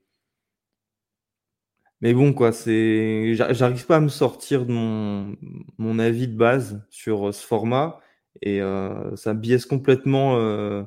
Mais 2.01 2.13
bon, 2.13 2.33
quoi, 2.33 2.51
c'est. 2.51 3.33
J'arrive 3.35 3.85
pas 3.85 3.97
à 3.97 4.01
me 4.01 4.09
sortir 4.09 4.65
de 4.65 4.71
mon, 4.71 5.35
mon 5.77 5.99
avis 5.99 6.27
de 6.27 6.35
base 6.35 6.85
sur 6.89 7.29
euh, 7.29 7.31
ce 7.31 7.45
format. 7.45 7.99
Et 8.41 8.61
euh, 8.61 9.15
ça 9.15 9.33
biaise 9.33 9.65
complètement 9.65 10.37
euh, 10.37 10.83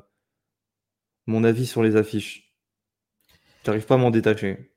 mon 1.25 1.43
avis 1.43 1.65
sur 1.65 1.81
les 1.81 1.95
affiches. 1.95 2.53
J'arrive 3.65 3.85
pas 3.85 3.95
à 3.95 3.97
m'en 3.97 4.11
détacher. 4.11 4.71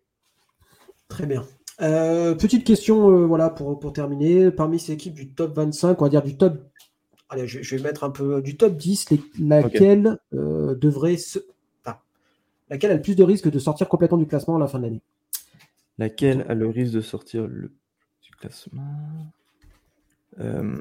Très 1.09 1.27
bien. 1.27 1.45
petite 1.79 2.65
question, 2.65 3.27
voilà, 3.27 3.51
pour, 3.51 3.79
pour 3.79 3.93
terminer. 3.93 4.51
Parmi 4.51 4.79
ces 4.79 4.93
équipes 4.93 5.15
du 5.15 5.35
top 5.35 5.57
25, 5.57 6.01
on 6.01 6.05
va 6.05 6.09
dire 6.09 6.23
du 6.23 6.37
top 6.37 6.71
allez, 7.31 7.47
je, 7.47 7.77
vais 7.77 7.83
mettre 7.83 8.05
un 8.05 8.11
peu 8.11 8.43
du 8.43 8.57
top 8.57 8.77
10, 8.77 9.09
laquelle 9.41 10.19
euh, 10.35 10.75
devrait 10.75 11.17
se. 11.17 11.39
laquelle 12.69 12.91
a 12.91 12.95
le 12.95 13.03
plus 13.03 13.17
de 13.17 13.23
risque 13.23 13.51
de 13.51 13.59
sortir 13.59 13.89
complètement 13.89 14.19
du 14.19 14.27
classement 14.27 14.57
à 14.57 14.59
la 14.59 14.67
fin 14.67 14.79
de 14.79 14.85
l'année? 14.85 15.03
Laquelle 15.99 16.45
a 16.49 16.55
le 16.55 16.69
risque 16.69 16.93
de 16.93 17.01
sortir 17.01 17.47
le... 17.47 17.73
du 18.23 18.31
classement? 18.33 19.33
Euh, 20.39 20.77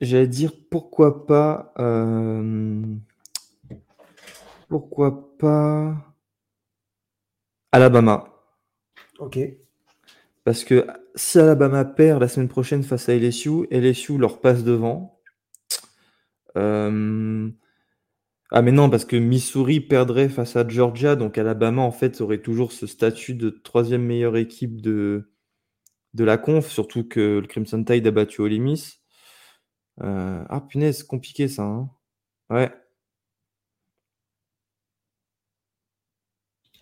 J'allais 0.00 0.28
dire 0.28 0.52
pourquoi 0.70 1.26
pas. 1.26 1.72
Euh, 1.78 2.82
pourquoi 4.68 5.36
pas. 5.38 5.96
Alabama. 7.72 8.28
Ok. 9.18 9.38
Parce 10.46 10.62
que 10.62 10.86
si 11.16 11.40
Alabama 11.40 11.84
perd 11.84 12.20
la 12.20 12.28
semaine 12.28 12.46
prochaine 12.46 12.84
face 12.84 13.08
à 13.08 13.16
LSU, 13.16 13.66
LSU 13.72 14.16
leur 14.16 14.40
passe 14.40 14.62
devant. 14.62 15.18
Euh, 16.56 17.50
ah 18.52 18.62
mais 18.62 18.70
non, 18.70 18.88
parce 18.88 19.04
que 19.04 19.16
Missouri 19.16 19.80
perdrait 19.80 20.28
face 20.28 20.54
à 20.54 20.66
Georgia, 20.68 21.16
donc 21.16 21.36
Alabama 21.36 21.82
en 21.82 21.90
fait 21.90 22.20
aurait 22.20 22.42
toujours 22.42 22.70
ce 22.70 22.86
statut 22.86 23.34
de 23.34 23.50
troisième 23.50 24.04
meilleure 24.04 24.36
équipe 24.36 24.80
de, 24.80 25.32
de 26.14 26.22
la 26.22 26.38
conf, 26.38 26.70
surtout 26.70 27.02
que 27.02 27.40
le 27.40 27.46
Crimson 27.48 27.82
Tide 27.82 28.06
a 28.06 28.12
battu 28.12 28.40
Ole. 28.40 28.54
Euh, 30.02 30.44
ah 30.48 30.60
punaise, 30.60 31.02
compliqué 31.02 31.48
ça. 31.48 31.64
Hein. 31.64 31.90
ouais. 32.50 32.70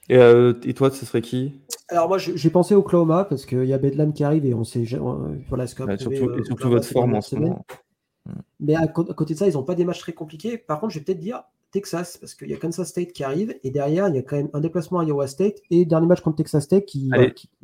Et, 0.08 0.16
euh, 0.16 0.52
et, 0.64 0.74
toi, 0.74 0.90
ce 0.90 1.06
serait 1.06 1.22
qui? 1.22 1.60
Alors 1.88 2.08
moi, 2.08 2.18
j'ai 2.18 2.50
pensé 2.50 2.74
au 2.74 2.80
Oklahoma 2.80 3.24
parce 3.24 3.46
qu'il 3.46 3.64
y 3.64 3.72
a 3.72 3.78
Bedlam 3.78 4.12
qui 4.12 4.24
arrive 4.24 4.44
et 4.44 4.54
on 4.54 4.64
sait 4.64 4.84
voilà 5.48 5.66
ce 5.66 5.76
surtout, 5.76 6.12
et 6.38 6.44
surtout 6.44 6.68
votre 6.68 6.86
forme 6.86 7.14
en 7.14 7.20
ce 7.20 7.36
moment. 7.36 7.64
Mais 8.60 8.74
à, 8.74 8.86
côté 8.86 9.34
de 9.34 9.38
ça, 9.38 9.48
ils 9.48 9.54
n'ont 9.54 9.62
pas 9.62 9.74
des 9.74 9.84
matchs 9.84 10.00
très 10.00 10.12
compliqués. 10.12 10.56
Par 10.58 10.80
contre, 10.80 10.92
je 10.92 10.98
vais 10.98 11.04
peut-être 11.04 11.20
dire 11.20 11.42
Texas 11.72 12.16
parce 12.16 12.34
qu'il 12.34 12.48
y 12.48 12.54
a 12.54 12.56
Kansas 12.56 12.88
State 12.88 13.12
qui 13.12 13.24
arrive 13.24 13.54
et 13.64 13.70
derrière, 13.70 14.08
il 14.08 14.14
y 14.14 14.18
a 14.18 14.22
quand 14.22 14.36
même 14.36 14.48
un 14.52 14.60
déplacement 14.60 15.00
à 15.00 15.04
Iowa 15.04 15.26
State 15.26 15.56
et 15.70 15.84
dernier 15.84 16.06
match 16.06 16.20
contre 16.20 16.36
Texas 16.36 16.64
State 16.64 16.86
qui, 16.86 17.10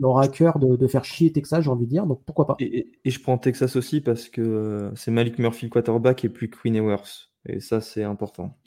aura 0.03 0.24
à 0.24 0.29
cœur 0.29 0.59
de, 0.59 0.87
faire 0.87 1.05
chier 1.05 1.33
Texas, 1.33 1.64
j'ai 1.64 1.70
envie 1.70 1.87
de 1.87 1.90
dire. 1.90 2.07
Donc 2.07 2.22
pourquoi 2.26 2.46
pas. 2.46 2.57
Et, 2.59 2.90
je 3.05 3.18
prends 3.20 3.38
Texas 3.38 3.76
aussi 3.76 4.00
parce 4.00 4.29
que 4.29 4.42
euh, 4.42 4.94
c'est 4.96 5.11
Malik 5.11 5.38
Murphy 5.38 5.70
quarterback 5.70 6.24
et 6.24 6.29
plus 6.29 6.50
Queen 6.50 6.76
Ewers. 6.76 7.31
Et 7.46 7.61
ça, 7.61 7.81
c'est 7.81 8.03
important. 8.03 8.59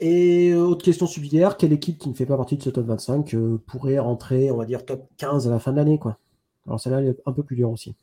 Et 0.00 0.50
euh, 0.50 0.60
autre 0.60 0.84
question 0.84 1.06
subsidiaire, 1.06 1.56
quelle 1.56 1.72
équipe 1.72 1.98
qui 1.98 2.08
ne 2.08 2.14
fait 2.14 2.26
pas 2.26 2.36
partie 2.36 2.56
de 2.56 2.62
ce 2.62 2.70
top 2.70 2.86
25 2.86 3.34
euh, 3.34 3.58
pourrait 3.66 3.98
rentrer, 3.98 4.50
on 4.50 4.56
va 4.56 4.64
dire, 4.64 4.84
top 4.84 5.08
15 5.16 5.48
à 5.48 5.50
la 5.50 5.58
fin 5.58 5.72
de 5.72 5.76
l'année 5.76 5.98
quoi? 5.98 6.18
Alors 6.66 6.78
celle-là, 6.78 7.00
elle 7.00 7.08
est 7.08 7.22
un 7.26 7.32
peu 7.32 7.42
plus 7.42 7.56
dure 7.56 7.70
aussi. 7.70 7.96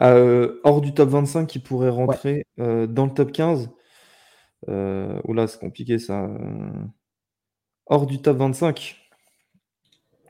Euh, 0.00 0.60
hors 0.62 0.80
du 0.80 0.94
top 0.94 1.08
25 1.08 1.46
qui 1.46 1.58
pourrait 1.58 1.90
rentrer 1.90 2.44
dans 2.58 3.06
le 3.06 3.14
top 3.14 3.32
15 3.32 3.70
Oula, 4.68 5.46
c'est 5.46 5.58
compliqué 5.58 5.98
ça. 5.98 6.28
Hors 7.86 8.06
du 8.06 8.20
top 8.20 8.36
25 8.36 8.96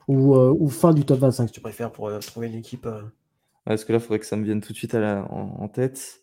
ou, 0.08 0.68
fin 0.68 0.92
du 0.92 1.04
top 1.04 1.20
25 1.20 1.46
si 1.46 1.52
tu 1.52 1.60
préfères 1.60 1.90
pour 1.90 2.10
trouver 2.20 2.48
une 2.48 2.54
équipe. 2.54 2.86
Est-ce 3.68 3.84
que 3.84 3.92
là, 3.92 3.98
il 3.98 4.02
faudrait 4.02 4.18
que 4.18 4.26
ça 4.26 4.36
me 4.36 4.44
vienne 4.44 4.60
tout 4.60 4.72
de 4.72 4.78
suite 4.78 4.94
à 4.94 5.26
en, 5.30 5.68
tête. 5.68 6.19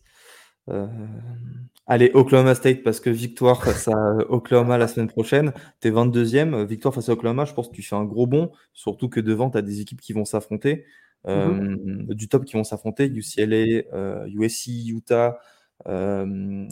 Allez, 1.90 2.10
Oklahoma 2.12 2.54
State, 2.54 2.82
parce 2.82 3.00
que 3.00 3.08
victoire 3.08 3.64
face 3.64 3.88
à 3.88 4.16
Oklahoma 4.28 4.76
la 4.76 4.88
semaine 4.88 5.08
prochaine, 5.08 5.54
tu 5.80 5.88
es 5.88 5.90
22e. 5.90 6.66
Victoire 6.66 6.94
face 6.94 7.08
à 7.08 7.12
Oklahoma, 7.12 7.46
je 7.46 7.54
pense 7.54 7.68
que 7.68 7.74
tu 7.74 7.82
fais 7.82 7.96
un 7.96 8.04
gros 8.04 8.26
bond, 8.26 8.52
surtout 8.74 9.08
que 9.08 9.20
devant, 9.20 9.48
tu 9.48 9.56
as 9.56 9.62
des 9.62 9.80
équipes 9.80 10.02
qui 10.02 10.12
vont 10.12 10.26
s'affronter, 10.26 10.84
euh, 11.26 11.48
mhm. 11.48 12.14
du 12.14 12.28
top 12.28 12.44
qui 12.44 12.54
vont 12.54 12.64
s'affronter, 12.64 13.06
UCLA, 13.06 13.84
USC, 14.26 14.68
euh, 14.68 14.88
Utah, 14.88 15.38
euh, 15.86 16.66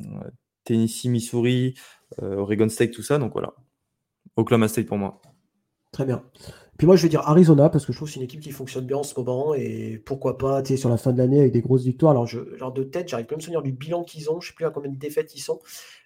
Tennessee, 0.64 1.08
Missouri, 1.08 1.74
Oregon 2.20 2.68
State, 2.68 2.90
tout 2.90 3.02
ça. 3.02 3.18
Donc 3.18 3.32
voilà, 3.32 3.54
Oklahoma 4.36 4.68
State 4.68 4.86
pour 4.86 4.98
moi. 4.98 5.22
Très 5.96 6.04
bien. 6.04 6.22
Puis 6.76 6.86
moi, 6.86 6.94
je 6.94 7.02
vais 7.04 7.08
dire 7.08 7.22
Arizona 7.26 7.70
parce 7.70 7.86
que 7.86 7.92
je 7.94 7.96
trouve 7.96 8.06
que 8.06 8.12
c'est 8.12 8.20
une 8.20 8.26
équipe 8.26 8.42
qui 8.42 8.50
fonctionne 8.50 8.84
bien 8.84 8.98
en 8.98 9.02
ce 9.02 9.18
moment 9.18 9.54
et 9.54 9.96
pourquoi 10.04 10.36
pas, 10.36 10.62
tu 10.62 10.76
sur 10.76 10.90
la 10.90 10.98
fin 10.98 11.10
de 11.14 11.16
l'année 11.16 11.40
avec 11.40 11.52
des 11.52 11.62
grosses 11.62 11.84
victoires. 11.84 12.10
Alors, 12.10 12.26
je, 12.26 12.54
genre 12.58 12.70
de 12.70 12.82
tête, 12.82 13.08
j'arrive 13.08 13.24
pas 13.24 13.34
à 13.34 13.38
me 13.38 13.40
souvenir 13.40 13.62
du 13.62 13.72
bilan 13.72 14.04
qu'ils 14.04 14.28
ont. 14.28 14.38
Je 14.38 14.48
sais 14.48 14.54
plus 14.54 14.66
à 14.66 14.70
combien 14.70 14.90
de 14.90 14.98
défaites 14.98 15.34
ils 15.34 15.40
sont, 15.40 15.58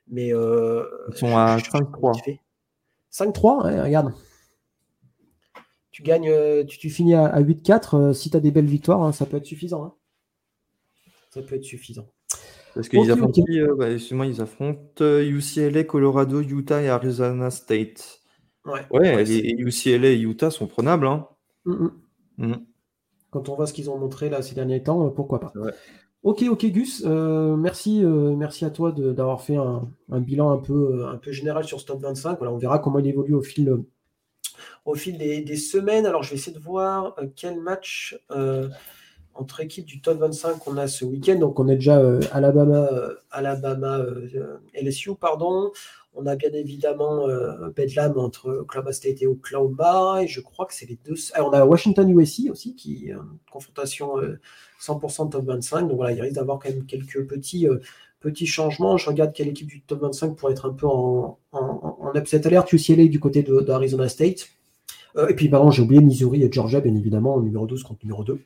mais 0.07 0.33
euh, 0.33 0.85
ils 1.09 1.19
sont 1.19 1.37
à 1.37 1.57
5-3. 1.57 2.39
5-3, 3.13 3.83
regarde. 3.83 4.13
Tu 5.91 6.05
gagnes, 6.05 6.29
euh, 6.29 6.63
tu, 6.63 6.89
finis 6.89 7.17
à, 7.17 7.43
8-4. 7.43 7.97
Euh, 7.97 8.13
si 8.13 8.31
tu 8.31 8.37
as 8.37 8.41
des 8.41 8.53
belles 8.53 8.65
victoires, 8.67 9.03
hein, 9.03 9.11
ça 9.11 9.27
peut 9.27 9.39
être 9.39 9.47
suffisant. 9.47 9.83
Hein. 9.83 9.95
Ça 11.31 11.43
peut 11.43 11.57
être 11.57 11.65
suffisant. 11.65 12.07
Parce 12.77 12.89
qu'ils 12.89 13.11
affrontent, 13.11 13.43
bah, 13.77 13.89
ils 13.91 14.41
affrontent 14.41 15.05
UCLA, 15.05 15.83
Colorado, 15.83 16.43
Utah 16.43 16.81
et 16.81 16.89
Arizona 16.89 17.51
State. 17.51 18.20
Ouais, 18.65 19.25
les 19.25 19.55
UCLA 19.59 20.11
et 20.11 20.21
Utah 20.21 20.51
sont 20.51 20.67
prenables. 20.67 21.07
Hein. 21.07 21.27
Mm, 21.65 21.73
mm. 21.73 22.47
Mm. 22.47 22.67
Quand 23.31 23.49
on 23.49 23.55
voit 23.55 23.67
ce 23.67 23.73
qu'ils 23.73 23.91
ont 23.91 23.99
montré 23.99 24.29
là 24.29 24.43
ces 24.43 24.55
derniers 24.55 24.83
temps, 24.83 25.09
pourquoi 25.11 25.41
pas. 25.41 25.53
Ok, 26.23 26.45
ok, 26.49 26.67
Gus. 26.67 27.05
merci, 27.05 28.03
merci 28.05 28.65
à 28.65 28.71
toi 28.71 28.93
d'avoir 28.93 29.41
fait 29.41 29.57
un, 29.57 29.89
bilan 30.11 30.51
un 30.51 30.59
peu, 30.59 31.07
un 31.07 31.17
peu 31.17 31.33
général 31.33 31.65
sur 31.65 31.81
ce 31.81 31.87
top 31.87 32.03
25. 32.03 32.39
Voilà, 32.39 32.53
on 32.53 32.59
verra 32.59 32.79
comment 32.79 32.99
il 32.99 33.07
évolue 33.07 33.35
au 33.35 33.43
fil, 33.43 33.75
au 34.85 34.95
fil 34.95 35.17
des, 35.17 35.57
semaines. 35.57 36.07
Alors, 36.07 36.23
je 36.23 36.31
vais 36.31 36.37
essayer 36.37 36.57
de 36.57 36.63
voir 36.63 37.17
quel 37.37 37.61
match 37.61 38.19
entre 39.35 39.61
équipes 39.61 39.87
du 39.87 40.03
top 40.03 40.19
25 40.19 40.59
qu'on 40.59 40.77
a 40.77 40.89
ce 40.89 41.05
week-end. 41.05 41.37
Donc, 41.37 41.59
on 41.61 41.69
est 41.69 41.77
déjà 41.77 42.03
Alabama, 42.33 42.89
Alabama 43.31 44.05
LSU, 44.75 45.15
pardon. 45.15 45.71
On 46.15 46.27
a 46.27 46.35
bien 46.35 46.53
évidemment 46.53 47.29
euh, 47.29 47.71
Bedlam 47.71 48.19
entre 48.19 48.51
Oklahoma 48.51 48.93
State 48.93 49.23
et 49.23 49.27
Oklahoma. 49.27 50.23
Et 50.23 50.27
je 50.27 50.41
crois 50.41 50.67
que 50.67 50.75
c'est 50.75 50.87
les 50.87 50.99
deux. 51.05 51.15
Ah, 51.35 51.45
on 51.45 51.51
a 51.51 51.65
Washington 51.65 52.09
USC 52.09 52.51
aussi, 52.51 52.75
qui 52.75 53.11
une 53.11 53.39
confrontation 53.51 54.15
100% 54.81 55.27
euh, 55.27 55.31
top 55.31 55.45
25. 55.45 55.83
Donc 55.83 55.97
voilà, 55.97 56.13
il 56.13 56.21
risque 56.21 56.35
d'avoir 56.35 56.59
quand 56.59 56.69
même 56.69 56.85
quelques 56.85 57.27
petits, 57.27 57.69
euh, 57.69 57.79
petits 58.21 58.47
changements. 58.47 58.97
Je 58.97 59.09
regarde 59.09 59.33
quelle 59.33 59.49
équipe 59.49 59.69
du 59.69 59.83
top 59.83 60.01
25 60.03 60.37
pourrait 60.37 60.53
être 60.53 60.67
un 60.67 60.73
peu 60.73 60.87
en, 60.87 61.39
en, 61.53 62.13
upset 62.15 62.45
alert. 62.47 62.73
UCLA 62.73 63.07
du 63.07 63.21
côté 63.21 63.43
d'Arizona 63.43 64.09
State. 64.09 64.49
et 65.29 65.35
puis, 65.35 65.49
pardon, 65.49 65.71
j'ai 65.71 65.83
oublié 65.83 66.03
Missouri 66.03 66.43
et 66.43 66.51
Georgia, 66.51 66.81
bien 66.81 66.95
évidemment, 66.95 67.41
numéro 67.41 67.67
12 67.67 67.85
contre 67.85 68.01
numéro 68.05 68.25
2. 68.25 68.41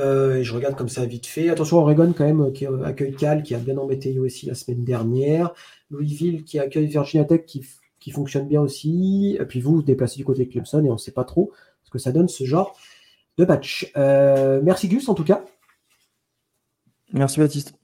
Et 0.00 0.44
je 0.44 0.54
regarde 0.54 0.76
comme 0.76 0.88
ça 0.88 1.04
vite 1.04 1.26
fait. 1.26 1.50
Attention, 1.50 1.78
Oregon 1.78 2.12
quand 2.16 2.24
même, 2.24 2.52
qui 2.52 2.66
accueille 2.66 3.14
Cal, 3.14 3.42
qui 3.42 3.54
a 3.54 3.58
bien 3.58 3.76
embêté 3.78 4.12
USC 4.12 4.44
la 4.44 4.54
semaine 4.54 4.84
dernière. 4.84 5.52
Louisville 5.90 6.44
qui 6.44 6.58
accueille 6.58 6.86
Virginia 6.86 7.24
Tech 7.24 7.44
qui, 7.46 8.10
fonctionne 8.10 8.48
bien 8.48 8.60
aussi. 8.60 9.36
Et 9.38 9.44
puis 9.44 9.60
vous 9.60 9.76
vous 9.76 9.82
déplacez 9.82 10.16
du 10.16 10.24
côté 10.24 10.44
de 10.44 10.50
Clemson 10.50 10.84
et 10.84 10.90
on 10.90 10.94
ne 10.94 10.98
sait 10.98 11.12
pas 11.12 11.24
trop 11.24 11.52
ce 11.82 11.90
que 11.90 11.98
ça 11.98 12.12
donne 12.12 12.28
ce 12.28 12.44
genre 12.44 12.76
de 13.36 13.44
match. 13.44 13.90
Euh, 13.96 14.60
merci 14.62 14.88
Gus 14.88 15.08
en 15.08 15.14
tout 15.14 15.24
cas. 15.24 15.44
Merci 17.12 17.40
Baptiste. 17.40 17.74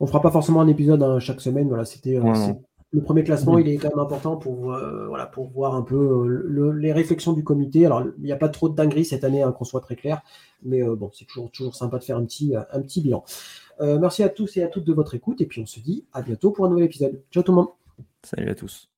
On 0.00 0.06
fera 0.06 0.20
pas 0.20 0.30
forcément 0.30 0.60
un 0.60 0.68
épisode 0.68 1.02
hein, 1.02 1.18
chaque 1.20 1.40
semaine. 1.40 1.68
Voilà, 1.68 1.84
c'était 1.84 2.18
euh, 2.18 2.52
le 2.92 3.02
premier 3.02 3.24
classement. 3.24 3.58
Il 3.58 3.68
est 3.68 3.76
quand 3.76 3.88
même 3.88 4.04
important 4.04 4.36
pour 4.36 4.72
euh, 4.72 5.06
voilà 5.08 5.26
pour 5.26 5.48
voir 5.48 5.74
un 5.74 5.82
peu 5.82 6.72
les 6.78 6.92
réflexions 6.92 7.32
du 7.32 7.42
comité. 7.42 7.86
Alors 7.86 8.02
il 8.18 8.24
n'y 8.24 8.32
a 8.32 8.36
pas 8.36 8.48
trop 8.48 8.68
de 8.68 8.74
dingueries 8.74 9.06
cette 9.06 9.24
année, 9.24 9.42
hein, 9.42 9.52
qu'on 9.52 9.64
soit 9.64 9.80
très 9.80 9.96
clair, 9.96 10.22
mais 10.62 10.82
bon 10.84 11.10
c'est 11.12 11.24
toujours 11.24 11.50
toujours 11.50 11.74
sympa 11.74 11.98
de 11.98 12.04
faire 12.04 12.16
un 12.16 12.24
petit 12.24 12.54
un 12.56 12.80
petit 12.80 13.00
bilan. 13.00 13.24
Euh, 13.80 13.98
merci 13.98 14.22
à 14.22 14.28
tous 14.28 14.56
et 14.56 14.62
à 14.62 14.68
toutes 14.68 14.84
de 14.84 14.92
votre 14.92 15.14
écoute. 15.14 15.40
Et 15.40 15.46
puis 15.46 15.60
on 15.60 15.66
se 15.66 15.80
dit 15.80 16.04
à 16.12 16.22
bientôt 16.22 16.50
pour 16.50 16.66
un 16.66 16.68
nouvel 16.68 16.84
épisode. 16.84 17.20
Ciao 17.30 17.42
tout 17.42 17.52
le 17.52 17.56
monde. 17.56 17.68
Salut 18.22 18.50
à 18.50 18.54
tous. 18.54 18.91